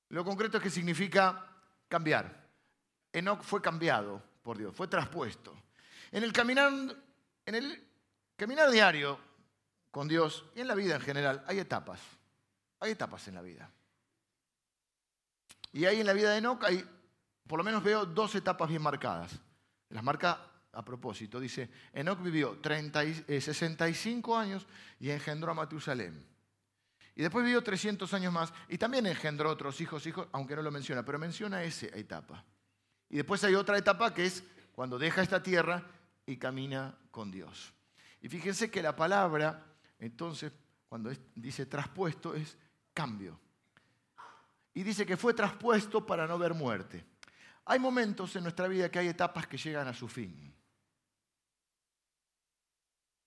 Lo 0.09 0.23
concreto 0.23 0.57
es 0.57 0.63
que 0.63 0.69
significa 0.69 1.45
cambiar. 1.87 2.47
Enoch 3.11 3.41
fue 3.41 3.61
cambiado 3.61 4.21
por 4.43 4.57
Dios, 4.57 4.75
fue 4.75 4.87
traspuesto. 4.87 5.55
En 6.11 6.23
el 6.23 6.31
caminar, 6.31 6.71
en 7.45 7.55
el 7.55 7.87
caminar 8.35 8.69
diario 8.69 9.19
con 9.89 10.07
Dios 10.07 10.45
y 10.55 10.61
en 10.61 10.67
la 10.67 10.75
vida 10.75 10.95
en 10.95 11.01
general 11.01 11.43
hay 11.47 11.59
etapas. 11.59 11.99
Hay 12.79 12.91
etapas 12.91 13.27
en 13.27 13.35
la 13.35 13.41
vida. 13.41 13.71
Y 15.71 15.85
ahí 15.85 15.99
en 15.99 16.05
la 16.05 16.13
vida 16.13 16.31
de 16.31 16.37
Enoch 16.37 16.63
hay, 16.63 16.83
por 17.47 17.57
lo 17.57 17.63
menos 17.63 17.83
veo 17.83 18.05
dos 18.05 18.33
etapas 18.35 18.69
bien 18.69 18.81
marcadas. 18.81 19.39
Las 19.89 20.03
marca 20.03 20.49
a 20.71 20.83
propósito. 20.83 21.39
Dice, 21.39 21.69
Enoch 21.93 22.21
vivió 22.21 22.59
65 22.61 24.33
eh, 24.33 24.41
años 24.41 24.67
y 24.99 25.09
engendró 25.09 25.51
a 25.51 25.55
Matusalem. 25.55 26.23
Y 27.15 27.21
después 27.21 27.43
vivió 27.43 27.61
300 27.61 28.13
años 28.13 28.31
más 28.31 28.53
y 28.69 28.77
también 28.77 29.05
engendró 29.05 29.49
otros 29.49 29.81
hijos, 29.81 30.05
hijos, 30.07 30.27
aunque 30.31 30.55
no 30.55 30.61
lo 30.61 30.71
menciona, 30.71 31.03
pero 31.03 31.19
menciona 31.19 31.63
esa 31.63 31.87
etapa. 31.87 32.45
Y 33.09 33.17
después 33.17 33.43
hay 33.43 33.55
otra 33.55 33.77
etapa 33.77 34.13
que 34.13 34.25
es 34.25 34.43
cuando 34.71 34.97
deja 34.97 35.21
esta 35.21 35.43
tierra 35.43 35.83
y 36.25 36.37
camina 36.37 36.97
con 37.11 37.29
Dios. 37.29 37.73
Y 38.21 38.29
fíjense 38.29 38.71
que 38.71 38.81
la 38.81 38.95
palabra, 38.95 39.65
entonces, 39.97 40.51
cuando 40.87 41.11
dice 41.35 41.65
traspuesto, 41.65 42.33
es 42.33 42.57
cambio 42.93 43.39
y 44.73 44.83
dice 44.83 45.05
que 45.05 45.17
fue 45.17 45.33
traspuesto 45.33 46.05
para 46.05 46.27
no 46.27 46.37
ver 46.37 46.53
muerte. 46.53 47.05
Hay 47.65 47.79
momentos 47.79 48.35
en 48.35 48.43
nuestra 48.43 48.67
vida 48.67 48.89
que 48.89 48.99
hay 48.99 49.07
etapas 49.07 49.47
que 49.47 49.57
llegan 49.57 49.87
a 49.87 49.93
su 49.93 50.07
fin. 50.07 50.53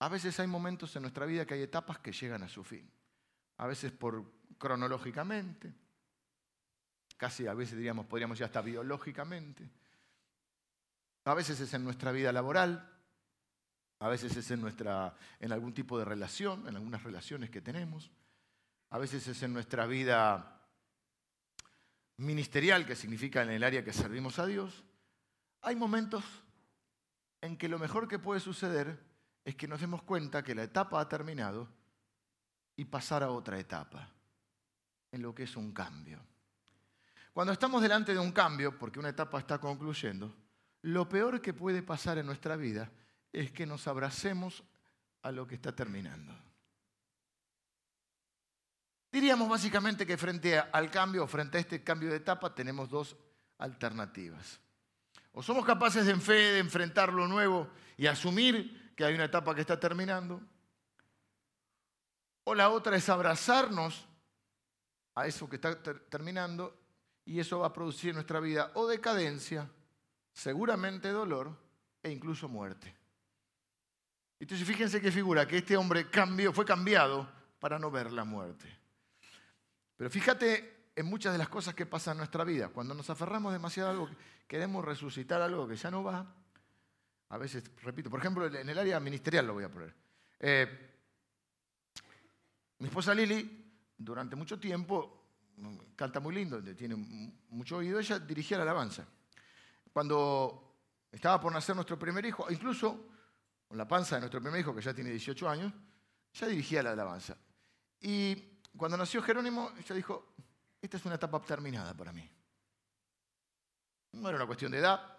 A 0.01 0.09
veces 0.09 0.39
hay 0.41 0.47
momentos 0.47 0.95
en 0.97 1.03
nuestra 1.03 1.27
vida 1.27 1.47
que 1.47 1.55
hay 1.55 1.63
etapas 1.63 1.99
que 1.99 2.13
llegan 2.13 2.43
a 2.43 2.49
su 2.49 2.65
fin. 2.65 2.91
A 3.59 3.67
veces 3.67 3.93
por 3.93 4.25
cronológicamente, 4.59 5.73
casi 7.17 7.47
a 7.47 7.55
veces 7.55 7.77
diríamos, 7.77 8.07
podríamos 8.07 8.39
ya 8.39 8.47
hasta 8.47 8.63
biológicamente. 8.63 9.71
A 11.25 11.35
veces 11.35 11.61
es 11.61 11.73
en 11.75 11.85
nuestra 11.85 12.11
vida 12.11 12.33
laboral, 12.33 12.93
a 14.01 14.09
veces 14.09 14.37
es 14.37 14.51
en, 14.51 14.61
nuestra, 14.61 15.15
en 15.39 15.53
algún 15.53 15.73
tipo 15.73 15.97
de 15.97 16.05
relación, 16.05 16.67
en 16.67 16.75
algunas 16.75 17.05
relaciones 17.05 17.51
que 17.51 17.61
tenemos, 17.61 18.11
a 18.91 18.99
veces 18.99 19.27
es 19.29 19.43
en 19.45 19.53
nuestra 19.53 19.87
vida 19.87 20.52
ministerial, 22.23 22.87
que 22.87 22.97
significa 22.97 23.43
en 23.43 23.51
el 23.51 23.65
área 23.65 23.85
que 23.85 23.93
servimos 23.93 24.39
a 24.39 24.47
Dios, 24.47 24.85
hay 25.61 25.77
momentos 25.77 26.25
en 27.41 27.57
que 27.57 27.69
lo 27.69 27.79
mejor 27.79 28.09
que 28.09 28.19
puede 28.19 28.41
suceder 28.41 28.99
es 29.45 29.57
que 29.57 29.69
nos 29.69 29.81
demos 29.81 30.03
cuenta 30.03 30.43
que 30.43 30.55
la 30.55 30.63
etapa 30.63 31.01
ha 31.01 31.09
terminado 31.09 31.69
y 32.77 32.85
pasar 32.85 33.23
a 33.23 33.31
otra 33.31 33.59
etapa, 33.59 34.09
en 35.11 35.23
lo 35.23 35.35
que 35.35 35.43
es 35.43 35.57
un 35.57 35.73
cambio. 35.73 36.21
Cuando 37.33 37.53
estamos 37.53 37.83
delante 37.83 38.13
de 38.13 38.19
un 38.19 38.33
cambio, 38.33 38.79
porque 38.79 38.99
una 38.99 39.09
etapa 39.09 39.39
está 39.39 39.59
concluyendo, 39.59 40.35
lo 40.83 41.09
peor 41.09 41.41
que 41.41 41.55
puede 41.55 41.83
pasar 41.83 42.19
en 42.19 42.27
nuestra 42.27 42.57
vida 42.57 42.91
es 43.33 43.51
que 43.51 43.67
nos 43.67 43.87
abracemos 43.89 44.63
a 45.23 45.33
lo 45.33 45.47
que 45.47 45.55
está 45.55 45.75
terminando. 45.75 46.35
Diríamos 49.13 49.47
básicamente 49.47 50.07
que 50.07 50.17
frente 50.17 50.59
al 50.59 50.91
cambio 50.91 51.27
frente 51.27 51.59
a 51.59 51.61
este 51.61 51.85
cambio 51.85 52.09
de 52.09 52.17
etapa 52.17 52.55
tenemos 52.55 52.89
dos 52.89 53.15
alternativas. 53.59 54.59
O 55.33 55.43
somos 55.43 55.67
capaces 55.67 56.09
en 56.09 56.21
fe 56.21 56.55
de 56.55 56.59
enfrentar 56.59 57.13
lo 57.13 57.29
nuevo 57.29 57.69
y 57.99 58.07
asumir 58.07 58.95
que 58.97 59.05
hay 59.05 59.15
una 59.15 59.27
etapa 59.27 59.55
que 59.55 59.61
está 59.61 59.79
terminando. 59.79 60.41
O 62.45 62.55
la 62.55 62.71
otra 62.71 62.97
es 62.97 63.07
abrazarnos 63.11 64.07
a 65.15 65.27
eso 65.27 65.47
que 65.47 65.57
está 65.57 65.81
terminando 66.09 66.75
y 67.27 67.39
eso 67.39 67.59
va 67.59 67.67
a 67.67 67.73
producir 67.73 68.11
en 68.11 68.17
nuestra 68.17 68.41
vida 68.41 68.73
o 68.75 68.87
decadencia, 68.87 69.71
seguramente 70.33 71.11
dolor 71.11 71.55
e 72.03 72.11
incluso 72.11 72.49
muerte. 72.49 72.95
Entonces 74.41 74.67
fíjense 74.67 75.03
qué 75.03 75.13
figura, 75.13 75.47
que 75.47 75.59
este 75.59 75.77
hombre 75.77 76.09
cambió, 76.09 76.51
fue 76.53 76.65
cambiado 76.65 77.31
para 77.61 77.79
no 77.79 77.91
ver 77.91 78.11
la 78.11 78.25
muerte. 78.25 78.82
Pero 79.97 80.11
fíjate 80.11 80.91
en 80.95 81.07
muchas 81.07 81.33
de 81.33 81.39
las 81.39 81.49
cosas 81.49 81.75
que 81.75 81.87
pasan 81.87 82.13
en 82.13 82.19
nuestra 82.19 82.45
vida. 82.45 82.69
Cuando 82.69 82.95
nos 82.95 83.09
aferramos 83.11 83.53
demasiado 83.53 83.89
a 83.89 83.93
algo, 83.93 84.09
queremos 84.47 84.85
resucitar 84.85 85.41
algo 85.41 85.67
que 85.67 85.77
ya 85.77 85.91
no 85.91 86.05
va. 86.05 86.35
A 87.31 87.39
veces, 87.39 87.65
repito, 87.83 88.11
por 88.11 88.21
ejemplo, 88.21 88.47
en 88.47 88.69
el 88.69 88.79
área 88.79 89.01
ministerial 89.01 89.47
lo 89.47 89.55
voy 89.55 89.65
a 89.65 89.71
poner. 89.71 89.95
Eh, 90.39 90.91
mi 92.79 92.89
esposa 92.89 93.15
Lili, 93.15 93.73
durante 93.97 94.37
mucho 94.37 94.59
tiempo, 94.59 95.23
canta 95.97 96.21
muy 96.21 96.35
lindo, 96.35 96.63
tiene 96.75 96.97
mucho 97.51 97.77
oído, 97.77 97.99
ella 97.99 98.19
dirigía 98.19 98.57
la 98.59 98.65
alabanza. 98.65 99.07
Cuando 99.93 100.77
estaba 101.11 101.41
por 101.41 101.53
nacer 101.53 101.75
nuestro 101.75 101.99
primer 101.99 102.25
hijo, 102.27 102.47
incluso 102.51 103.09
con 103.69 103.79
la 103.79 103.87
panza 103.87 104.17
de 104.17 104.23
nuestro 104.23 104.41
primer 104.41 104.61
hijo, 104.61 104.75
que 104.75 104.83
ya 104.83 104.93
tiene 104.93 105.11
18 105.11 105.49
años, 105.49 105.73
ya 106.35 106.47
dirigía 106.49 106.83
la 106.83 106.93
alabanza. 106.93 107.37
Y 108.01 108.52
cuando 108.77 108.97
nació 108.97 109.23
Jerónimo, 109.23 109.71
ella 109.79 109.95
dijo, 109.95 110.35
esta 110.81 110.97
es 110.97 111.05
una 111.05 111.17
etapa 111.17 111.41
terminada 111.41 111.95
para 111.95 112.13
mí. 112.13 112.29
No 114.13 114.29
era 114.29 114.39
una 114.39 114.47
cuestión 114.47 114.73
de 114.73 114.79
edad, 114.79 115.17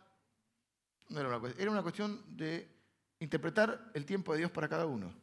no 1.09 1.19
era, 1.19 1.37
una, 1.37 1.53
era 1.57 1.71
una 1.71 1.81
cuestión 1.81 2.23
de 2.35 2.69
interpretar 3.19 3.91
el 3.93 4.05
tiempo 4.05 4.33
de 4.33 4.39
Dios 4.39 4.51
para 4.51 4.67
cada 4.67 4.85
uno. 4.85 5.13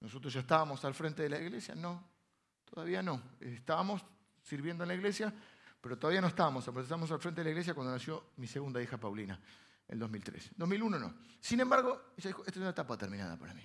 Nosotros 0.00 0.32
ya 0.32 0.40
estábamos 0.40 0.84
al 0.84 0.94
frente 0.94 1.22
de 1.22 1.28
la 1.28 1.38
iglesia, 1.38 1.74
no, 1.74 2.02
todavía 2.64 3.02
no. 3.02 3.22
Estábamos 3.40 4.04
sirviendo 4.42 4.84
en 4.84 4.88
la 4.88 4.94
iglesia, 4.94 5.32
pero 5.80 5.98
todavía 5.98 6.20
no 6.20 6.28
estábamos, 6.28 6.66
estábamos 6.66 7.10
al 7.10 7.20
frente 7.20 7.40
de 7.40 7.44
la 7.44 7.50
iglesia 7.50 7.74
cuando 7.74 7.92
nació 7.92 8.30
mi 8.36 8.46
segunda 8.46 8.82
hija 8.82 8.98
Paulina, 8.98 9.40
en 9.88 9.98
2003. 9.98 10.50
2001 10.56 10.98
no. 10.98 11.14
Sin 11.40 11.60
embargo, 11.60 12.12
ella 12.16 12.28
dijo, 12.28 12.40
esta 12.40 12.52
es 12.52 12.56
una 12.58 12.70
etapa 12.70 12.96
terminada 12.96 13.36
para 13.36 13.54
mí. 13.54 13.62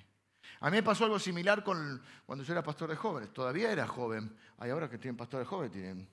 A 0.61 0.69
mí 0.69 0.77
me 0.77 0.83
pasó 0.83 1.05
algo 1.05 1.19
similar 1.19 1.63
cuando 1.63 2.43
yo 2.43 2.53
era 2.53 2.61
pastor 2.61 2.89
de 2.89 2.95
jóvenes. 2.95 3.31
Todavía 3.31 3.71
era 3.71 3.87
joven. 3.87 4.35
Hay 4.57 4.71
ahora 4.71 4.89
que 4.89 4.97
tienen 4.97 5.15
pastores 5.15 5.47
jóvenes, 5.47 5.71
tienen 5.71 6.07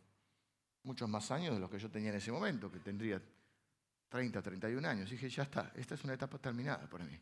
muchos 0.85 1.09
más 1.09 1.31
años 1.33 1.55
de 1.55 1.61
los 1.61 1.69
que 1.69 1.79
yo 1.79 1.91
tenía 1.91 2.11
en 2.11 2.17
ese 2.17 2.31
momento, 2.31 2.71
que 2.71 2.79
tendría 2.79 3.21
30, 4.09 4.41
31 4.41 4.89
años. 4.89 5.11
dije, 5.11 5.29
ya 5.29 5.43
está, 5.43 5.73
esta 5.75 5.95
es 5.95 6.05
una 6.05 6.15
etapa 6.15 6.39
terminada 6.39 6.89
para 6.89 7.05
mí. 7.05 7.19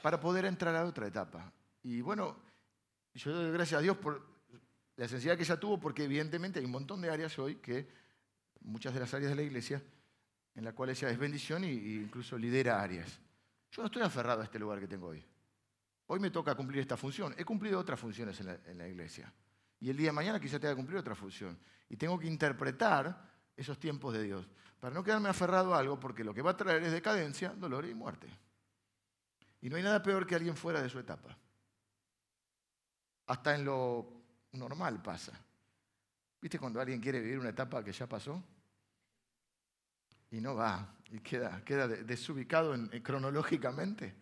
Para 0.00 0.20
poder 0.20 0.44
entrar 0.44 0.76
a 0.76 0.84
otra 0.84 1.08
etapa. 1.08 1.52
Y 1.82 2.00
bueno, 2.00 2.36
yo 3.14 3.34
doy 3.34 3.52
gracias 3.52 3.78
a 3.78 3.82
Dios 3.82 3.96
por 3.96 4.24
la 4.96 5.08
sensibilidad 5.08 5.36
que 5.36 5.42
ella 5.42 5.58
tuvo, 5.58 5.80
porque 5.80 6.04
evidentemente 6.04 6.60
hay 6.60 6.64
un 6.64 6.70
montón 6.70 7.00
de 7.00 7.10
áreas 7.10 7.36
hoy 7.38 7.56
que, 7.56 7.88
muchas 8.60 8.94
de 8.94 9.00
las 9.00 9.12
áreas 9.12 9.30
de 9.30 9.36
la 9.36 9.42
iglesia, 9.42 9.82
en 10.54 10.64
las 10.64 10.74
cuales 10.74 11.02
ella 11.02 11.10
es 11.10 11.18
bendición 11.18 11.64
e 11.64 11.72
incluso 11.72 12.38
lidera 12.38 12.80
áreas. 12.80 13.18
Yo 13.70 13.82
no 13.82 13.86
estoy 13.86 14.02
aferrado 14.02 14.40
a 14.40 14.44
este 14.44 14.58
lugar 14.58 14.80
que 14.80 14.88
tengo 14.88 15.08
hoy. 15.08 15.24
Hoy 16.06 16.18
me 16.18 16.30
toca 16.30 16.54
cumplir 16.54 16.80
esta 16.80 16.96
función. 16.96 17.34
He 17.38 17.44
cumplido 17.44 17.78
otras 17.78 17.98
funciones 17.98 18.40
en 18.40 18.78
la, 18.78 18.88
iglesia. 18.88 19.32
Y 19.78 19.90
el 19.90 19.96
día 19.96 20.08
de 20.08 20.12
mañana 20.12 20.40
quizá 20.40 20.58
tenga 20.58 20.72
que 20.72 20.76
cumplir 20.76 20.98
otra 20.98 21.14
función. 21.14 21.58
Y 21.88 21.96
tengo 21.96 22.18
que 22.18 22.26
interpretar 22.26 23.30
esos 23.56 23.78
tiempos 23.78 24.12
de 24.14 24.24
Dios 24.24 24.48
para 24.80 24.94
no 24.94 25.04
quedarme 25.04 25.28
aferrado 25.28 25.74
a 25.74 25.78
algo, 25.78 26.00
porque 26.00 26.24
lo 26.24 26.34
que 26.34 26.42
va 26.42 26.52
a 26.52 26.56
traer 26.56 26.82
es 26.82 26.90
decadencia, 26.90 27.50
dolor 27.50 27.84
y 27.84 27.94
muerte. 27.94 28.28
Y 29.60 29.68
no 29.68 29.76
hay 29.76 29.82
nada 29.82 30.02
peor 30.02 30.26
que 30.26 30.34
alguien 30.34 30.56
fuera 30.56 30.82
de 30.82 30.88
su 30.88 30.98
etapa. 30.98 31.36
Hasta 33.26 33.54
en 33.54 33.64
lo 33.64 34.24
normal 34.52 35.00
pasa. 35.00 35.32
¿Viste 36.40 36.58
cuando 36.58 36.80
alguien 36.80 37.00
quiere 37.00 37.20
vivir 37.20 37.38
una 37.38 37.50
etapa 37.50 37.84
que 37.84 37.92
ya 37.92 38.08
pasó? 38.08 38.42
Y 40.30 40.40
no 40.40 40.54
va, 40.54 40.96
y 41.10 41.20
queda, 41.20 41.64
queda 41.64 41.88
desubicado 41.88 42.74
cronológicamente. 43.02 44.14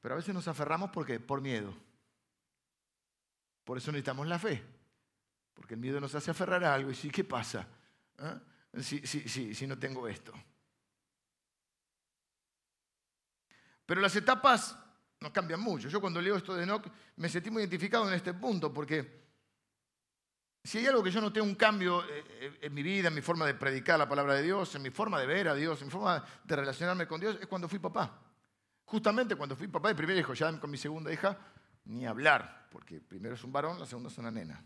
Pero 0.00 0.14
a 0.14 0.16
veces 0.16 0.34
nos 0.34 0.48
aferramos 0.48 0.90
porque 0.90 1.20
por 1.20 1.40
miedo. 1.40 1.74
Por 3.64 3.78
eso 3.78 3.92
necesitamos 3.92 4.26
la 4.26 4.38
fe. 4.38 4.62
Porque 5.54 5.74
el 5.74 5.80
miedo 5.80 6.00
nos 6.00 6.14
hace 6.14 6.30
aferrar 6.30 6.64
a 6.64 6.74
algo 6.74 6.90
y 6.90 6.94
sí, 6.94 7.10
¿qué 7.10 7.22
pasa? 7.22 7.68
¿Ah? 8.18 8.40
Si, 8.80 9.06
si 9.06 9.66
no 9.66 9.78
tengo 9.78 10.08
esto. 10.08 10.32
Pero 13.84 14.00
las 14.00 14.16
etapas 14.16 14.76
no 15.20 15.32
cambian 15.32 15.60
mucho. 15.60 15.88
Yo 15.88 16.00
cuando 16.00 16.20
leo 16.20 16.36
esto 16.36 16.54
de 16.54 16.64
Enoch 16.64 16.86
me 17.16 17.28
sentí 17.28 17.50
muy 17.50 17.62
identificado 17.62 18.08
en 18.08 18.14
este 18.14 18.32
punto, 18.34 18.72
porque 18.72 19.22
si 20.64 20.78
hay 20.78 20.86
algo 20.86 21.02
que 21.02 21.10
yo 21.10 21.20
noté 21.20 21.40
un 21.40 21.54
cambio 21.54 22.04
eh, 22.04 22.24
eh, 22.28 22.58
en 22.62 22.74
mi 22.74 22.82
vida, 22.82 23.08
en 23.08 23.14
mi 23.14 23.20
forma 23.20 23.46
de 23.46 23.54
predicar 23.54 23.98
la 23.98 24.08
palabra 24.08 24.34
de 24.34 24.42
Dios, 24.42 24.74
en 24.74 24.82
mi 24.82 24.90
forma 24.90 25.18
de 25.18 25.26
ver 25.26 25.48
a 25.48 25.54
Dios, 25.54 25.80
en 25.80 25.88
mi 25.88 25.90
forma 25.90 26.24
de 26.44 26.56
relacionarme 26.56 27.06
con 27.06 27.20
Dios, 27.20 27.38
es 27.40 27.46
cuando 27.46 27.68
fui 27.68 27.78
papá. 27.78 28.20
Justamente 28.84 29.34
cuando 29.34 29.56
fui 29.56 29.68
papá 29.68 29.88
de 29.88 29.94
primer 29.94 30.16
hijo, 30.16 30.34
ya 30.34 30.58
con 30.60 30.70
mi 30.70 30.76
segunda 30.76 31.12
hija, 31.12 31.36
ni 31.84 32.06
hablar, 32.06 32.68
porque 32.70 33.00
primero 33.00 33.34
es 33.34 33.42
un 33.42 33.52
varón, 33.52 33.78
la 33.78 33.86
segunda 33.86 34.08
es 34.08 34.18
una 34.18 34.30
nena. 34.30 34.62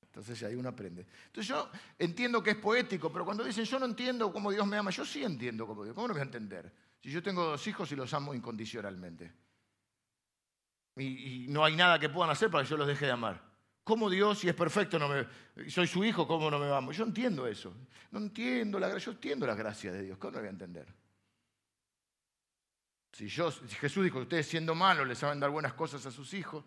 Entonces 0.00 0.42
ahí 0.42 0.54
uno 0.54 0.70
aprende. 0.70 1.06
Entonces 1.26 1.46
yo 1.46 1.70
entiendo 1.98 2.42
que 2.42 2.50
es 2.50 2.56
poético, 2.56 3.12
pero 3.12 3.24
cuando 3.24 3.44
dicen 3.44 3.64
yo 3.64 3.78
no 3.78 3.86
entiendo 3.86 4.32
cómo 4.32 4.50
Dios 4.50 4.66
me 4.66 4.76
ama, 4.76 4.90
yo 4.90 5.04
sí 5.04 5.22
entiendo 5.22 5.66
cómo 5.66 5.84
Dios. 5.84 5.94
¿Cómo 5.94 6.08
no 6.08 6.14
voy 6.14 6.20
a 6.20 6.24
entender? 6.24 6.72
Si 7.00 7.10
yo 7.10 7.22
tengo 7.22 7.44
dos 7.44 7.66
hijos 7.66 7.92
y 7.92 7.96
los 7.96 8.12
amo 8.14 8.34
incondicionalmente. 8.34 9.32
Y, 10.96 11.46
no 11.48 11.64
hay 11.64 11.76
nada 11.76 11.98
que 11.98 12.08
puedan 12.08 12.30
hacer 12.30 12.50
para 12.50 12.64
que 12.64 12.70
yo 12.70 12.76
los 12.76 12.86
deje 12.86 13.06
de 13.06 13.12
amar. 13.12 13.47
¿Cómo 13.88 14.10
Dios, 14.10 14.40
si 14.40 14.50
es 14.50 14.54
perfecto, 14.54 14.98
no 14.98 15.08
me, 15.08 15.26
soy 15.70 15.86
su 15.86 16.04
hijo, 16.04 16.28
cómo 16.28 16.50
no 16.50 16.58
me 16.58 16.70
amo? 16.70 16.92
Yo 16.92 17.04
entiendo 17.04 17.46
eso. 17.46 17.74
No 18.10 18.18
entiendo 18.18 18.78
la 18.78 18.98
yo 18.98 19.12
entiendo 19.12 19.46
la 19.46 19.54
gracia 19.54 19.90
de 19.90 20.02
Dios. 20.02 20.18
¿Cómo 20.18 20.32
no 20.32 20.38
voy 20.40 20.48
a 20.48 20.50
entender? 20.50 20.86
Si, 23.10 23.30
Jesús 23.30 24.04
dijo, 24.04 24.18
ustedes 24.18 24.46
siendo 24.46 24.74
malos 24.74 25.08
les 25.08 25.16
saben 25.16 25.40
dar 25.40 25.48
buenas 25.48 25.72
cosas 25.72 26.04
a 26.04 26.10
sus 26.10 26.34
hijos, 26.34 26.66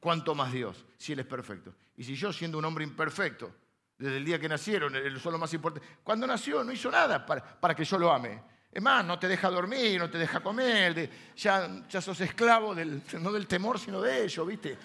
¿cuánto 0.00 0.34
más 0.34 0.50
Dios, 0.50 0.86
si 0.96 1.12
Él 1.12 1.18
es 1.18 1.26
perfecto? 1.26 1.74
Y 1.94 2.04
si 2.04 2.14
yo, 2.14 2.32
siendo 2.32 2.56
un 2.56 2.64
hombre 2.64 2.84
imperfecto, 2.84 3.54
desde 3.98 4.16
el 4.16 4.24
día 4.24 4.38
que 4.38 4.48
nacieron, 4.48 4.96
el 4.96 5.20
solo 5.20 5.36
más 5.36 5.52
importante, 5.52 5.86
cuando 6.02 6.26
nació 6.26 6.64
no 6.64 6.72
hizo 6.72 6.90
nada 6.90 7.26
para, 7.26 7.60
para 7.60 7.74
que 7.74 7.84
yo 7.84 7.98
lo 7.98 8.10
ame. 8.10 8.40
Es 8.72 8.82
más, 8.82 9.04
no 9.04 9.18
te 9.18 9.28
deja 9.28 9.50
dormir, 9.50 10.00
no 10.00 10.08
te 10.08 10.16
deja 10.16 10.40
comer, 10.40 11.10
ya, 11.36 11.86
ya 11.86 12.00
sos 12.00 12.18
esclavo 12.22 12.74
del, 12.74 13.02
no 13.20 13.30
del 13.30 13.46
temor, 13.46 13.78
sino 13.78 14.00
de 14.00 14.24
ello, 14.24 14.46
¿viste? 14.46 14.78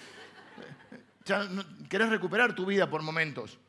Ya 1.30 1.48
querés 1.88 2.10
recuperar 2.10 2.56
tu 2.56 2.66
vida 2.66 2.90
por 2.90 3.04
momentos. 3.04 3.60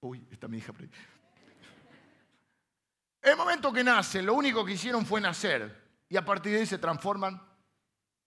Uy, 0.00 0.26
está 0.30 0.48
mi 0.48 0.56
hija 0.56 0.72
por 0.72 0.82
ahí. 0.82 0.90
El 3.20 3.36
momento 3.36 3.70
que 3.70 3.84
nace, 3.84 4.22
lo 4.22 4.32
único 4.32 4.64
que 4.64 4.72
hicieron 4.72 5.04
fue 5.04 5.20
nacer. 5.20 5.84
Y 6.08 6.16
a 6.16 6.24
partir 6.24 6.52
de 6.52 6.60
ahí 6.60 6.66
se 6.66 6.78
transforman 6.78 7.42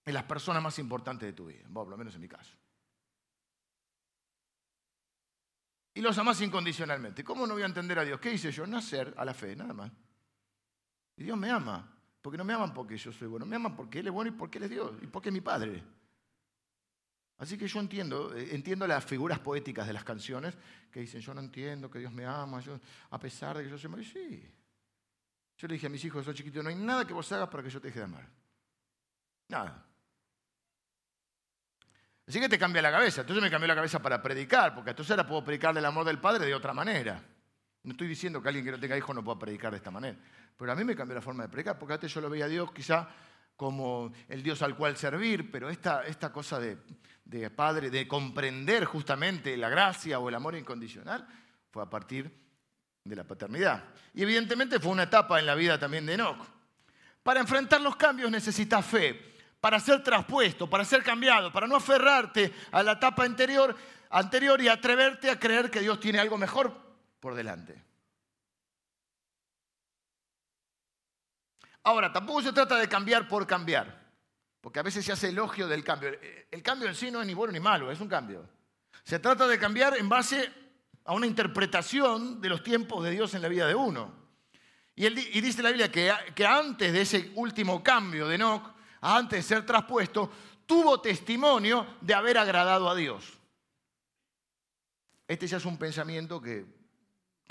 en 0.05 0.13
las 0.13 0.25
personas 0.25 0.61
más 0.61 0.77
importantes 0.77 1.25
de 1.27 1.33
tu 1.33 1.47
vida. 1.47 1.67
por 1.73 1.87
lo 1.87 1.97
menos 1.97 2.13
en 2.13 2.21
mi 2.21 2.27
caso. 2.27 2.55
y 5.95 6.01
los 6.01 6.17
amas 6.17 6.39
incondicionalmente. 6.39 7.25
¿Cómo 7.25 7.45
no 7.45 7.55
voy 7.55 7.63
a 7.63 7.65
entender 7.65 7.99
a 7.99 8.05
Dios? 8.05 8.21
¿Qué 8.21 8.31
hice 8.31 8.53
yo? 8.53 8.65
Nacer 8.65 9.13
a 9.17 9.25
la 9.25 9.33
fe, 9.33 9.53
nada 9.55 9.73
más. 9.73 9.91
Y 11.17 11.23
Dios 11.23 11.37
me 11.37 11.49
ama. 11.49 11.98
Porque 12.22 12.38
no 12.38 12.43
me 12.43 12.53
aman 12.53 12.74
porque 12.74 12.97
yo 12.97 13.11
soy 13.11 13.28
bueno, 13.28 13.45
me 13.45 13.55
aman 13.55 13.76
porque 13.76 13.99
Él 13.99 14.07
es 14.07 14.13
bueno 14.13 14.30
y 14.30 14.34
porque 14.34 14.57
Él 14.57 14.65
es 14.65 14.70
Dios 14.70 14.91
y 15.01 15.07
porque 15.07 15.30
es 15.30 15.34
mi 15.34 15.41
Padre. 15.41 15.84
Así 17.38 17.57
que 17.57 17.67
yo 17.67 17.80
entiendo, 17.80 18.36
eh, 18.36 18.49
entiendo 18.51 18.86
las 18.86 19.05
figuras 19.05 19.39
poéticas 19.39 19.88
de 19.88 19.93
las 19.93 20.03
canciones 20.03 20.57
que 20.91 20.99
dicen, 20.99 21.22
yo 21.22 21.34
no 21.34 21.39
entiendo 21.39 21.89
que 21.89 21.99
Dios 21.99 22.11
me 22.11 22.26
ama, 22.26 22.59
yo, 22.59 22.80
a 23.09 23.20
pesar 23.20 23.57
de 23.57 23.63
que 23.63 23.70
yo 23.70 23.78
soy 23.78 23.89
malo. 23.89 24.03
Sí. 24.03 24.45
Yo 25.57 25.67
le 25.67 25.76
dije 25.76 25.88
a 25.88 25.89
mis 25.89 26.03
hijos, 26.03 26.26
soy 26.26 26.34
chiquitos, 26.34 26.61
no 26.63 26.70
hay 26.70 26.76
nada 26.76 27.07
que 27.07 27.13
vos 27.13 27.32
hagas 27.32 27.47
para 27.47 27.63
que 27.63 27.70
yo 27.70 27.80
te 27.80 27.88
deje 27.88 27.99
de 27.99 28.05
amar. 28.05 28.28
Nada. 29.47 29.86
Así 32.28 32.39
que 32.39 32.49
te 32.49 32.59
cambia 32.59 32.82
la 32.82 32.91
cabeza. 32.91 33.22
Entonces 33.22 33.41
me 33.41 33.49
cambió 33.49 33.67
la 33.67 33.76
cabeza 33.76 34.01
para 34.01 34.22
predicar, 34.22 34.76
porque 34.76 34.91
entonces 34.91 35.11
ahora 35.11 35.26
puedo 35.26 35.43
predicar 35.43 35.74
del 35.74 35.86
amor 35.86 36.05
del 36.05 36.20
Padre 36.20 36.45
de 36.45 36.53
otra 36.53 36.74
manera. 36.74 37.24
No 37.89 37.93
estoy 37.93 38.07
diciendo 38.07 38.39
que 38.39 38.49
alguien 38.49 38.63
que 38.63 38.71
no 38.71 38.79
tenga 38.79 38.95
hijos 38.95 39.15
no 39.15 39.23
pueda 39.23 39.39
predicar 39.39 39.71
de 39.71 39.77
esta 39.77 39.89
manera. 39.89 40.15
Pero 40.55 40.71
a 40.71 40.75
mí 40.75 40.83
me 40.83 40.95
cambió 40.95 41.15
la 41.15 41.23
forma 41.23 41.41
de 41.41 41.49
predicar, 41.49 41.79
porque 41.79 41.95
antes 41.95 42.13
yo 42.13 42.21
lo 42.21 42.29
veía 42.29 42.45
a 42.45 42.47
Dios 42.47 42.71
quizá 42.71 43.09
como 43.55 44.11
el 44.27 44.43
Dios 44.43 44.61
al 44.61 44.75
cual 44.75 44.95
servir, 44.95 45.49
pero 45.49 45.71
esta, 45.71 46.03
esta 46.03 46.31
cosa 46.31 46.59
de, 46.59 46.77
de 47.25 47.49
Padre, 47.49 47.89
de 47.89 48.07
comprender 48.07 48.85
justamente 48.85 49.57
la 49.57 49.69
gracia 49.69 50.19
o 50.19 50.29
el 50.29 50.35
amor 50.35 50.53
incondicional, 50.53 51.27
fue 51.71 51.81
a 51.81 51.89
partir 51.89 52.31
de 53.03 53.15
la 53.15 53.23
paternidad. 53.23 53.85
Y 54.13 54.21
evidentemente 54.21 54.79
fue 54.79 54.91
una 54.91 55.03
etapa 55.03 55.39
en 55.39 55.47
la 55.47 55.55
vida 55.55 55.79
también 55.79 56.05
de 56.05 56.13
Enoch. 56.13 56.45
Para 57.23 57.39
enfrentar 57.39 57.81
los 57.81 57.95
cambios 57.95 58.29
necesitas 58.29 58.85
fe 58.85 59.33
para 59.59 59.79
ser 59.79 60.03
traspuesto, 60.03 60.69
para 60.69 60.85
ser 60.85 61.01
cambiado, 61.01 61.51
para 61.51 61.65
no 61.65 61.75
aferrarte 61.75 62.53
a 62.71 62.83
la 62.83 62.91
etapa 62.91 63.23
anterior, 63.23 63.75
anterior 64.11 64.61
y 64.61 64.67
atreverte 64.67 65.31
a 65.31 65.39
creer 65.39 65.71
que 65.71 65.79
Dios 65.79 65.99
tiene 65.99 66.19
algo 66.19 66.37
mejor 66.37 66.88
por 67.20 67.36
delante. 67.36 67.84
Ahora, 71.84 72.11
tampoco 72.11 72.41
se 72.41 72.53
trata 72.53 72.78
de 72.78 72.88
cambiar 72.88 73.28
por 73.28 73.47
cambiar, 73.47 74.11
porque 74.61 74.80
a 74.80 74.84
veces 74.84 75.05
se 75.05 75.11
hace 75.11 75.30
elogio 75.30 75.67
del 75.67 75.84
cambio. 75.84 76.11
El 76.51 76.61
cambio 76.61 76.88
en 76.88 76.95
sí 76.95 77.09
no 77.09 77.22
es 77.22 77.28
ni 77.28 77.34
bueno 77.34 77.53
ni 77.53 77.59
malo, 77.59 77.91
es 77.91 77.99
un 77.99 78.07
cambio. 78.07 78.47
Se 79.03 79.20
trata 79.20 79.47
de 79.47 79.57
cambiar 79.57 79.97
en 79.97 80.09
base 80.09 80.53
a 81.05 81.13
una 81.13 81.26
interpretación 81.26 82.41
de 82.41 82.49
los 82.49 82.63
tiempos 82.63 83.03
de 83.03 83.11
Dios 83.11 83.34
en 83.34 83.41
la 83.41 83.47
vida 83.47 83.67
de 83.67 83.76
uno. 83.76 84.13
Y, 84.95 85.09
dice 85.09 85.63
la 85.63 85.70
Biblia 85.70 85.89
que, 85.89 86.13
que 86.36 86.45
antes 86.45 86.91
de 86.91 87.01
ese 87.01 87.32
último 87.36 87.82
cambio 87.82 88.28
de 88.28 88.36
Enoch, 88.36 88.74
antes 89.01 89.39
de 89.39 89.55
ser 89.55 89.65
traspuesto, 89.65 90.30
tuvo 90.65 90.99
testimonio 90.99 91.95
de 92.01 92.13
haber 92.13 92.38
agradado 92.38 92.89
a 92.89 92.95
Dios. 92.95 93.39
Este 95.26 95.47
ya 95.47 95.57
es 95.57 95.65
un 95.65 95.78
pensamiento 95.78 96.41
que, 96.41 96.78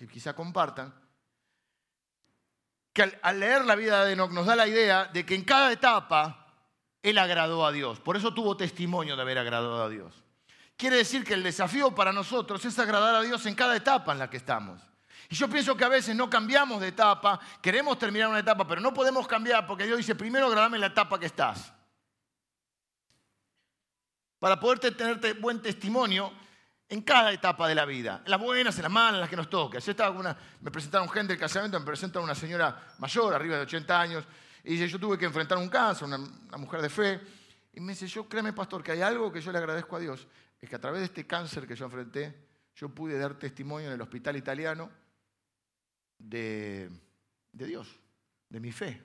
quizá 0.06 0.34
compartan, 0.34 0.94
que 2.92 3.18
al, 3.22 3.40
leer 3.40 3.64
la 3.64 3.74
vida 3.74 4.04
de 4.04 4.12
Enoch 4.12 4.30
nos 4.30 4.46
da 4.46 4.56
la 4.56 4.66
idea 4.66 5.06
de 5.06 5.24
que 5.24 5.34
en 5.34 5.44
cada 5.44 5.72
etapa 5.72 6.46
él 7.02 7.18
agradó 7.18 7.64
a 7.64 7.72
Dios. 7.72 8.00
Por 8.00 8.16
eso 8.16 8.32
tuvo 8.34 8.56
testimonio 8.56 9.16
de 9.16 9.22
haber 9.22 9.38
agradado 9.38 9.82
a 9.82 9.88
Dios. 9.88 10.14
Quiere 10.76 10.96
decir 10.96 11.24
que 11.24 11.34
el 11.34 11.42
desafío 11.42 11.94
para 11.94 12.12
nosotros 12.12 12.64
es 12.64 12.78
agradar 12.78 13.14
a 13.14 13.22
Dios 13.22 13.44
en 13.46 13.54
cada 13.54 13.76
etapa 13.76 14.12
en 14.12 14.18
la 14.18 14.30
que 14.30 14.36
estamos. 14.36 14.80
Y 15.28 15.34
yo 15.34 15.48
pienso 15.48 15.76
que 15.76 15.84
a 15.84 15.88
veces 15.88 16.16
no 16.16 16.30
cambiamos 16.30 16.80
de 16.80 16.88
etapa, 16.88 17.38
queremos 17.60 17.98
terminar 17.98 18.28
una 18.28 18.38
etapa, 18.38 18.66
pero 18.66 18.80
no 18.80 18.94
podemos 18.94 19.26
cambiar 19.26 19.66
porque 19.66 19.84
Dios 19.84 19.98
dice, 19.98 20.14
primero 20.14 20.46
agradame 20.46 20.76
en 20.76 20.82
la 20.82 20.86
etapa 20.86 21.18
que 21.18 21.26
estás. 21.26 21.72
Para 24.38 24.58
poder 24.58 24.78
tenerte 24.78 25.32
buen 25.34 25.60
testimonio 25.60 26.32
en 26.90 27.02
cada 27.02 27.32
etapa 27.32 27.68
de 27.68 27.74
la 27.74 27.84
vida, 27.84 28.22
las 28.26 28.40
buenas, 28.40 28.76
en 28.76 28.82
las 28.82 28.92
malas, 28.92 29.20
las 29.20 29.28
que 29.28 29.36
nos 29.36 29.50
toque. 29.50 29.78
estaba 29.78 30.10
una, 30.10 30.36
me 30.60 30.70
presentaron 30.70 31.08
gente 31.10 31.34
del 31.34 31.40
casamiento, 31.40 31.78
me 31.78 31.84
presentaron 31.84 32.24
una 32.24 32.34
señora 32.34 32.94
mayor, 32.98 33.34
arriba 33.34 33.56
de 33.56 33.62
80 33.62 34.00
años, 34.00 34.24
Y 34.64 34.72
dice, 34.72 34.88
yo 34.88 34.98
tuve 34.98 35.18
que 35.18 35.26
enfrentar 35.26 35.58
un 35.58 35.68
caso, 35.68 36.06
una, 36.06 36.18
mujer 36.56 36.80
de 36.80 36.88
fe. 36.88 37.20
Y 37.74 37.80
me 37.80 37.92
dice, 37.92 38.06
yo 38.06 38.26
créeme, 38.28 38.52
pastor, 38.52 38.82
que 38.82 38.92
hay 38.92 39.02
algo 39.02 39.30
que 39.30 39.40
yo 39.40 39.52
le 39.52 39.58
agradezco 39.58 39.96
a 39.96 39.98
Dios. 39.98 40.26
Es 40.60 40.68
que 40.68 40.76
a 40.76 40.80
través 40.80 41.00
de 41.00 41.06
este 41.06 41.26
cáncer 41.26 41.66
que 41.66 41.76
yo 41.76 41.84
enfrenté, 41.84 42.34
yo 42.74 42.88
pude 42.88 43.18
dar 43.18 43.34
testimonio 43.34 43.88
en 43.88 43.94
el 43.94 44.00
hospital 44.00 44.36
italiano 44.36 44.90
de, 46.18 46.90
Dios, 47.52 48.00
de 48.48 48.60
mi 48.60 48.72
fe. 48.72 49.02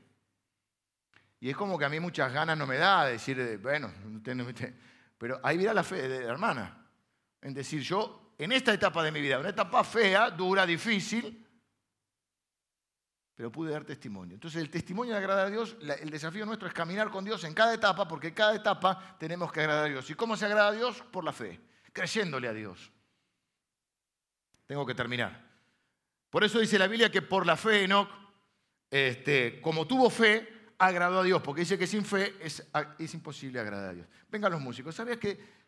Y 1.41 1.49
es 1.49 1.57
como 1.57 1.77
que 1.77 1.84
a 1.84 1.89
mí 1.89 1.99
muchas 1.99 2.31
ganas 2.31 2.57
no 2.57 2.65
me 2.65 2.77
da 2.77 3.05
de 3.05 3.13
decir, 3.13 3.59
bueno, 3.61 3.91
pero 5.17 5.39
ahí 5.43 5.57
viene 5.57 5.73
la 5.73 5.84
fe 5.84 6.07
de 6.07 6.21
la 6.21 6.31
hermana. 6.31 6.82
En 7.43 7.53
decir, 7.53 7.81
yo, 7.81 8.33
en 8.37 8.53
esta 8.53 8.73
etapa 8.73 9.03
de 9.03 9.11
mi 9.11 9.19
vida, 9.19 9.37
una 9.37 9.49
etapa 9.49 9.83
fea, 9.83 10.31
dura, 10.31 10.65
difícil, 10.65 11.45
pero 13.35 13.51
pude 13.51 13.73
dar 13.73 13.83
testimonio. 13.83 14.35
Entonces 14.35 14.61
el 14.61 14.69
testimonio 14.69 15.11
de 15.11 15.19
agradar 15.19 15.47
a 15.47 15.49
Dios, 15.49 15.75
el 15.81 16.09
desafío 16.09 16.45
nuestro 16.45 16.69
es 16.69 16.73
caminar 16.73 17.11
con 17.11 17.25
Dios 17.25 17.43
en 17.43 17.53
cada 17.53 17.73
etapa, 17.73 18.07
porque 18.07 18.29
en 18.29 18.33
cada 18.33 18.55
etapa 18.55 19.17
tenemos 19.19 19.51
que 19.51 19.59
agradar 19.59 19.85
a 19.87 19.89
Dios. 19.89 20.09
¿Y 20.09 20.13
cómo 20.13 20.37
se 20.37 20.45
agrada 20.45 20.69
a 20.69 20.71
Dios? 20.71 21.03
Por 21.11 21.25
la 21.25 21.33
fe, 21.33 21.59
creyéndole 21.91 22.47
a 22.47 22.53
Dios. 22.53 22.93
Tengo 24.65 24.85
que 24.85 24.95
terminar. 24.95 25.45
Por 26.29 26.45
eso 26.45 26.59
dice 26.59 26.79
la 26.79 26.87
Biblia 26.87 27.11
que 27.11 27.21
por 27.21 27.45
la 27.45 27.57
fe 27.57 27.83
Enoch, 27.83 28.07
este, 28.89 29.59
como 29.59 29.85
tuvo 29.85 30.09
fe, 30.09 30.71
agradó 30.77 31.19
a 31.19 31.23
Dios, 31.23 31.41
porque 31.41 31.61
dice 31.61 31.77
que 31.77 31.87
sin 31.87 32.05
fe 32.05 32.35
es, 32.39 32.65
es 32.97 33.13
imposible 33.13 33.59
agradar 33.59 33.89
a 33.89 33.93
Dios. 33.93 34.07
Vengan 34.29 34.53
los 34.53 34.61
músicos, 34.61 34.95
¿sabías 34.95 35.17
que 35.17 35.62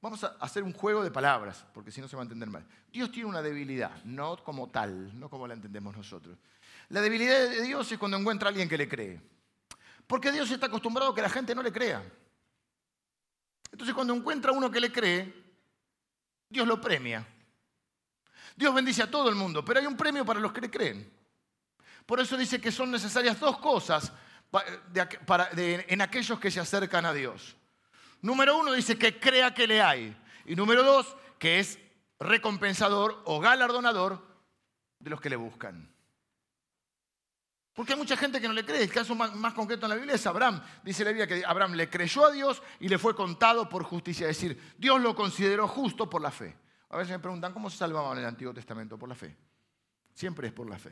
vamos 0.00 0.24
a 0.24 0.36
hacer 0.40 0.62
un 0.62 0.72
juego 0.72 1.02
de 1.02 1.10
palabras? 1.10 1.64
Porque 1.72 1.90
si 1.90 2.00
no 2.00 2.08
se 2.08 2.16
va 2.16 2.22
a 2.22 2.24
entender 2.24 2.48
mal. 2.48 2.66
Dios 2.92 3.10
tiene 3.10 3.28
una 3.28 3.42
debilidad, 3.42 4.02
no 4.04 4.42
como 4.42 4.68
tal, 4.68 5.18
no 5.18 5.28
como 5.28 5.46
la 5.46 5.54
entendemos 5.54 5.96
nosotros. 5.96 6.38
La 6.88 7.00
debilidad 7.00 7.48
de 7.50 7.62
Dios 7.62 7.90
es 7.92 7.98
cuando 7.98 8.16
encuentra 8.16 8.48
a 8.48 8.50
alguien 8.50 8.68
que 8.68 8.78
le 8.78 8.88
cree. 8.88 9.20
Porque 10.06 10.32
Dios 10.32 10.50
está 10.50 10.66
acostumbrado 10.66 11.12
a 11.12 11.14
que 11.14 11.22
la 11.22 11.28
gente 11.28 11.54
no 11.54 11.62
le 11.62 11.72
crea. 11.72 12.02
Entonces 13.70 13.94
cuando 13.94 14.14
encuentra 14.14 14.50
a 14.50 14.54
uno 14.54 14.70
que 14.70 14.80
le 14.80 14.90
cree, 14.90 15.34
Dios 16.48 16.66
lo 16.66 16.80
premia. 16.80 17.26
Dios 18.56 18.74
bendice 18.74 19.02
a 19.02 19.10
todo 19.10 19.28
el 19.28 19.34
mundo, 19.34 19.64
pero 19.64 19.78
hay 19.80 19.86
un 19.86 19.96
premio 19.96 20.24
para 20.24 20.40
los 20.40 20.52
que 20.52 20.62
le 20.62 20.70
creen. 20.70 21.12
Por 22.06 22.20
eso 22.20 22.38
dice 22.38 22.58
que 22.58 22.72
son 22.72 22.90
necesarias 22.90 23.38
dos 23.38 23.58
cosas 23.58 24.10
en 25.54 26.00
aquellos 26.00 26.40
que 26.40 26.50
se 26.50 26.58
acercan 26.58 27.04
a 27.04 27.12
Dios. 27.12 27.54
Número 28.22 28.56
uno 28.56 28.72
dice 28.72 28.98
que 28.98 29.18
crea 29.18 29.54
que 29.54 29.66
le 29.66 29.82
hay. 29.82 30.16
Y 30.44 30.56
número 30.56 30.82
dos, 30.82 31.16
que 31.38 31.58
es 31.58 31.78
recompensador 32.18 33.22
o 33.24 33.40
galardonador 33.40 34.26
de 34.98 35.10
los 35.10 35.20
que 35.20 35.30
le 35.30 35.36
buscan. 35.36 35.92
Porque 37.78 37.92
hay 37.92 37.98
mucha 37.98 38.16
gente 38.16 38.40
que 38.40 38.48
no 38.48 38.54
le 38.54 38.64
cree. 38.64 38.82
El 38.82 38.90
caso 38.90 39.14
más, 39.14 39.54
concreto 39.54 39.86
en 39.86 39.90
la 39.90 39.94
Biblia 39.94 40.16
es 40.16 40.26
Abraham. 40.26 40.60
Dice 40.82 41.04
la 41.04 41.10
Biblia 41.10 41.28
que 41.28 41.44
Abraham 41.46 41.74
le 41.74 41.88
creyó 41.88 42.26
a 42.26 42.32
Dios 42.32 42.60
y 42.80 42.88
le 42.88 42.98
fue 42.98 43.14
contado 43.14 43.68
por 43.68 43.84
justicia. 43.84 44.28
Es 44.28 44.36
decir, 44.36 44.74
Dios 44.76 45.00
lo 45.00 45.14
consideró 45.14 45.68
justo 45.68 46.10
por 46.10 46.20
la 46.20 46.32
fe. 46.32 46.56
A 46.88 46.96
veces 46.96 47.12
me 47.12 47.20
preguntan, 47.20 47.52
¿cómo 47.52 47.70
se 47.70 47.76
salvaban 47.76 48.14
en 48.14 48.24
el 48.24 48.28
Antiguo 48.30 48.52
Testamento? 48.52 48.98
Por 48.98 49.08
la 49.08 49.14
fe. 49.14 49.36
Siempre 50.12 50.48
es 50.48 50.52
por 50.52 50.68
la 50.68 50.76
fe. 50.76 50.90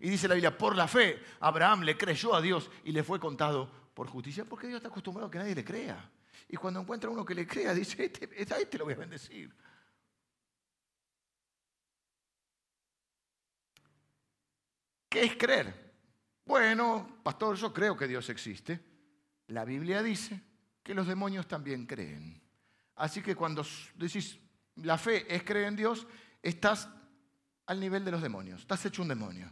Y 0.00 0.10
dice 0.10 0.28
la 0.28 0.34
Biblia, 0.34 0.56
por 0.56 0.76
la 0.76 0.86
fe, 0.86 1.18
Abraham 1.40 1.80
le 1.80 1.96
creyó 1.96 2.34
a 2.34 2.42
Dios 2.42 2.70
y 2.84 2.92
le 2.92 3.02
fue 3.02 3.18
contado 3.18 3.70
por 3.94 4.06
justicia, 4.08 4.44
porque 4.44 4.66
Dios 4.66 4.76
está 4.76 4.88
acostumbrado 4.88 5.28
a 5.28 5.30
que 5.30 5.38
nadie 5.38 5.54
le 5.54 5.64
crea. 5.64 6.10
Y 6.48 6.56
cuando 6.56 6.80
encuentra 6.80 7.10
uno 7.10 7.24
que 7.24 7.34
le 7.34 7.46
crea, 7.46 7.74
dice, 7.74 8.04
este, 8.04 8.54
a 8.54 8.58
este 8.58 8.78
lo 8.78 8.84
voy 8.84 8.94
a 8.94 8.98
bendecir. 8.98 9.54
¿Qué 15.08 15.24
es 15.24 15.36
creer? 15.36 15.88
Bueno, 16.44 17.20
pastor, 17.22 17.56
yo 17.56 17.72
creo 17.72 17.96
que 17.96 18.08
Dios 18.08 18.28
existe. 18.30 18.80
La 19.48 19.64
Biblia 19.64 20.02
dice 20.02 20.40
que 20.82 20.94
los 20.94 21.06
demonios 21.06 21.46
también 21.46 21.86
creen. 21.86 22.42
Así 22.96 23.22
que 23.22 23.36
cuando 23.36 23.64
decís, 23.94 24.38
la 24.76 24.96
fe 24.96 25.26
es 25.34 25.42
creer 25.42 25.66
en 25.66 25.76
Dios, 25.76 26.06
estás 26.42 26.88
al 27.66 27.78
nivel 27.78 28.04
de 28.04 28.10
los 28.10 28.22
demonios, 28.22 28.62
estás 28.62 28.84
hecho 28.86 29.02
un 29.02 29.08
demonio. 29.08 29.50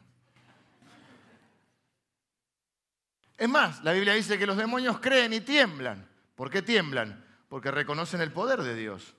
Es 3.36 3.48
más, 3.48 3.84
la 3.84 3.92
Biblia 3.92 4.14
dice 4.14 4.38
que 4.38 4.46
los 4.46 4.56
demonios 4.56 4.98
creen 4.98 5.34
y 5.34 5.40
tiemblan. 5.40 6.15
¿Por 6.36 6.50
qué 6.50 6.62
tiemblan? 6.62 7.24
Porque 7.48 7.72
reconocen 7.72 8.20
el 8.20 8.32
poder 8.32 8.62
de 8.62 8.76
Dios. 8.76 9.16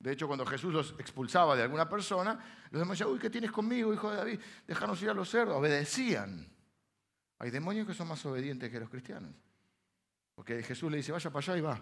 De 0.00 0.12
hecho, 0.12 0.26
cuando 0.26 0.46
Jesús 0.46 0.72
los 0.72 0.94
expulsaba 0.98 1.54
de 1.54 1.62
alguna 1.62 1.88
persona, 1.88 2.32
los 2.70 2.80
demonios 2.80 2.98
decían, 2.98 3.10
uy, 3.10 3.18
¿qué 3.20 3.30
tienes 3.30 3.52
conmigo, 3.52 3.92
hijo 3.92 4.10
de 4.10 4.16
David? 4.16 4.40
Déjanos 4.66 5.00
ir 5.02 5.10
a 5.10 5.14
los 5.14 5.28
cerdos. 5.28 5.56
Obedecían. 5.56 6.48
Hay 7.38 7.50
demonios 7.50 7.86
que 7.86 7.94
son 7.94 8.08
más 8.08 8.24
obedientes 8.26 8.70
que 8.70 8.80
los 8.80 8.88
cristianos. 8.88 9.32
Porque 10.34 10.62
Jesús 10.62 10.90
le 10.90 10.96
dice, 10.96 11.12
vaya 11.12 11.30
para 11.30 11.44
allá 11.44 11.58
y 11.58 11.60
va. 11.60 11.80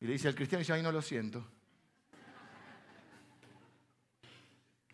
Y 0.00 0.06
le 0.06 0.12
dice 0.12 0.28
al 0.28 0.34
cristiano, 0.34 0.60
y 0.60 0.64
dice, 0.64 0.72
ay, 0.72 0.82
no 0.82 0.90
lo 0.90 1.02
siento. 1.02 1.46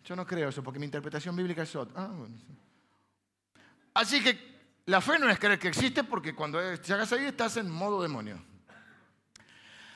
Yo 0.03 0.15
no 0.15 0.25
creo 0.25 0.49
eso, 0.49 0.61
porque 0.61 0.79
mi 0.79 0.85
interpretación 0.85 1.35
bíblica 1.35 1.63
es 1.63 1.75
otra. 1.75 1.93
Ah, 1.95 2.27
Así 3.93 4.21
que 4.21 4.53
la 4.87 4.99
fe 4.99 5.17
no 5.19 5.29
es 5.29 5.39
creer 5.39 5.59
que 5.59 5.69
existe 5.69 6.03
porque 6.03 6.35
cuando 6.35 6.59
llegas 6.75 7.13
ahí 7.13 7.25
estás 7.25 7.57
en 7.57 7.69
modo 7.69 8.01
demonio. 8.01 8.43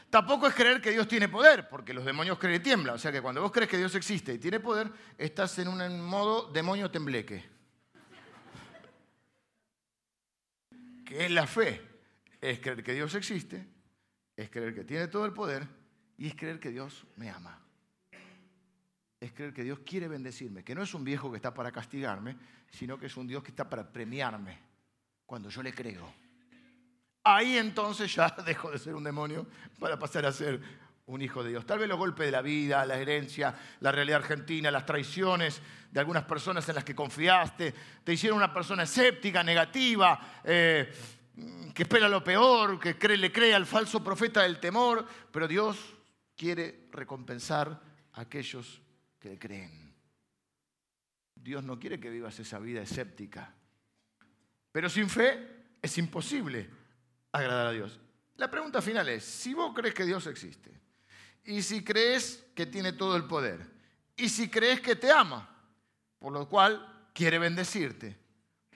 Tampoco 0.10 0.48
es 0.48 0.56
creer 0.56 0.80
que 0.80 0.92
Dios 0.92 1.08
tiene 1.08 1.28
poder, 1.28 1.68
porque 1.68 1.94
los 1.94 2.06
demonios 2.06 2.40
creen 2.40 2.56
y 2.56 2.64
tiemblan. 2.64 2.96
O 2.96 2.98
sea 2.98 3.12
que 3.12 3.22
cuando 3.22 3.42
vos 3.42 3.52
crees 3.52 3.70
que 3.70 3.78
Dios 3.78 3.94
existe 3.96 4.34
y 4.34 4.38
tiene 4.38 4.60
poder, 4.60 4.90
estás 5.18 5.60
en 5.60 5.68
un 5.68 6.02
modo 6.02 6.52
demonio 6.52 6.90
tembleque. 6.90 7.44
¿Qué 11.06 11.26
es 11.26 11.32
la 11.32 11.46
fe? 11.46 11.82
Es 12.40 12.60
creer 12.60 12.84
que 12.84 12.94
Dios 12.94 13.16
existe, 13.16 13.66
es 14.36 14.50
creer 14.50 14.74
que 14.76 14.84
tiene 14.84 15.08
todo 15.08 15.26
el 15.26 15.34
poder 15.34 15.68
y 16.18 16.28
es 16.28 16.36
creer 16.36 16.60
que 16.60 16.70
Dios 16.70 17.06
me 17.16 17.30
ama. 17.30 17.62
Es 19.20 19.34
creer 19.34 19.54
que 19.54 19.64
Dios 19.64 19.80
quiere 19.80 20.08
bendecirme, 20.08 20.64
que 20.64 20.76
no 20.76 20.84
es 20.84 20.94
un 20.94 21.04
viejo 21.04 21.32
que 21.32 21.38
está 21.38 21.54
para 21.54 21.72
castigarme, 21.72 22.38
sino 22.70 22.98
que 23.00 23.08
es 23.08 23.18
un 23.18 23.28
Dios 23.28 23.42
que 23.44 23.50
está 23.50 23.70
para 23.70 23.92
premiarme 23.92 24.60
cuando 25.26 25.50
yo 25.50 25.64
le 25.64 25.74
creo. 25.74 26.27
Ahí 27.30 27.58
entonces 27.58 28.14
ya 28.16 28.30
dejo 28.46 28.72
de 28.72 28.80
ser 28.80 28.96
un 28.96 29.04
demonio 29.04 29.46
para 29.80 30.00
pasar 30.00 30.26
a 30.26 30.32
ser 30.32 30.62
un 31.08 31.22
hijo 31.22 31.44
de 31.44 31.50
Dios. 31.50 31.66
Tal 31.66 31.80
vez 31.80 31.90
los 31.90 31.98
golpes 31.98 32.26
de 32.26 32.32
la 32.32 32.42
vida, 32.42 32.86
la 32.86 32.98
herencia, 32.98 33.54
la 33.82 33.92
realidad 33.92 34.22
argentina, 34.22 34.72
las 34.72 34.86
traiciones 34.86 35.62
de 35.92 36.00
algunas 36.00 36.24
personas 36.24 36.68
en 36.70 36.76
las 36.76 36.86
que 36.86 36.96
confiaste, 36.96 37.74
te 38.04 38.14
hicieron 38.14 38.38
una 38.38 38.54
persona 38.54 38.84
escéptica, 38.84 39.44
negativa, 39.44 40.40
eh, 40.42 40.90
que 41.74 41.84
espera 41.84 42.08
lo 42.08 42.24
peor, 42.24 42.80
que 42.80 43.18
le 43.18 43.32
cree 43.32 43.54
al 43.54 43.66
falso 43.66 44.02
profeta 44.02 44.44
del 44.44 44.60
temor, 44.60 45.06
pero 45.30 45.50
Dios 45.50 45.78
quiere 46.36 46.88
recompensar 46.92 47.82
a 48.14 48.22
aquellos 48.22 48.82
que 49.20 49.30
le 49.30 49.38
creen. 49.38 49.94
Dios 51.36 51.62
no 51.64 51.78
quiere 51.78 52.00
que 52.00 52.10
vivas 52.10 52.40
esa 52.40 52.58
vida 52.60 52.82
escéptica. 52.82 53.54
Pero 54.72 54.90
sin 54.90 55.10
fe 55.10 55.76
es 55.82 55.98
imposible 55.98 56.77
agradar 57.40 57.68
a 57.68 57.72
Dios. 57.72 58.00
La 58.36 58.50
pregunta 58.50 58.82
final 58.82 59.10
es, 59.10 59.24
si 59.24 59.54
vos 59.54 59.74
crees 59.76 59.94
que 59.94 60.06
Dios 60.06 60.28
existe, 60.28 60.72
y 61.44 61.62
si 61.62 61.84
crees 61.84 62.46
que 62.54 62.66
tiene 62.66 62.94
todo 62.94 63.16
el 63.16 63.24
poder, 63.24 63.66
y 64.16 64.30
si 64.30 64.50
crees 64.50 64.82
que 64.82 64.96
te 64.96 65.12
ama, 65.12 65.50
por 66.20 66.34
lo 66.34 66.48
cual 66.48 67.10
quiere 67.14 67.40
bendecirte, 67.40 68.18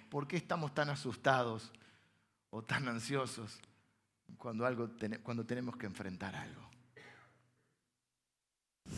¿por 0.09 0.27
qué 0.27 0.37
estamos 0.37 0.73
tan 0.73 0.89
asustados 0.89 1.71
o 2.49 2.63
tan 2.63 2.87
ansiosos 2.87 3.59
cuando, 4.37 4.65
algo, 4.65 4.89
cuando 5.23 5.45
tenemos 5.45 5.75
que 5.77 5.85
enfrentar 5.85 6.35
algo? 6.35 6.69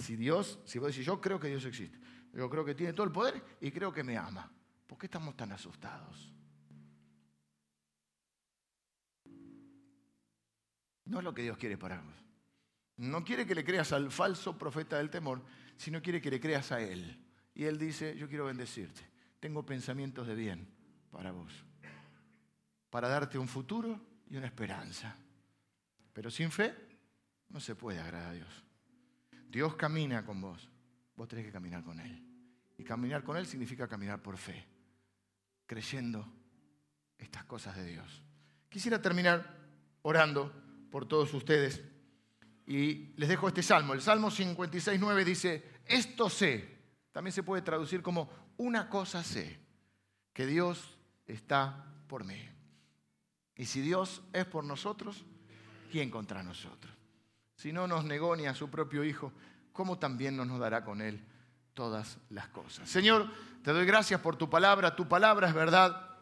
Si 0.02 0.16
Dios, 0.16 0.60
si 0.66 0.80
vos 0.80 0.90
decís, 0.90 1.06
yo 1.06 1.20
creo 1.20 1.40
que 1.40 1.48
Dios 1.48 1.66
existe, 1.66 2.00
yo 2.34 2.50
creo 2.50 2.64
que 2.66 2.76
tiene 2.76 2.94
todo 2.94 3.06
el 3.06 3.12
poder 3.12 3.44
y 3.60 3.72
creo 3.72 3.92
que 3.92 4.04
me 4.04 4.18
ama, 4.18 4.50
¿por 4.88 4.98
qué 4.98 5.08
estamos 5.08 5.36
tan 5.36 5.52
asustados? 5.52 6.32
No 11.06 11.20
es 11.20 11.24
lo 11.24 11.34
que 11.34 11.42
Dios 11.42 11.58
quiere 11.58 11.78
para 11.78 12.02
vos. 12.02 12.16
No 12.98 13.24
quiere 13.24 13.46
que 13.46 13.56
le 13.56 13.66
creas 13.66 13.92
al 13.92 14.12
falso 14.12 14.58
profeta 14.58 14.98
del 14.98 15.10
temor, 15.10 15.42
sino 15.78 16.02
quiere 16.02 16.22
que 16.22 16.30
le 16.30 16.40
creas 16.40 16.72
a 16.72 16.82
Él. 16.82 17.20
Y 17.56 17.66
Él 17.66 17.78
dice, 17.78 18.16
yo 18.18 18.28
quiero 18.28 18.46
bendecirte. 18.46 19.02
Tengo 19.40 19.66
pensamientos 19.66 20.28
de 20.28 20.36
bien 20.36 20.68
para 21.12 21.32
vos. 21.32 21.52
Para 22.90 23.10
darte 23.10 23.38
un 23.38 23.48
futuro 23.48 24.00
y 24.30 24.38
una 24.38 24.48
esperanza. 24.48 25.16
Pero 26.14 26.30
sin 26.30 26.52
fe 26.52 26.74
no 27.50 27.60
se 27.60 27.76
puede 27.76 28.00
agradar 28.00 28.30
a 28.30 28.34
Dios. 28.34 28.64
Dios 29.50 29.76
camina 29.76 30.26
con 30.26 30.40
vos. 30.40 30.70
Vos 31.16 31.28
tenés 31.28 31.46
que 31.46 31.52
caminar 31.52 31.84
con 31.84 32.00
Él. 32.00 32.24
Y 32.78 32.84
caminar 32.84 33.24
con 33.24 33.38
Él 33.38 33.46
significa 33.46 33.88
caminar 33.88 34.22
por 34.22 34.38
fe. 34.38 34.66
Creyendo 35.66 36.28
estas 37.18 37.44
cosas 37.46 37.76
de 37.76 37.86
Dios. 37.86 38.24
Quisiera 38.70 39.02
terminar 39.02 39.58
orando 40.04 40.63
por 40.94 41.08
todos 41.08 41.34
ustedes. 41.34 41.82
Y 42.68 43.16
les 43.18 43.28
dejo 43.28 43.48
este 43.48 43.64
salmo. 43.64 43.96
El 43.96 44.02
Salmo 44.04 44.30
56.9 44.30 45.24
dice, 45.24 45.64
esto 45.88 46.30
sé. 46.30 46.70
También 47.12 47.32
se 47.34 47.42
puede 47.42 47.64
traducir 47.64 48.04
como 48.04 48.30
una 48.58 48.90
cosa 48.90 49.24
sé, 49.24 49.60
que 50.34 50.46
Dios 50.46 50.96
está 51.26 51.84
por 52.06 52.24
mí. 52.24 52.38
Y 53.56 53.66
si 53.66 53.82
Dios 53.82 54.22
es 54.34 54.46
por 54.46 54.66
nosotros, 54.66 55.26
¿quién 55.92 56.12
contra 56.12 56.44
nosotros? 56.44 56.94
Si 57.56 57.74
no 57.74 57.88
nos 57.88 58.06
negó 58.06 58.36
ni 58.36 58.46
a 58.46 58.54
su 58.54 58.70
propio 58.70 59.04
Hijo, 59.04 59.34
¿cómo 59.72 59.98
también 59.98 60.38
nos 60.38 60.60
dará 60.60 60.86
con 60.86 61.02
Él 61.02 61.26
todas 61.74 62.20
las 62.30 62.50
cosas? 62.50 62.88
Señor, 62.88 63.32
te 63.64 63.74
doy 63.74 63.88
gracias 63.88 64.22
por 64.22 64.36
tu 64.36 64.48
palabra. 64.48 64.96
Tu 64.96 65.08
palabra 65.08 65.48
es 65.48 65.56
verdad. 65.56 66.20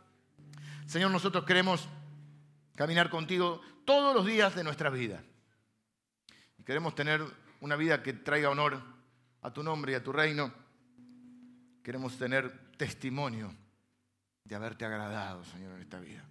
Señor, 0.85 1.11
nosotros 1.11 1.43
queremos 1.43 1.89
caminar 2.77 3.09
contigo 3.09 3.59
todos 3.85 4.15
los 4.15 4.25
días 4.25 4.55
de 4.55 4.63
nuestra 4.63 4.89
vida. 4.89 5.23
Y 6.57 6.63
queremos 6.63 6.95
tener 6.95 7.21
una 7.59 7.75
vida 7.75 8.01
que 8.03 8.13
traiga 8.13 8.49
honor 8.49 8.81
a 9.41 9.51
tu 9.51 9.63
nombre 9.63 9.93
y 9.93 9.95
a 9.95 10.03
tu 10.03 10.11
reino. 10.11 10.53
Queremos 11.83 12.17
tener 12.17 12.71
testimonio 12.77 13.55
de 14.43 14.55
haberte 14.55 14.85
agradado, 14.85 15.43
Señor, 15.45 15.73
en 15.75 15.81
esta 15.81 15.99
vida. 15.99 16.23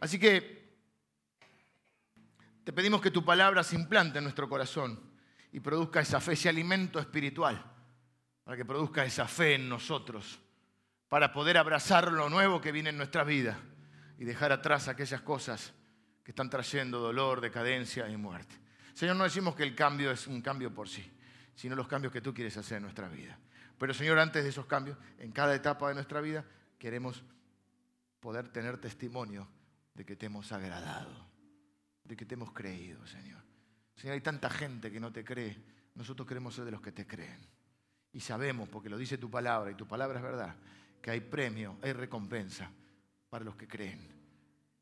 Así 0.00 0.18
que 0.18 0.66
te 2.64 2.72
pedimos 2.72 3.00
que 3.00 3.10
tu 3.10 3.24
palabra 3.24 3.62
se 3.62 3.76
implante 3.76 4.18
en 4.18 4.24
nuestro 4.24 4.48
corazón 4.48 5.00
y 5.52 5.60
produzca 5.60 6.00
esa 6.00 6.20
fe, 6.20 6.32
ese 6.32 6.48
alimento 6.48 6.98
espiritual, 6.98 7.64
para 8.44 8.56
que 8.56 8.64
produzca 8.64 9.04
esa 9.04 9.26
fe 9.26 9.54
en 9.54 9.68
nosotros, 9.68 10.38
para 11.08 11.32
poder 11.32 11.56
abrazar 11.56 12.12
lo 12.12 12.28
nuevo 12.28 12.60
que 12.60 12.72
viene 12.72 12.90
en 12.90 12.96
nuestra 12.96 13.24
vida 13.24 13.58
y 14.18 14.24
dejar 14.24 14.52
atrás 14.52 14.88
aquellas 14.88 15.22
cosas 15.22 15.72
que 16.26 16.32
están 16.32 16.50
trayendo 16.50 16.98
dolor, 16.98 17.40
decadencia 17.40 18.08
y 18.08 18.16
muerte. 18.16 18.52
Señor, 18.94 19.14
no 19.14 19.22
decimos 19.22 19.54
que 19.54 19.62
el 19.62 19.76
cambio 19.76 20.10
es 20.10 20.26
un 20.26 20.42
cambio 20.42 20.74
por 20.74 20.88
sí, 20.88 21.08
sino 21.54 21.76
los 21.76 21.86
cambios 21.86 22.12
que 22.12 22.20
tú 22.20 22.34
quieres 22.34 22.56
hacer 22.56 22.78
en 22.78 22.82
nuestra 22.82 23.08
vida. 23.08 23.38
Pero 23.78 23.94
Señor, 23.94 24.18
antes 24.18 24.42
de 24.42 24.50
esos 24.50 24.66
cambios, 24.66 24.98
en 25.20 25.30
cada 25.30 25.54
etapa 25.54 25.86
de 25.86 25.94
nuestra 25.94 26.20
vida, 26.20 26.44
queremos 26.80 27.22
poder 28.18 28.48
tener 28.48 28.76
testimonio 28.78 29.46
de 29.94 30.04
que 30.04 30.16
te 30.16 30.26
hemos 30.26 30.50
agradado, 30.50 31.28
de 32.02 32.16
que 32.16 32.26
te 32.26 32.34
hemos 32.34 32.50
creído, 32.50 33.06
Señor. 33.06 33.44
Señor, 33.94 34.14
hay 34.14 34.20
tanta 34.20 34.50
gente 34.50 34.90
que 34.90 34.98
no 34.98 35.12
te 35.12 35.24
cree, 35.24 35.56
nosotros 35.94 36.26
queremos 36.26 36.56
ser 36.56 36.64
de 36.64 36.72
los 36.72 36.80
que 36.80 36.90
te 36.90 37.06
creen. 37.06 37.38
Y 38.12 38.18
sabemos, 38.18 38.68
porque 38.68 38.90
lo 38.90 38.98
dice 38.98 39.16
tu 39.16 39.30
palabra, 39.30 39.70
y 39.70 39.76
tu 39.76 39.86
palabra 39.86 40.18
es 40.18 40.24
verdad, 40.24 40.56
que 41.00 41.12
hay 41.12 41.20
premio, 41.20 41.78
hay 41.82 41.92
recompensa 41.92 42.68
para 43.30 43.44
los 43.44 43.54
que 43.54 43.68
creen, 43.68 44.00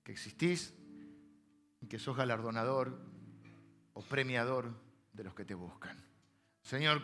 que 0.03 0.13
existís 0.13 0.73
y 1.85 1.87
que 1.87 1.99
sos 1.99 2.17
galardonador 2.17 2.99
o 3.93 4.01
premiador 4.01 4.73
de 5.13 5.23
los 5.23 5.35
que 5.35 5.45
te 5.45 5.53
buscan. 5.53 6.03
Señor, 6.63 7.03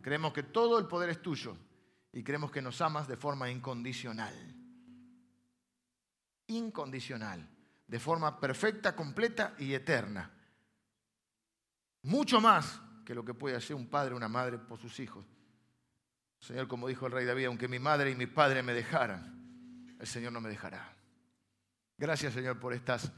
creemos 0.00 0.32
que 0.32 0.44
todo 0.44 0.78
el 0.78 0.86
poder 0.86 1.10
es 1.10 1.20
tuyo 1.20 1.56
y 2.12 2.22
creemos 2.22 2.52
que 2.52 2.62
nos 2.62 2.80
amas 2.80 3.08
de 3.08 3.16
forma 3.16 3.50
incondicional 3.50 4.32
incondicional, 6.50 7.48
de 7.86 8.00
forma 8.00 8.40
perfecta, 8.40 8.94
completa 8.96 9.54
y 9.58 9.72
eterna. 9.72 10.28
Mucho 12.02 12.40
más 12.40 12.80
que 13.04 13.14
lo 13.14 13.24
que 13.24 13.34
puede 13.34 13.54
hacer 13.54 13.76
un 13.76 13.86
padre 13.86 14.14
o 14.14 14.16
una 14.16 14.28
madre 14.28 14.58
por 14.58 14.80
sus 14.80 14.98
hijos. 14.98 15.24
Señor, 16.40 16.66
como 16.66 16.88
dijo 16.88 17.06
el 17.06 17.12
rey 17.12 17.24
David, 17.24 17.44
aunque 17.46 17.68
mi 17.68 17.78
madre 17.78 18.10
y 18.10 18.16
mi 18.16 18.26
padre 18.26 18.64
me 18.64 18.72
dejaran, 18.72 19.96
el 19.96 20.06
Señor 20.08 20.32
no 20.32 20.40
me 20.40 20.48
dejará. 20.48 20.92
Gracias, 21.96 22.34
Señor, 22.34 22.58
por 22.58 22.72
estas 22.72 23.12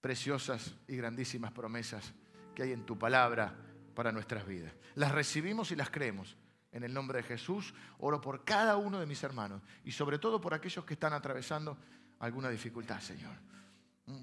preciosas 0.00 0.74
y 0.88 0.96
grandísimas 0.96 1.52
promesas 1.52 2.12
que 2.54 2.62
hay 2.62 2.72
en 2.72 2.84
tu 2.84 2.98
palabra 2.98 3.54
para 3.94 4.12
nuestras 4.12 4.46
vidas. 4.46 4.72
Las 4.94 5.12
recibimos 5.12 5.70
y 5.72 5.76
las 5.76 5.90
creemos. 5.90 6.36
En 6.72 6.84
el 6.84 6.94
nombre 6.94 7.18
de 7.18 7.24
Jesús, 7.24 7.74
oro 7.98 8.20
por 8.20 8.44
cada 8.44 8.76
uno 8.76 9.00
de 9.00 9.06
mis 9.06 9.22
hermanos 9.24 9.60
y 9.84 9.90
sobre 9.90 10.18
todo 10.18 10.40
por 10.40 10.54
aquellos 10.54 10.84
que 10.84 10.94
están 10.94 11.12
atravesando 11.12 11.76
alguna 12.20 12.48
dificultad, 12.48 13.00
Señor, 13.00 13.34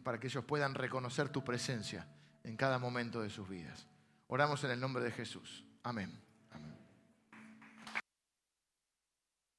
para 0.03 0.19
que 0.19 0.27
ellos 0.27 0.45
puedan 0.45 0.73
reconocer 0.73 1.29
tu 1.29 1.43
presencia 1.43 2.07
en 2.43 2.55
cada 2.55 2.79
momento 2.79 3.21
de 3.21 3.29
sus 3.29 3.49
vidas. 3.49 3.85
Oramos 4.27 4.63
en 4.63 4.71
el 4.71 4.79
nombre 4.79 5.03
de 5.03 5.11
Jesús. 5.11 5.65
Amén. 5.83 6.26